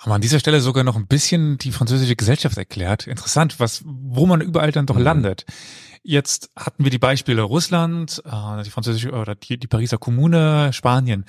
haben 0.00 0.10
wir 0.10 0.14
an 0.14 0.22
dieser 0.22 0.40
Stelle 0.40 0.60
sogar 0.62 0.82
noch 0.82 0.96
ein 0.96 1.06
bisschen 1.06 1.58
die 1.58 1.72
französische 1.72 2.16
Gesellschaft 2.16 2.56
erklärt. 2.56 3.06
Interessant, 3.06 3.60
was, 3.60 3.82
wo 3.84 4.24
man 4.24 4.40
überall 4.40 4.72
dann 4.72 4.86
doch 4.86 4.96
mhm. 4.96 5.02
landet. 5.02 5.44
Jetzt 6.02 6.50
hatten 6.56 6.84
wir 6.84 6.90
die 6.90 6.98
Beispiele 6.98 7.42
Russland, 7.42 8.22
äh, 8.24 8.62
die 8.62 8.70
französische 8.70 9.12
oder 9.12 9.34
die, 9.34 9.58
die 9.58 9.66
Pariser 9.66 9.98
Kommune, 9.98 10.72
Spanien. 10.72 11.26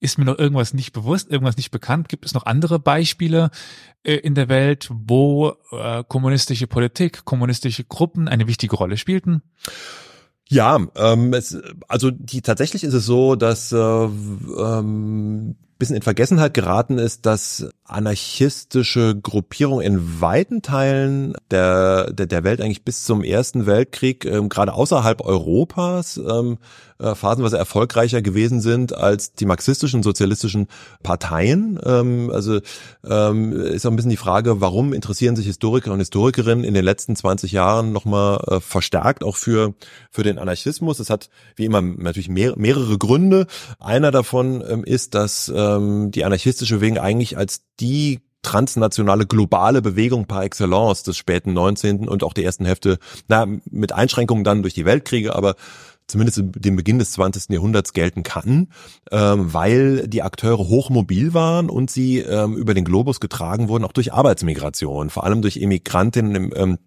Ist 0.00 0.18
mir 0.18 0.24
noch 0.24 0.38
irgendwas 0.38 0.72
nicht 0.72 0.92
bewusst, 0.92 1.30
irgendwas 1.30 1.58
nicht 1.58 1.70
bekannt? 1.70 2.08
Gibt 2.08 2.24
es 2.24 2.32
noch 2.32 2.46
andere 2.46 2.78
Beispiele 2.78 3.50
äh, 4.04 4.14
in 4.14 4.34
der 4.34 4.48
Welt, 4.48 4.88
wo 4.90 5.54
äh, 5.70 6.02
kommunistische 6.08 6.66
Politik, 6.66 7.26
kommunistische 7.26 7.84
Gruppen 7.84 8.26
eine 8.26 8.46
wichtige 8.46 8.76
Rolle 8.76 8.96
spielten? 8.96 9.42
Ja, 10.48 10.78
ähm, 10.96 11.34
es, 11.34 11.58
also 11.88 12.10
die 12.10 12.40
tatsächlich 12.40 12.84
ist 12.84 12.94
es 12.94 13.04
so, 13.04 13.34
dass 13.34 13.72
äh, 13.72 13.76
ähm, 13.76 15.56
bisschen 15.78 15.96
in 15.96 16.02
Vergessenheit 16.02 16.54
geraten 16.54 16.98
ist, 16.98 17.26
dass 17.26 17.68
anarchistische 17.84 19.14
Gruppierungen 19.14 19.84
in 19.84 20.20
weiten 20.20 20.62
Teilen 20.62 21.34
der, 21.50 22.12
der, 22.12 22.26
der 22.26 22.44
Welt 22.44 22.60
eigentlich 22.60 22.84
bis 22.84 23.04
zum 23.04 23.22
Ersten 23.22 23.66
Weltkrieg 23.66 24.24
ähm, 24.24 24.48
gerade 24.48 24.72
außerhalb 24.72 25.20
Europas 25.20 26.16
ähm, 26.16 26.58
äh, 26.98 27.14
phasenweise 27.14 27.58
erfolgreicher 27.58 28.22
gewesen 28.22 28.60
sind 28.60 28.96
als 28.96 29.34
die 29.34 29.44
marxistischen 29.44 30.02
sozialistischen 30.02 30.68
Parteien. 31.02 31.78
Ähm, 31.84 32.30
also 32.32 32.60
ähm, 33.04 33.52
ist 33.52 33.84
auch 33.84 33.90
ein 33.90 33.96
bisschen 33.96 34.10
die 34.10 34.16
Frage, 34.16 34.60
warum 34.60 34.92
interessieren 34.92 35.36
sich 35.36 35.46
Historiker 35.46 35.92
und 35.92 35.98
Historikerinnen 35.98 36.64
in 36.64 36.72
den 36.72 36.84
letzten 36.84 37.16
20 37.16 37.52
Jahren 37.52 37.92
nochmal 37.92 38.42
äh, 38.46 38.60
verstärkt 38.60 39.24
auch 39.24 39.36
für, 39.36 39.74
für 40.10 40.22
den 40.22 40.38
Anarchismus. 40.38 41.00
Es 41.00 41.10
hat 41.10 41.28
wie 41.56 41.66
immer 41.66 41.82
natürlich 41.82 42.28
mehr, 42.28 42.54
mehrere 42.56 42.96
Gründe. 42.96 43.46
Einer 43.78 44.10
davon 44.10 44.64
ähm, 44.66 44.84
ist, 44.84 45.14
dass 45.14 45.48
ähm, 45.64 46.10
die 46.10 46.24
anarchistische 46.24 46.76
Bewegung 46.76 46.98
eigentlich 46.98 47.36
als 47.36 47.62
die 47.80 48.20
transnationale 48.42 49.26
globale 49.26 49.82
Bewegung 49.82 50.26
par 50.26 50.44
excellence 50.44 51.02
des 51.02 51.16
späten 51.16 51.52
19. 51.54 52.08
und 52.08 52.22
auch 52.22 52.34
der 52.34 52.44
ersten 52.44 52.66
Hälfte, 52.66 52.98
na, 53.26 53.46
mit 53.70 53.92
Einschränkungen 53.92 54.44
dann 54.44 54.62
durch 54.62 54.74
die 54.74 54.84
Weltkriege, 54.84 55.34
aber 55.34 55.56
zumindest 56.06 56.42
dem 56.42 56.76
Beginn 56.76 56.98
des 56.98 57.12
20. 57.12 57.50
Jahrhunderts 57.50 57.92
gelten 57.92 58.22
kann, 58.22 58.68
ähm, 59.10 59.52
weil 59.52 60.06
die 60.06 60.22
Akteure 60.22 60.58
hochmobil 60.58 61.32
waren 61.34 61.70
und 61.70 61.90
sie 61.90 62.18
ähm, 62.18 62.56
über 62.56 62.74
den 62.74 62.84
Globus 62.84 63.20
getragen 63.20 63.68
wurden, 63.68 63.84
auch 63.84 63.92
durch 63.92 64.12
Arbeitsmigration, 64.12 65.10
vor 65.10 65.24
allem 65.24 65.40
durch 65.40 65.56
Emigrantinnen 65.56 66.52
ähm, 66.54 66.78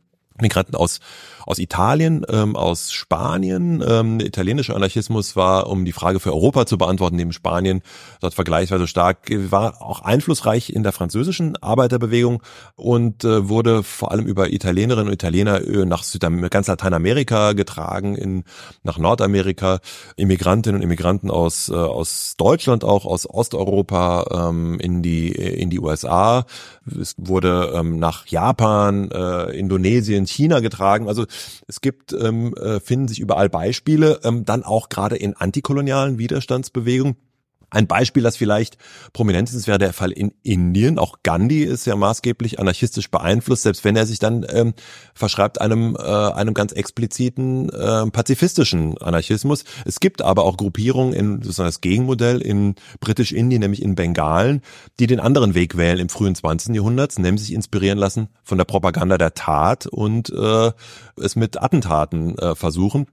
Migranten 0.41 0.75
aus, 0.75 0.99
aus 1.45 1.59
Italien, 1.59 2.25
ähm, 2.29 2.55
aus 2.55 2.91
Spanien. 2.91 3.83
Ähm, 3.87 4.19
der 4.19 4.27
italienische 4.27 4.75
Anarchismus 4.75 5.35
war, 5.35 5.67
um 5.67 5.85
die 5.85 5.93
Frage 5.93 6.19
für 6.19 6.33
Europa 6.33 6.65
zu 6.65 6.77
beantworten, 6.77 7.15
neben 7.15 7.33
Spanien 7.33 7.81
dort 8.21 8.33
vergleichsweise 8.33 8.87
stark, 8.87 9.29
war 9.51 9.81
auch 9.81 10.01
einflussreich 10.01 10.69
in 10.69 10.83
der 10.83 10.91
französischen 10.91 11.55
Arbeiterbewegung 11.57 12.43
und 12.75 13.23
äh, 13.23 13.49
wurde 13.49 13.83
vor 13.83 14.11
allem 14.11 14.25
über 14.25 14.51
Italienerinnen 14.51 15.07
und 15.07 15.13
Italiener 15.13 15.61
äh, 15.61 15.85
nach 15.85 16.03
Südamerika, 16.03 16.49
ganz 16.49 16.67
Lateinamerika 16.67 17.53
getragen, 17.53 18.15
in, 18.15 18.43
nach 18.83 18.97
Nordamerika, 18.97 19.79
Immigrantinnen 20.17 20.81
und 20.81 20.83
Immigranten 20.83 21.31
aus, 21.31 21.69
äh, 21.69 21.73
aus 21.73 22.35
Deutschland 22.37 22.83
auch, 22.83 23.05
aus 23.05 23.29
Osteuropa 23.29 24.49
ähm, 24.49 24.79
in, 24.79 25.01
die, 25.01 25.31
in 25.31 25.69
die 25.69 25.79
USA. 25.79 26.45
Es 26.99 27.15
wurde 27.17 27.73
ähm, 27.75 27.99
nach 27.99 28.27
Japan, 28.27 29.09
äh, 29.11 29.57
Indonesien, 29.57 30.26
China 30.27 30.59
getragen. 30.59 31.07
Also 31.07 31.25
es 31.67 31.81
gibt, 31.81 32.13
ähm, 32.13 32.53
äh, 32.55 32.79
finden 32.79 33.07
sich 33.07 33.19
überall 33.19 33.49
Beispiele, 33.49 34.19
ähm, 34.23 34.45
dann 34.45 34.63
auch 34.63 34.89
gerade 34.89 35.15
in 35.15 35.35
antikolonialen 35.35 36.17
Widerstandsbewegungen. 36.17 37.15
Ein 37.69 37.85
Beispiel, 37.85 38.23
das 38.23 38.37
vielleicht 38.37 38.77
prominent 39.11 39.51
ist, 39.51 39.67
wäre 39.67 39.77
der 39.77 39.91
Fall 39.91 40.11
in 40.11 40.31
Indien. 40.41 40.97
Auch 40.97 41.17
Gandhi 41.23 41.63
ist 41.63 41.85
ja 41.85 41.97
maßgeblich 41.97 42.59
anarchistisch 42.59 43.11
beeinflusst, 43.11 43.63
selbst 43.63 43.83
wenn 43.83 43.97
er 43.97 44.05
sich 44.05 44.19
dann 44.19 44.45
ähm, 44.49 44.73
verschreibt 45.13 45.59
einem, 45.59 45.97
äh, 45.99 46.01
einem 46.01 46.53
ganz 46.53 46.71
expliziten 46.71 47.69
äh, 47.69 48.09
pazifistischen 48.09 48.97
Anarchismus. 48.99 49.65
Es 49.83 49.99
gibt 49.99 50.21
aber 50.21 50.45
auch 50.45 50.55
Gruppierungen 50.55 51.11
in 51.11 51.41
sozusagen 51.41 51.67
das 51.67 51.81
Gegenmodell 51.81 52.41
in 52.41 52.75
Britisch-Indien, 53.01 53.59
nämlich 53.59 53.81
in 53.81 53.95
Bengalen, 53.95 54.61
die 55.01 55.07
den 55.07 55.19
anderen 55.19 55.53
Weg 55.53 55.75
wählen 55.75 55.99
im 55.99 56.07
frühen 56.07 56.35
20. 56.35 56.73
Jahrhunderts, 56.73 57.19
nämlich 57.19 57.41
sich 57.41 57.53
inspirieren 57.53 57.97
lassen 57.97 58.29
von 58.43 58.57
der 58.57 58.65
Propaganda 58.65 59.17
der 59.17 59.33
Tat 59.33 59.87
und 59.87 60.29
äh, 60.29 60.71
es 61.21 61.35
mit 61.35 61.61
Attentaten 61.61 62.37
äh, 62.37 62.55
versuchen. 62.55 63.07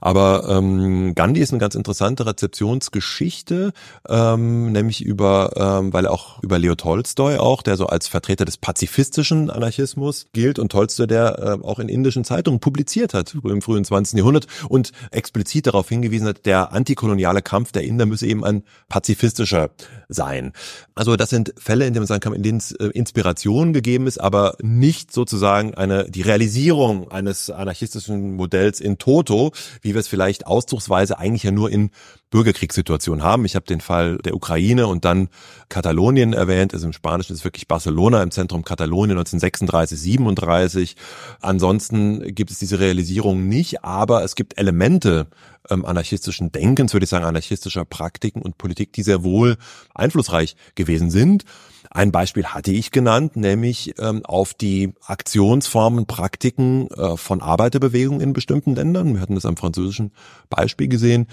Aber 0.00 0.46
ähm, 0.48 1.14
Gandhi 1.14 1.40
ist 1.40 1.50
eine 1.50 1.60
ganz 1.60 1.74
interessante 1.74 2.26
Rezeptionsgeschichte, 2.26 3.72
ähm, 4.08 4.72
nämlich 4.72 5.02
über, 5.02 5.52
ähm, 5.56 5.92
weil 5.92 6.06
auch 6.06 6.42
über 6.42 6.58
Leo 6.58 6.74
Tolstoi 6.74 7.38
auch, 7.38 7.62
der 7.62 7.76
so 7.76 7.86
als 7.86 8.08
Vertreter 8.08 8.44
des 8.44 8.58
pazifistischen 8.58 9.50
Anarchismus 9.50 10.28
gilt 10.32 10.58
und 10.58 10.70
Tolstoi, 10.72 11.06
der 11.06 11.58
äh, 11.62 11.64
auch 11.64 11.78
in 11.78 11.88
indischen 11.88 12.24
Zeitungen 12.24 12.60
publiziert 12.60 13.14
hat 13.14 13.34
im 13.44 13.62
frühen 13.62 13.84
20. 13.84 14.18
Jahrhundert 14.18 14.46
und 14.68 14.92
explizit 15.10 15.66
darauf 15.66 15.88
hingewiesen 15.88 16.28
hat, 16.28 16.46
der 16.46 16.72
antikoloniale 16.72 17.42
Kampf 17.42 17.72
der 17.72 17.82
Inder 17.82 18.06
müsse 18.06 18.26
eben 18.26 18.44
ein 18.44 18.62
pazifistischer 18.88 19.70
sein. 20.08 20.52
Also 20.94 21.16
das 21.16 21.30
sind 21.30 21.54
Fälle, 21.58 21.86
in 21.86 21.94
denen 21.94 22.02
man 22.02 22.06
sagen 22.06 22.20
kann, 22.20 22.32
in 22.32 22.42
denen 22.42 22.58
es 22.58 22.72
äh, 22.72 22.86
Inspiration 22.88 23.72
gegeben 23.72 24.06
ist, 24.06 24.18
aber 24.18 24.56
nicht 24.62 25.12
sozusagen 25.12 25.74
eine 25.74 26.10
die 26.10 26.22
Realisierung 26.22 27.10
eines 27.10 27.50
anarchistischen 27.50 28.34
Modells 28.34 28.80
in 28.80 28.98
Toto, 28.98 29.52
wie 29.82 29.94
wir 29.94 30.00
es 30.00 30.08
vielleicht 30.08 30.46
ausdrucksweise 30.46 31.18
eigentlich 31.18 31.42
ja 31.42 31.50
nur 31.50 31.70
in 31.70 31.90
Bürgerkriegssituationen 32.30 33.22
haben. 33.22 33.44
Ich 33.44 33.54
habe 33.54 33.66
den 33.66 33.80
Fall 33.80 34.18
der 34.18 34.34
Ukraine 34.34 34.88
und 34.88 35.04
dann 35.04 35.28
Katalonien 35.68 36.32
erwähnt. 36.32 36.74
Also 36.74 36.86
im 36.86 36.92
Spanischen 36.92 37.32
ist 37.34 37.44
wirklich 37.44 37.68
Barcelona 37.68 38.22
im 38.22 38.30
Zentrum 38.30 38.64
Katalonien 38.64 39.16
1936, 39.18 39.98
37. 39.98 40.96
Ansonsten 41.40 42.34
gibt 42.34 42.50
es 42.50 42.58
diese 42.58 42.80
Realisierung 42.80 43.48
nicht, 43.48 43.84
aber 43.84 44.24
es 44.24 44.34
gibt 44.34 44.58
Elemente 44.58 45.28
ähm, 45.70 45.84
anarchistischen 45.84 46.50
Denkens, 46.52 46.92
würde 46.92 47.04
ich 47.04 47.10
sagen, 47.10 47.24
anarchistischer 47.24 47.84
Praktiken 47.84 48.42
und 48.42 48.58
Politik, 48.58 48.92
die 48.92 49.02
sehr 49.02 49.22
wohl 49.22 49.56
einflussreich 49.94 50.56
gewesen 50.74 51.10
sind. 51.10 51.44
Ein 51.90 52.12
Beispiel 52.12 52.46
hatte 52.46 52.72
ich 52.72 52.90
genannt, 52.90 53.36
nämlich 53.36 53.94
ähm, 53.98 54.24
auf 54.24 54.54
die 54.54 54.92
Aktionsformen, 55.06 56.06
Praktiken 56.06 56.88
äh, 56.88 57.16
von 57.16 57.40
Arbeiterbewegungen 57.40 58.20
in 58.20 58.32
bestimmten 58.32 58.74
Ländern. 58.74 59.14
Wir 59.14 59.20
hatten 59.20 59.36
das 59.36 59.46
am 59.46 59.56
französischen 59.56 60.12
Beispiel 60.50 60.88
gesehen. 60.88 61.28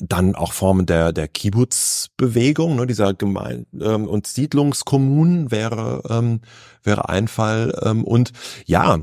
Dann 0.00 0.34
auch 0.34 0.52
Formen 0.52 0.86
der, 0.86 1.12
der 1.12 1.28
Kibbutz-Bewegung, 1.28 2.76
ne, 2.76 2.86
dieser 2.86 3.12
Gemein- 3.12 3.66
ähm, 3.78 4.06
und 4.06 4.26
Siedlungskommunen 4.26 5.50
wäre, 5.50 6.02
ähm, 6.08 6.40
wäre 6.82 7.08
ein 7.08 7.28
Fall. 7.28 7.78
Ähm, 7.82 8.04
und 8.04 8.32
ja, 8.64 9.00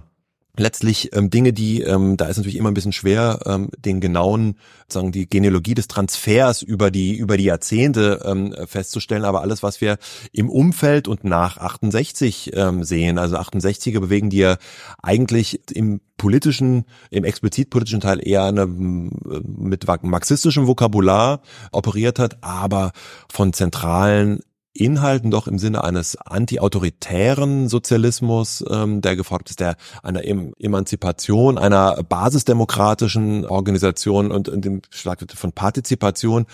letztlich 0.57 1.15
ähm, 1.15 1.29
Dinge, 1.29 1.53
die, 1.53 1.81
ähm, 1.81 2.17
da 2.17 2.27
ist 2.27 2.37
natürlich 2.37 2.57
immer 2.57 2.71
ein 2.71 2.73
bisschen 2.73 2.93
schwer, 2.93 3.39
ähm, 3.45 3.69
den 3.77 4.01
genauen, 4.01 4.55
sagen 4.87 5.11
die 5.11 5.29
Genealogie 5.29 5.73
des 5.73 5.87
Transfers 5.87 6.61
über 6.61 6.91
die 6.91 7.15
über 7.15 7.37
die 7.37 7.45
Jahrzehnte 7.45 8.21
ähm, 8.25 8.53
festzustellen, 8.65 9.25
aber 9.25 9.41
alles, 9.41 9.63
was 9.63 9.81
wir 9.81 9.97
im 10.31 10.49
Umfeld 10.49 11.07
und 11.07 11.23
nach 11.23 11.57
68 11.57 12.51
ähm, 12.53 12.83
sehen, 12.83 13.17
also 13.17 13.37
68er 13.37 13.99
bewegen, 13.99 14.29
die 14.29 14.37
ja 14.37 14.57
eigentlich 15.01 15.61
im 15.71 16.01
politischen, 16.17 16.85
im 17.11 17.23
explizit 17.23 17.69
politischen 17.69 18.01
Teil 18.01 18.25
eher 18.25 18.45
eine, 18.45 18.65
mit 18.65 19.85
marxistischem 20.01 20.67
Vokabular 20.67 21.41
operiert 21.71 22.19
hat, 22.19 22.37
aber 22.41 22.91
von 23.29 23.53
zentralen 23.53 24.39
Inhalten 24.79 25.31
doch 25.31 25.47
im 25.47 25.59
Sinne 25.59 25.83
eines 25.83 26.15
anti-autoritären 26.17 27.67
Sozialismus, 27.67 28.63
ähm, 28.69 29.01
der 29.01 29.15
gefordert 29.15 29.49
ist, 29.49 29.59
der 29.59 29.75
einer 30.03 30.23
em 30.23 30.53
Emanzipation, 30.59 31.57
einer 31.57 32.03
basisdemokratischen 32.03 33.45
Organisation 33.45 34.31
und, 34.31 34.49
und 34.49 34.63
dem 34.63 34.81
Schlagwort 34.89 35.33
von 35.33 35.51
Partizipation 35.51 36.45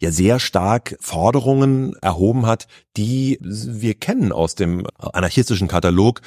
ja 0.00 0.10
sehr 0.10 0.38
stark 0.38 0.96
Forderungen 1.00 1.94
erhoben 2.00 2.46
hat, 2.46 2.66
die 2.96 3.38
wir 3.42 3.94
kennen 3.94 4.32
aus 4.32 4.54
dem 4.54 4.86
anarchistischen 4.98 5.68
Katalog 5.68 6.20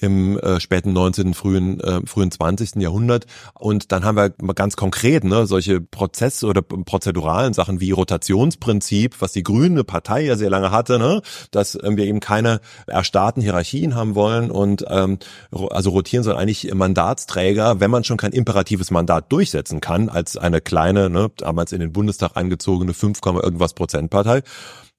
im 0.00 0.38
äh, 0.38 0.60
späten 0.60 0.92
19., 0.92 1.34
frühen, 1.34 1.80
äh, 1.80 2.00
frühen 2.06 2.30
20. 2.30 2.76
Jahrhundert. 2.76 3.26
Und 3.54 3.92
dann 3.92 4.04
haben 4.04 4.16
wir 4.16 4.30
ganz 4.54 4.76
konkret 4.76 5.24
ne, 5.24 5.46
solche 5.46 5.80
Prozesse 5.80 6.46
oder 6.46 6.62
prozeduralen 6.62 7.54
Sachen 7.54 7.80
wie 7.80 7.90
Rotationsprinzip, 7.90 9.16
was 9.20 9.32
die 9.32 9.42
Grüne 9.42 9.84
Partei 9.84 10.22
ja 10.24 10.36
sehr 10.36 10.50
lange 10.50 10.70
hatte, 10.70 10.98
ne, 10.98 11.22
dass 11.50 11.78
ähm, 11.82 11.96
wir 11.96 12.04
eben 12.04 12.20
keine 12.20 12.60
erstarrten 12.86 13.42
Hierarchien 13.42 13.94
haben 13.94 14.14
wollen 14.14 14.50
und 14.50 14.84
ähm, 14.88 15.18
also 15.50 15.90
rotieren 15.90 16.22
soll 16.22 16.36
eigentlich 16.36 16.72
Mandatsträger, 16.72 17.80
wenn 17.80 17.90
man 17.90 18.04
schon 18.04 18.16
kein 18.16 18.32
imperatives 18.32 18.90
Mandat 18.90 19.32
durchsetzen 19.32 19.80
kann, 19.80 20.08
als 20.08 20.36
eine 20.36 20.60
kleine, 20.60 21.10
ne, 21.10 21.30
damals 21.36 21.72
in 21.72 21.80
den 21.80 21.92
Bundestag 21.92 22.36
eingezogene 22.36 22.94
5, 22.94 23.20
irgendwas 23.24 23.74
Prozentpartei 23.74 24.42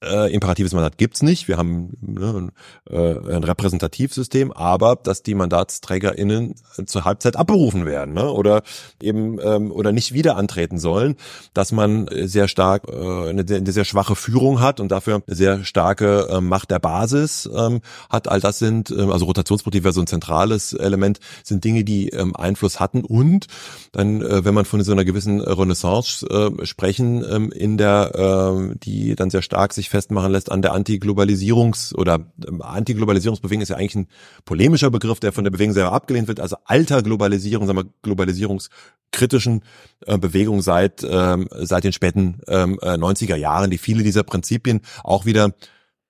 äh, 0.04 0.32
imperatives 0.32 0.72
Mandat 0.72 0.98
gibt's 0.98 1.22
nicht. 1.22 1.48
Wir 1.48 1.56
haben 1.56 1.92
ne, 2.00 2.50
äh, 2.88 3.34
ein 3.34 3.44
Repräsentativsystem, 3.44 4.52
aber 4.52 4.96
dass 4.96 5.22
die 5.22 5.34
MandatsträgerInnen 5.34 6.54
zur 6.86 7.04
Halbzeit 7.04 7.36
abberufen 7.36 7.86
werden 7.86 8.14
ne, 8.14 8.30
oder 8.30 8.62
eben 9.02 9.38
ähm, 9.42 9.70
oder 9.70 9.92
nicht 9.92 10.12
wieder 10.12 10.36
antreten 10.36 10.78
sollen, 10.78 11.16
dass 11.52 11.72
man 11.72 12.08
sehr 12.24 12.48
stark 12.48 12.88
äh, 12.88 13.28
eine, 13.28 13.44
eine 13.48 13.72
sehr 13.72 13.84
schwache 13.84 14.16
Führung 14.16 14.60
hat 14.60 14.80
und 14.80 14.90
dafür 14.90 15.22
eine 15.26 15.36
sehr 15.36 15.64
starke 15.64 16.28
äh, 16.30 16.40
Macht 16.40 16.70
der 16.70 16.78
Basis 16.78 17.48
ähm, 17.54 17.80
hat. 18.10 18.28
All 18.28 18.40
das 18.40 18.58
sind, 18.58 18.90
ähm, 18.90 19.10
also 19.10 19.24
Rotationsprinzip 19.26 19.84
wäre 19.84 19.92
so 19.92 20.00
ein 20.00 20.06
zentrales 20.06 20.72
Element, 20.72 21.20
sind 21.42 21.64
Dinge, 21.64 21.84
die 21.84 22.08
ähm, 22.10 22.34
Einfluss 22.36 22.80
hatten 22.80 23.04
und 23.04 23.46
dann, 23.92 24.22
äh, 24.22 24.44
wenn 24.44 24.54
man 24.54 24.64
von 24.64 24.82
so 24.82 24.92
einer 24.92 25.04
gewissen 25.04 25.40
Renaissance 25.40 26.26
äh, 26.26 26.66
sprechen, 26.66 27.24
ähm, 27.28 27.52
in 27.52 27.76
der, 27.76 28.12
äh, 28.14 28.74
die 28.82 29.14
dann 29.14 29.30
sehr 29.30 29.42
stark 29.42 29.72
sich 29.72 29.88
festmachen 29.94 30.32
lässt 30.32 30.50
an 30.50 30.60
der 30.60 30.74
Antiglobalisierungs- 30.74 31.94
oder 31.94 32.32
ähm, 32.48 32.60
Antiglobalisierungsbewegung 32.62 33.62
ist 33.62 33.68
ja 33.68 33.76
eigentlich 33.76 33.94
ein 33.94 34.08
polemischer 34.44 34.90
Begriff, 34.90 35.20
der 35.20 35.32
von 35.32 35.44
der 35.44 35.52
Bewegung 35.52 35.72
selber 35.72 35.92
abgelehnt 35.92 36.26
wird, 36.26 36.40
also 36.40 36.56
alter 36.64 37.00
Globalisierung, 37.02 37.68
sagen 37.68 37.78
wir 37.78 37.92
globalisierungskritischen 38.02 39.62
äh, 40.06 40.18
Bewegung 40.18 40.62
seit 40.62 41.06
ähm, 41.08 41.48
seit 41.52 41.84
den 41.84 41.92
späten 41.92 42.40
ähm, 42.48 42.80
90er 42.80 43.36
äh, 43.36 43.38
Jahren, 43.38 43.70
die 43.70 43.78
viele 43.78 44.02
dieser 44.02 44.24
Prinzipien 44.24 44.80
auch 45.04 45.26
wieder 45.26 45.54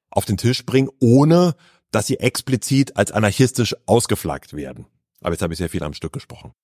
auf 0.08 0.24
den 0.24 0.38
Tisch 0.38 0.64
bringen, 0.64 0.88
ohne 0.98 1.54
dass 1.90 2.06
sie 2.06 2.18
explizit 2.18 2.96
als 2.96 3.12
anarchistisch 3.12 3.76
ausgeflaggt 3.84 4.54
werden. 4.54 4.86
Aber 5.20 5.32
jetzt 5.32 5.42
habe 5.42 5.52
ich 5.52 5.58
sehr 5.58 5.68
viel 5.68 5.82
am 5.82 5.92
Stück 5.92 6.14
gesprochen. 6.14 6.54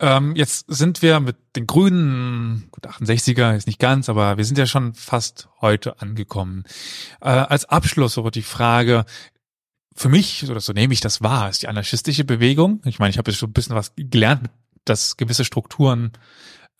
Ähm, 0.00 0.34
jetzt 0.34 0.66
sind 0.68 1.02
wir 1.02 1.20
mit 1.20 1.36
den 1.54 1.66
Grünen, 1.66 2.68
gut 2.72 2.86
68er 2.86 3.54
ist 3.56 3.66
nicht 3.66 3.78
ganz, 3.78 4.08
aber 4.08 4.36
wir 4.36 4.44
sind 4.44 4.58
ja 4.58 4.66
schon 4.66 4.94
fast 4.94 5.48
heute 5.60 6.00
angekommen. 6.00 6.64
Äh, 7.20 7.28
als 7.28 7.64
Abschluss 7.66 8.14
so 8.14 8.28
die 8.30 8.42
Frage, 8.42 9.04
für 9.94 10.08
mich, 10.08 10.48
oder 10.50 10.60
so 10.60 10.72
nehme 10.72 10.92
ich 10.92 11.00
das 11.00 11.22
wahr, 11.22 11.48
ist 11.48 11.62
die 11.62 11.68
anarchistische 11.68 12.24
Bewegung. 12.24 12.82
Ich 12.84 12.98
meine, 12.98 13.10
ich 13.10 13.18
habe 13.18 13.30
jetzt 13.30 13.38
schon 13.38 13.50
ein 13.50 13.54
bisschen 13.54 13.76
was 13.76 13.92
gelernt, 13.96 14.50
dass 14.84 15.16
gewisse 15.16 15.44
Strukturen 15.44 16.12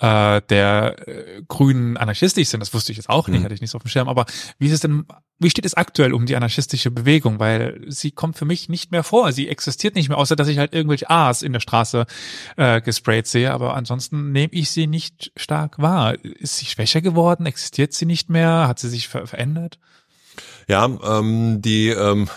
äh, 0.01 0.42
der 0.49 1.09
äh, 1.09 1.42
Grünen 1.47 1.97
anarchistisch 1.97 2.49
sind. 2.49 2.61
Das 2.61 2.74
wusste 2.74 2.92
ich 2.92 2.99
jetzt 2.99 3.09
auch 3.09 3.28
nicht, 3.28 3.40
mhm. 3.40 3.45
hatte 3.45 3.55
ich 3.55 3.61
nicht 3.61 3.70
so 3.70 3.76
auf 3.76 3.84
dem 3.84 3.88
Schirm. 3.88 4.09
Aber 4.09 4.26
wie 4.59 4.66
ist 4.66 4.72
es 4.72 4.80
denn, 4.80 5.07
wie 5.38 5.51
steht 5.51 5.64
es 5.64 5.74
aktuell 5.74 6.12
um 6.12 6.26
die 6.26 6.36
anarchistische 6.36 6.90
Bewegung? 6.90 7.38
Weil 7.38 7.84
sie 7.86 8.11
kommt 8.11 8.36
für 8.36 8.45
mich 8.45 8.68
nicht 8.68 8.90
mehr 8.90 9.05
vor. 9.05 9.32
Sie 9.32 9.49
existiert 9.49 9.95
nicht 9.95 10.09
mehr, 10.09 10.18
außer 10.18 10.36
dass 10.36 10.49
ich 10.49 10.59
halt 10.59 10.74
irgendwelche 10.74 11.11
A's 11.11 11.42
in 11.42 11.53
der 11.53 11.61
Straße 11.61 12.07
äh, 12.57 12.80
gesprayt 12.80 13.26
sehe. 13.26 13.53
Aber 13.53 13.74
ansonsten 13.74 14.32
nehme 14.32 14.53
ich 14.53 14.70
sie 14.70 14.86
nicht 14.86 15.32
stark 15.36 15.78
wahr. 15.78 16.14
Ist 16.24 16.59
sie 16.59 16.66
schwächer 16.66 17.01
geworden? 17.01 17.47
Existiert 17.47 17.92
sie 17.92 18.07
nicht 18.07 18.30
mehr? 18.30 18.66
Hat 18.66 18.78
sie 18.78 18.88
sich 18.88 19.09
ver 19.09 19.26
verändert? 19.26 19.78
Ja, 20.68 20.86
ähm, 20.86 21.61
die 21.61 21.88
ähm, 21.88 22.28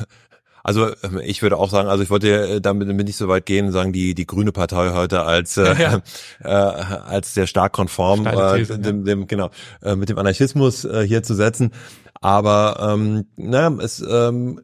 also 0.67 0.87
ähm, 1.01 1.21
ich 1.23 1.41
würde 1.41 1.57
auch 1.57 1.69
sagen, 1.69 1.87
also 1.87 2.03
ich 2.03 2.09
wollte 2.09 2.55
äh, 2.55 2.61
damit 2.61 2.89
nicht 2.89 3.15
so 3.15 3.29
weit 3.29 3.45
gehen, 3.45 3.71
sagen 3.71 3.93
die 3.93 4.13
die 4.13 4.27
Grüne 4.27 4.51
Partei 4.51 4.91
heute 4.93 5.23
als 5.23 5.55
äh, 5.55 5.73
ja. 5.81 6.01
äh, 6.43 6.47
als 6.49 7.33
sehr 7.33 7.47
stark 7.47 7.71
konform 7.71 8.27
äh, 8.27 8.65
dem, 8.65 9.05
dem, 9.05 9.27
genau 9.27 9.49
äh, 9.81 9.95
mit 9.95 10.09
dem 10.09 10.17
Anarchismus 10.17 10.83
äh, 10.83 11.07
hier 11.07 11.23
zu 11.23 11.35
setzen. 11.35 11.71
Aber 12.19 12.85
ähm, 12.93 13.27
naja, 13.37 13.73
es 13.81 14.01
ähm, 14.01 14.59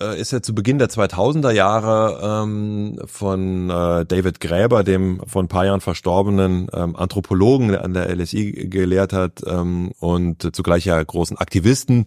äh, 0.00 0.20
ist 0.20 0.30
ja 0.30 0.40
zu 0.40 0.54
Beginn 0.54 0.78
der 0.78 0.88
2000er 0.88 1.50
Jahre 1.50 2.44
ähm, 2.44 3.00
von 3.06 3.70
äh, 3.70 4.06
David 4.06 4.38
Gräber, 4.38 4.84
dem 4.84 5.20
vor 5.26 5.42
ein 5.42 5.48
paar 5.48 5.66
Jahren 5.66 5.80
verstorbenen 5.80 6.68
ähm, 6.72 6.94
Anthropologen, 6.94 7.68
der 7.68 7.84
an 7.84 7.94
der 7.94 8.14
LSI 8.14 8.68
gelehrt 8.68 9.12
hat 9.12 9.42
ähm, 9.44 9.90
und 9.98 10.54
zugleich 10.54 10.84
ja 10.84 11.02
großen 11.02 11.38
Aktivisten 11.38 12.06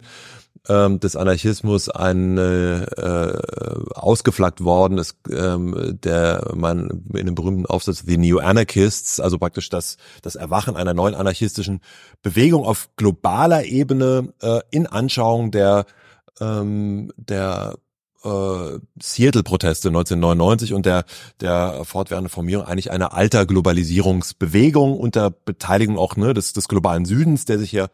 ähm, 0.68 1.00
des 1.00 1.16
Anarchismus 1.16 1.88
ein 1.88 2.38
äh, 2.38 2.82
äh, 2.84 3.38
ausgeflaggt 3.94 4.64
worden 4.64 4.98
ist, 4.98 5.16
ähm, 5.30 5.98
der 6.02 6.52
man 6.54 7.04
in 7.14 7.26
dem 7.26 7.34
berühmten 7.34 7.66
Aufsatz 7.66 8.04
The 8.06 8.16
New 8.16 8.38
Anarchists, 8.38 9.20
also 9.20 9.38
praktisch 9.38 9.68
das, 9.68 9.96
das 10.22 10.36
Erwachen 10.36 10.76
einer 10.76 10.94
neuen 10.94 11.14
anarchistischen 11.14 11.80
Bewegung 12.22 12.64
auf 12.64 12.88
globaler 12.96 13.64
Ebene 13.64 14.32
äh, 14.40 14.60
in 14.70 14.86
Anschauung 14.86 15.50
der 15.50 15.86
ähm, 16.40 17.12
der 17.16 17.76
äh, 18.24 18.78
Seattle-Proteste 19.00 19.88
1999 19.88 20.72
und 20.72 20.86
der, 20.86 21.04
der 21.40 21.84
fortwährenden 21.84 22.30
Formierung 22.30 22.66
eigentlich 22.66 22.90
einer 22.90 23.14
alter 23.14 23.46
Globalisierungsbewegung 23.46 24.98
unter 24.98 25.30
Beteiligung 25.30 25.98
auch 25.98 26.16
ne, 26.16 26.34
des, 26.34 26.52
des 26.52 26.68
globalen 26.68 27.04
Südens, 27.04 27.44
der 27.44 27.58
sich 27.58 27.72
ja 27.72 27.88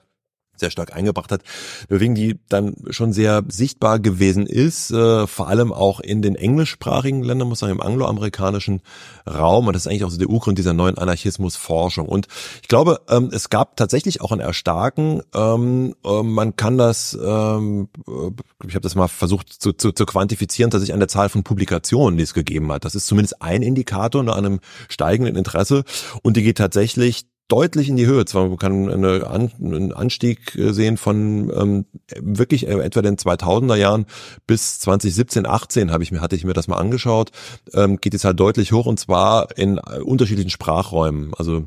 sehr 0.60 0.70
stark 0.70 0.94
eingebracht 0.94 1.32
hat. 1.32 1.42
Wegen 1.88 2.14
die 2.14 2.38
dann 2.48 2.74
schon 2.90 3.12
sehr 3.12 3.42
sichtbar 3.48 3.98
gewesen 3.98 4.46
ist, 4.46 4.90
äh, 4.90 5.26
vor 5.26 5.48
allem 5.48 5.72
auch 5.72 6.00
in 6.00 6.22
den 6.22 6.34
englischsprachigen 6.34 7.22
Ländern, 7.22 7.48
muss 7.48 7.60
man 7.60 7.70
sagen, 7.70 7.80
im 7.80 7.86
angloamerikanischen 7.86 8.80
Raum. 9.26 9.66
Und 9.66 9.74
das 9.74 9.84
ist 9.84 9.86
eigentlich 9.88 10.04
auch 10.04 10.10
so 10.10 10.18
der 10.18 10.28
Urgrund 10.28 10.58
dieser 10.58 10.72
neuen 10.72 10.98
Anarchismusforschung. 10.98 12.08
Und 12.08 12.28
ich 12.62 12.68
glaube, 12.68 13.00
ähm, 13.08 13.30
es 13.32 13.50
gab 13.50 13.76
tatsächlich 13.76 14.20
auch 14.20 14.32
ein 14.32 14.40
Erstarken. 14.40 15.22
Ähm, 15.34 15.94
äh, 16.04 16.22
man 16.22 16.56
kann 16.56 16.78
das, 16.78 17.18
ähm, 17.22 17.88
äh, 18.06 18.66
ich 18.66 18.74
habe 18.74 18.80
das 18.80 18.94
mal 18.94 19.08
versucht 19.08 19.52
zu, 19.52 19.72
zu, 19.72 19.92
zu 19.92 20.06
quantifizieren, 20.06 20.70
sich 20.70 20.92
an 20.92 21.00
der 21.00 21.08
Zahl 21.08 21.28
von 21.28 21.42
Publikationen, 21.42 22.16
die 22.16 22.22
es 22.24 22.34
gegeben 22.34 22.70
hat. 22.72 22.84
Das 22.84 22.94
ist 22.94 23.06
zumindest 23.06 23.42
ein 23.42 23.62
Indikator 23.62 24.22
nach 24.22 24.36
einem 24.36 24.60
steigenden 24.88 25.36
Interesse. 25.36 25.84
Und 26.22 26.36
die 26.36 26.42
geht 26.42 26.58
tatsächlich 26.58 27.26
deutlich 27.50 27.88
in 27.88 27.96
die 27.96 28.06
Höhe. 28.06 28.24
Zwar 28.24 28.48
man 28.48 28.58
kann 28.58 28.90
eine, 28.90 29.28
einen 29.28 29.92
Anstieg 29.92 30.54
äh, 30.56 30.72
sehen 30.72 30.96
von 30.96 31.50
ähm, 31.54 31.84
wirklich 32.16 32.66
äh, 32.66 32.80
etwa 32.80 33.02
den 33.02 33.16
2000er 33.16 33.76
Jahren 33.76 34.06
bis 34.46 34.78
2017, 34.80 35.46
18 35.46 35.90
habe 35.90 36.02
ich 36.02 36.12
mir 36.12 36.20
hatte 36.20 36.36
ich 36.36 36.44
mir 36.44 36.52
das 36.52 36.68
mal 36.68 36.78
angeschaut. 36.78 37.30
Ähm, 37.74 37.98
geht 38.00 38.12
jetzt 38.12 38.24
halt 38.24 38.40
deutlich 38.40 38.72
hoch 38.72 38.86
und 38.86 38.98
zwar 38.98 39.56
in 39.58 39.78
äh, 39.78 40.00
unterschiedlichen 40.00 40.50
Sprachräumen. 40.50 41.32
Also 41.36 41.66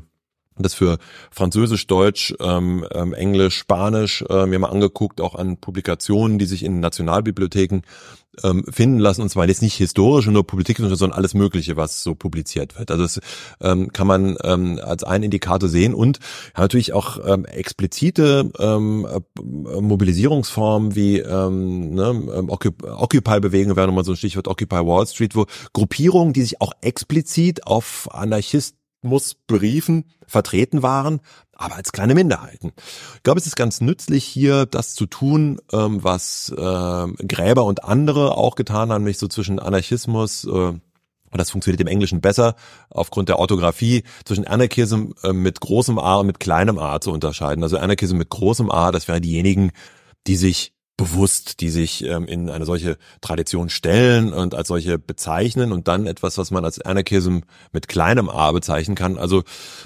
das 0.56 0.74
für 0.74 0.98
Französisch, 1.30 1.86
Deutsch, 1.86 2.34
ähm, 2.40 2.86
ähm, 2.92 3.12
Englisch, 3.12 3.58
Spanisch 3.58 4.24
äh, 4.28 4.46
mir 4.46 4.58
mal 4.58 4.68
angeguckt, 4.68 5.20
auch 5.20 5.34
an 5.34 5.56
Publikationen, 5.56 6.38
die 6.38 6.46
sich 6.46 6.64
in 6.64 6.80
Nationalbibliotheken 6.80 7.80
ähm, 8.42 8.64
finden 8.70 8.98
lassen, 8.98 9.22
und 9.22 9.28
zwar 9.28 9.46
jetzt 9.48 9.62
nicht 9.62 9.74
historische 9.74 10.30
nur 10.30 10.46
Politik, 10.46 10.78
sondern 10.78 11.12
alles 11.12 11.34
Mögliche, 11.34 11.76
was 11.76 12.02
so 12.02 12.14
publiziert 12.14 12.78
wird. 12.78 12.90
Also 12.90 13.02
das 13.04 13.20
ähm, 13.60 13.92
kann 13.92 14.06
man 14.06 14.36
ähm, 14.42 14.80
als 14.82 15.04
einen 15.04 15.24
Indikator 15.24 15.68
sehen 15.68 15.94
und 15.94 16.18
ja, 16.54 16.62
natürlich 16.62 16.92
auch 16.92 17.18
ähm, 17.26 17.44
explizite 17.44 18.50
ähm, 18.58 19.06
äh, 19.06 19.42
Mobilisierungsformen 19.42 20.94
wie 20.94 21.18
ähm, 21.18 21.94
ne, 21.94 22.08
ähm, 22.34 22.50
Occupy-Bewegung 22.50 23.76
wäre 23.76 23.86
nochmal 23.86 24.04
so 24.04 24.12
ein 24.12 24.16
Stichwort 24.16 24.48
Occupy 24.48 24.76
Wall 24.76 25.06
Street, 25.06 25.36
wo 25.36 25.46
Gruppierungen, 25.72 26.32
die 26.32 26.42
sich 26.42 26.60
auch 26.60 26.72
explizit 26.80 27.66
auf 27.66 28.08
Anarchisten 28.12 28.78
Briefen 29.46 30.04
vertreten 30.26 30.82
waren, 30.82 31.20
aber 31.56 31.76
als 31.76 31.92
kleine 31.92 32.14
Minderheiten. 32.14 32.72
Ich 33.16 33.22
glaube, 33.22 33.40
es 33.40 33.46
ist 33.46 33.56
ganz 33.56 33.80
nützlich 33.80 34.24
hier 34.24 34.66
das 34.66 34.94
zu 34.94 35.06
tun, 35.06 35.60
ähm, 35.72 36.02
was 36.02 36.52
äh, 36.56 37.26
Gräber 37.26 37.64
und 37.64 37.84
andere 37.84 38.36
auch 38.36 38.54
getan 38.54 38.90
haben, 38.90 39.02
nämlich 39.02 39.18
so 39.18 39.28
zwischen 39.28 39.58
Anarchismus 39.58 40.44
äh, 40.44 40.72
und 41.34 41.38
das 41.38 41.50
funktioniert 41.50 41.80
im 41.80 41.88
Englischen 41.88 42.20
besser, 42.20 42.54
aufgrund 42.90 43.28
der 43.28 43.40
Orthographie, 43.40 44.04
zwischen 44.24 44.46
Anarchism 44.46 45.14
äh, 45.24 45.32
mit 45.32 45.60
großem 45.60 45.98
A 45.98 46.18
und 46.18 46.28
mit 46.28 46.38
kleinem 46.38 46.78
a 46.78 47.00
zu 47.00 47.10
unterscheiden. 47.10 47.64
Also 47.64 47.76
Anarchism 47.76 48.18
mit 48.18 48.28
großem 48.28 48.70
A, 48.70 48.92
das 48.92 49.08
wären 49.08 49.20
diejenigen, 49.20 49.72
die 50.28 50.36
sich 50.36 50.73
bewusst, 50.96 51.60
die 51.60 51.70
sich 51.70 52.04
ähm, 52.04 52.26
in 52.26 52.48
eine 52.50 52.64
solche 52.66 52.96
Tradition 53.20 53.68
stellen 53.68 54.32
und 54.32 54.54
als 54.54 54.68
solche 54.68 54.98
bezeichnen 54.98 55.72
und 55.72 55.88
dann 55.88 56.06
etwas, 56.06 56.38
was 56.38 56.50
man 56.50 56.64
als 56.64 56.80
Anarchism 56.80 57.40
mit 57.72 57.88
kleinem 57.88 58.28
a 58.28 58.52
bezeichnen 58.52 58.94
kann. 58.94 59.18
Also, 59.18 59.42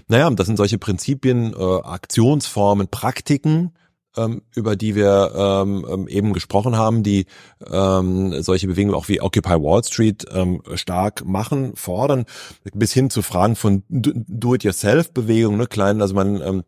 naja, 0.08 0.28
das 0.30 0.46
sind 0.46 0.56
solche 0.56 0.78
Prinzipien, 0.78 1.54
äh, 1.54 1.80
Aktionsformen, 1.82 2.88
Praktiken, 2.88 3.72
ähm, 4.18 4.42
über 4.54 4.76
die 4.76 4.94
wir 4.94 5.32
ähm, 5.34 5.86
ähm 5.90 6.08
eben 6.08 6.34
gesprochen 6.34 6.76
haben, 6.76 7.02
die 7.02 7.24
ähm, 7.70 8.42
solche 8.42 8.66
Bewegungen 8.66 8.94
auch 8.94 9.08
wie 9.08 9.22
Occupy 9.22 9.54
Wall 9.54 9.84
Street 9.84 10.26
ähm, 10.30 10.62
stark 10.74 11.24
machen, 11.24 11.74
fordern, 11.74 12.26
bis 12.74 12.92
hin 12.92 13.08
zu 13.08 13.22
Fragen 13.22 13.56
von 13.56 13.82
Do-it-yourself-Bewegungen, 13.88 15.58
ne, 15.58 15.66
kleinen, 15.66 16.02
also 16.02 16.14
man 16.14 16.42
ähm, 16.42 16.64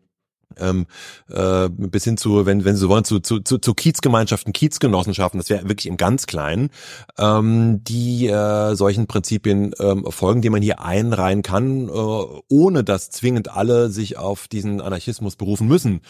ähm, 0.61 0.87
äh, 1.29 1.69
bis 1.69 2.05
hin 2.05 2.17
zu, 2.17 2.47
wenn, 2.47 2.65
wenn 2.65 2.77
Sie 2.77 2.83
so 2.83 2.89
wollen, 2.89 3.05
zu, 3.05 3.21
zu, 3.21 3.41
zu, 3.41 3.59
zu 3.59 3.75
Kiezgemeinschaften, 3.75 4.53
Kiezgenossenschaften, 4.53 5.39
das 5.39 5.51
wäre 5.51 5.69
wirklich 5.69 5.87
im 5.87 5.97
ganz 5.97 6.27
Kleinen, 6.27 6.71
ähm, 7.19 7.83
die 7.85 8.29
äh, 8.29 8.75
solchen 8.75 9.07
Prinzipien 9.07 9.75
ähm, 9.79 10.05
folgen, 10.11 10.43
die 10.43 10.51
man 10.51 10.63
hier 10.63 10.81
einreihen 10.81 11.43
kann, 11.43 11.89
äh, 11.89 11.91
ohne 11.91 12.85
dass 12.85 13.11
zwingend 13.11 13.51
alle 13.51 13.91
sich 13.91 14.19
auf 14.19 14.49
diesen 14.49 14.81
Anarchismus 14.81 15.37
berufen 15.37 15.67
müssen. 15.67 16.01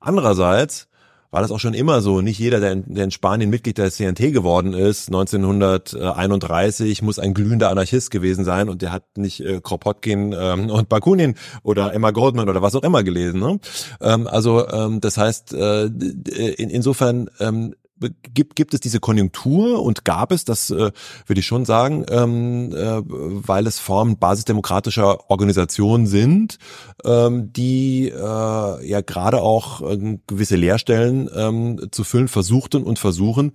Andererseits 0.00 0.89
war 1.30 1.42
das 1.42 1.50
auch 1.50 1.60
schon 1.60 1.74
immer 1.74 2.00
so. 2.00 2.20
Nicht 2.20 2.38
jeder, 2.38 2.60
der 2.60 2.72
in, 2.72 2.94
der 2.94 3.04
in 3.04 3.10
Spanien 3.10 3.50
Mitglied 3.50 3.78
der 3.78 3.90
CNT 3.90 4.32
geworden 4.32 4.72
ist, 4.74 5.08
1931, 5.08 7.02
muss 7.02 7.18
ein 7.18 7.34
glühender 7.34 7.70
Anarchist 7.70 8.10
gewesen 8.10 8.44
sein 8.44 8.68
und 8.68 8.82
der 8.82 8.92
hat 8.92 9.04
nicht 9.16 9.40
äh, 9.40 9.60
Kropotkin 9.60 10.34
ähm, 10.38 10.70
und 10.70 10.88
Bakunin 10.88 11.34
oder 11.62 11.92
Emma 11.94 12.10
Goldman 12.10 12.48
oder 12.48 12.62
was 12.62 12.74
auch 12.74 12.82
immer 12.82 13.02
gelesen. 13.02 13.40
Ne? 13.40 13.60
Ähm, 14.00 14.26
also 14.26 14.66
ähm, 14.68 15.00
das 15.00 15.16
heißt, 15.18 15.54
äh, 15.54 15.86
in, 15.86 16.70
insofern 16.70 17.30
ähm, 17.38 17.74
gibt, 18.34 18.56
gibt 18.56 18.74
es 18.74 18.80
diese 18.80 19.00
Konjunktur 19.00 19.82
und 19.82 20.04
gab 20.04 20.32
es, 20.32 20.44
das 20.44 20.70
äh, 20.70 20.90
würde 21.26 21.40
ich 21.40 21.46
schon 21.46 21.64
sagen, 21.64 22.04
ähm, 22.10 22.72
äh, 22.72 23.02
weil 23.06 23.66
es 23.66 23.78
Formen 23.78 24.18
basisdemokratischer 24.18 25.30
Organisationen 25.30 26.06
sind, 26.06 26.58
ähm, 27.04 27.52
die 27.52 28.08
äh, 28.08 28.86
ja 28.88 29.00
gerade 29.02 29.42
auch 29.42 29.82
äh, 29.82 30.18
gewisse 30.26 30.56
Leerstellen 30.56 31.28
ähm, 31.34 31.88
zu 31.90 32.04
füllen 32.04 32.28
versuchten 32.28 32.82
und 32.82 32.98
versuchen, 32.98 33.52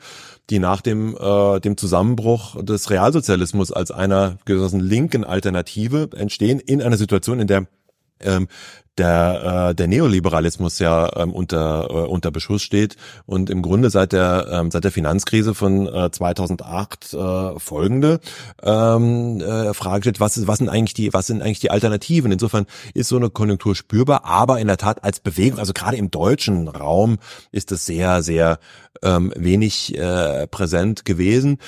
die 0.50 0.60
nach 0.60 0.82
dem, 0.82 1.18
äh, 1.18 1.60
dem 1.60 1.78
Zusammenbruch 1.78 2.64
des 2.64 2.90
Realsozialismus 2.90 3.72
als 3.72 3.92
einer 3.92 4.38
gewissen 4.46 4.80
linken 4.80 5.24
Alternative 5.24 6.10
entstehen 6.16 6.60
in 6.60 6.82
einer 6.82 6.98
Situation, 6.98 7.40
in 7.40 7.48
der 7.48 7.68
ähm, 8.22 8.48
der, 8.98 9.70
äh, 9.70 9.76
der 9.76 9.88
Neoliberalismus 9.88 10.80
ja 10.80 11.12
ähm, 11.18 11.34
unter, 11.34 11.88
äh, 11.90 11.94
unter 12.08 12.32
Beschuss 12.32 12.62
steht 12.62 12.96
und 13.26 13.50
im 13.50 13.62
Grunde 13.62 13.90
seit 13.90 14.14
der, 14.14 14.48
ähm, 14.52 14.72
seit 14.72 14.84
der 14.84 14.92
Finanzkrise 14.92 15.54
von 15.54 15.88
äh, 15.88 16.12
2008 16.12 17.14
äh, 17.14 17.60
folgende 17.60 18.20
ähm, 18.64 19.42
äh, 19.42 19.74
Frage 19.74 20.04
steht, 20.04 20.20
was, 20.20 20.48
was, 20.48 20.60
sind 20.60 20.70
eigentlich 20.70 20.94
die, 20.94 21.14
was 21.14 21.28
sind 21.28 21.42
eigentlich 21.42 21.60
die 21.60 21.72
Alternativen? 21.72 22.32
Insofern 22.32 22.66
ist 22.94 23.10
so 23.10 23.18
eine 23.18 23.30
Konjunktur 23.30 23.76
spürbar, 23.76 24.26
aber 24.26 24.60
in 24.60 24.68
der 24.68 24.78
Tat 24.78 25.04
als 25.04 25.20
Bewegung, 25.20 25.60
also 25.60 25.74
gerade 25.74 25.98
im 25.98 26.12
deutschen 26.12 26.68
Raum 26.68 27.18
ist 27.52 27.72
es 27.72 27.86
sehr, 27.86 28.24
sehr 28.24 28.60
ähm, 29.04 29.34
wenig 29.36 29.98
äh, 29.98 30.48
präsent 30.48 31.06
gewesen. 31.06 31.60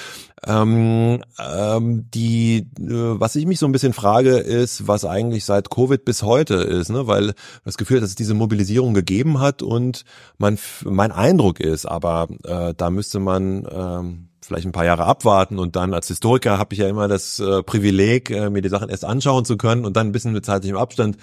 Ähm, 0.45 1.23
ähm, 1.39 2.05
die, 2.13 2.67
äh, 2.79 3.19
was 3.19 3.35
ich 3.35 3.47
mich 3.47 3.57
so 3.57 3.65
ein 3.65 3.71
bisschen 3.71 3.93
frage, 3.93 4.37
ist, 4.37 4.87
was 4.87 5.03
eigentlich 5.03 5.45
seit 5.45 5.71
Covid 5.71 6.05
bis 6.05 6.21
heute 6.21 6.55
ist, 6.55 6.89
ne? 6.89 7.07
Weil 7.07 7.33
das 7.65 7.77
Gefühl, 7.77 7.99
dass 8.01 8.09
es 8.09 8.15
diese 8.15 8.35
Mobilisierung 8.35 8.93
gegeben 8.93 9.39
hat 9.39 9.63
und 9.63 10.05
man, 10.37 10.59
mein 10.83 11.11
Eindruck 11.11 11.59
ist, 11.59 11.87
aber 11.87 12.27
äh, 12.43 12.75
da 12.77 12.89
müsste 12.91 13.19
man 13.19 13.67
ähm, 13.71 14.27
vielleicht 14.41 14.67
ein 14.67 14.71
paar 14.71 14.85
Jahre 14.85 15.05
abwarten 15.05 15.57
und 15.57 15.75
dann 15.75 15.93
als 15.93 16.07
Historiker 16.07 16.59
habe 16.59 16.73
ich 16.73 16.79
ja 16.79 16.87
immer 16.87 17.07
das 17.07 17.39
äh, 17.39 17.63
Privileg, 17.63 18.29
äh, 18.29 18.51
mir 18.51 18.61
die 18.61 18.69
Sachen 18.69 18.89
erst 18.89 19.05
anschauen 19.05 19.43
zu 19.43 19.57
können 19.57 19.85
und 19.85 19.97
dann 19.97 20.07
ein 20.07 20.11
bisschen 20.11 20.33
mit 20.33 20.45
zeitlichem 20.45 20.77
Abstand 20.77 21.17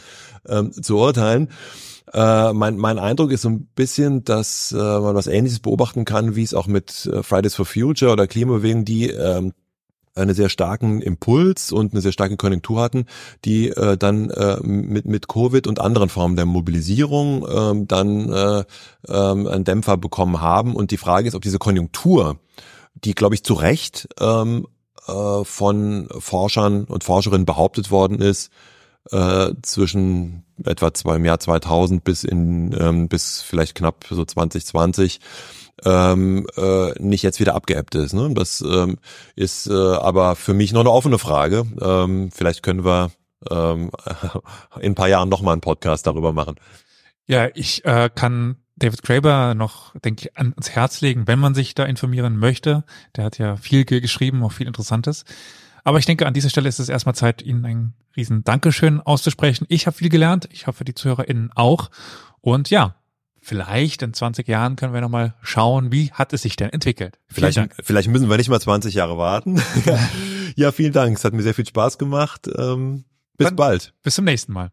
ähm, 0.49 0.73
zu 0.73 0.99
urteilen. 0.99 1.49
Äh, 2.13 2.53
mein, 2.53 2.77
mein 2.77 2.99
Eindruck 2.99 3.33
ist 3.33 3.43
so 3.43 3.49
ein 3.49 3.67
bisschen, 3.75 4.25
dass 4.25 4.73
äh, 4.73 4.77
man 4.77 5.15
was 5.15 5.27
Ähnliches 5.27 5.61
beobachten 5.61 6.05
kann, 6.05 6.37
wie 6.37 6.43
es 6.43 6.55
auch 6.55 6.67
mit 6.67 7.07
äh, 7.07 7.23
Fridays 7.23 7.55
for 7.55 7.65
Future 7.65 8.13
oder 8.13 8.27
Klimabewegung, 8.27 8.85
die 8.85 9.09
ähm, 9.11 9.53
einen 10.15 10.35
sehr 10.35 10.49
starken 10.49 11.01
Impuls 11.03 11.73
und 11.73 11.93
eine 11.93 12.01
sehr 12.01 12.13
starke 12.13 12.37
Konjunktur 12.37 12.81
hatten, 12.81 13.07
die 13.45 13.71
äh, 13.71 13.97
dann 13.97 14.31
äh, 14.31 14.59
mit, 14.63 15.07
mit 15.07 15.29
Covid 15.29 15.67
und 15.67 15.81
anderen 15.81 16.09
Formen 16.09 16.37
der 16.37 16.47
Mobilisierung 16.47 17.47
äh, 17.47 17.87
dann 17.87 18.33
äh, 18.33 18.65
äh, 19.09 19.13
einen 19.13 19.65
Dämpfer 19.65 19.97
bekommen 19.97 20.41
haben. 20.41 20.77
Und 20.77 20.91
die 20.91 20.99
Frage 20.99 21.27
ist, 21.27 21.35
ob 21.35 21.43
diese 21.43 21.59
Konjunktur, 21.59 22.39
die, 22.95 23.15
glaube 23.15 23.35
ich, 23.35 23.43
zu 23.43 23.55
Recht 23.55 24.09
ähm, 24.21 24.69
äh, 25.09 25.45
von 25.45 26.09
Forschern 26.19 26.85
und 26.85 27.03
Forscherinnen 27.03 27.47
behauptet 27.47 27.91
worden 27.91 28.21
ist, 28.21 28.51
äh, 29.11 29.53
zwischen 29.63 30.45
etwa 30.65 30.95
zwei, 30.95 31.17
im 31.17 31.25
Jahr 31.25 31.41
2000 31.41 32.05
bis 32.05 32.25
in 32.25 32.75
ähm, 32.79 33.09
bis 33.09 33.43
vielleicht 33.43 33.75
knapp 33.75 34.05
so 34.09 34.25
2020 34.25 35.21
ähm, 35.85 36.47
äh, 36.57 36.93
nicht 37.03 37.23
jetzt 37.23 37.41
wieder 37.41 37.55
abgeebbt 37.55 37.95
ist. 37.95 38.13
Ne? 38.13 38.33
Das 38.35 38.61
ähm, 38.61 38.99
ist 39.35 39.67
äh, 39.67 39.73
aber 39.73 40.37
für 40.37 40.55
mich 40.55 40.73
noch 40.73 40.81
eine 40.81 40.91
offene 40.91 41.19
Frage. 41.19 41.67
Ähm, 41.81 42.31
vielleicht 42.33 42.63
können 42.63 42.85
wir 42.85 43.11
ähm, 43.51 43.91
in 44.81 44.93
ein 44.93 44.95
paar 44.95 45.09
Jahren 45.09 45.29
nochmal 45.29 45.53
einen 45.53 45.61
Podcast 45.61 46.07
darüber 46.07 46.33
machen. 46.33 46.57
Ja, 47.27 47.49
ich 47.55 47.85
äh, 47.85 48.11
kann 48.15 48.57
David 48.77 49.03
Graeber 49.03 49.55
noch, 49.55 49.95
denke 50.01 50.23
ich, 50.23 50.37
ans 50.37 50.71
Herz 50.71 51.01
legen, 51.01 51.27
wenn 51.27 51.39
man 51.39 51.55
sich 51.55 51.75
da 51.75 51.85
informieren 51.85 52.37
möchte. 52.37 52.85
Der 53.17 53.25
hat 53.25 53.39
ja 53.39 53.57
viel 53.57 53.85
geschrieben, 53.85 54.43
auch 54.43 54.53
viel 54.53 54.67
Interessantes. 54.67 55.25
Aber 55.85 55.99
ich 55.99 56.07
denke, 56.07 56.27
an 56.27 56.35
dieser 56.35 56.49
Stelle 56.51 56.69
ist 56.69 56.79
es 56.79 56.89
erstmal 56.89 57.15
Zeit, 57.15 57.43
Ihnen 57.43 57.65
ein 57.65 57.95
riesen 58.17 58.43
Dankeschön 58.43 59.01
auszusprechen. 59.01 59.67
Ich 59.69 59.87
habe 59.87 59.97
viel 59.97 60.09
gelernt. 60.09 60.49
Ich 60.51 60.67
hoffe, 60.67 60.85
die 60.85 60.95
ZuhörerInnen 60.95 61.53
auch. 61.55 61.91
Und 62.41 62.71
ja, 62.71 62.97
vielleicht 63.41 64.03
in 64.03 64.15
20 64.15 64.49
Jahren 64.49 64.77
können 64.77 64.95
wir 64.95 65.03
nochmal 65.03 65.35
schauen, 65.43 65.93
wie 65.93 66.11
hat 66.13 66.33
es 66.33 66.43
sich 66.43 66.57
denn 66.57 66.71
entwickelt. 66.71 67.19
Vielleicht, 67.29 67.61
vielleicht 67.83 68.09
müssen 68.09 68.31
wir 68.31 68.39
nicht 68.39 68.49
mal 68.49 68.61
20 68.61 68.95
Jahre 68.95 69.19
warten. 69.19 69.61
ja, 70.57 70.73
vielen 70.73 70.93
Dank. 70.93 71.17
Es 71.17 71.25
hat 71.25 71.35
mir 71.35 71.43
sehr 71.43 71.55
viel 71.55 71.67
Spaß 71.67 71.99
gemacht. 71.99 72.49
Ähm, 72.57 73.05
bis 73.37 73.49
Dann 73.49 73.57
bald. 73.57 73.93
Bis 74.03 74.15
zum 74.15 74.25
nächsten 74.25 74.53
Mal. 74.53 74.71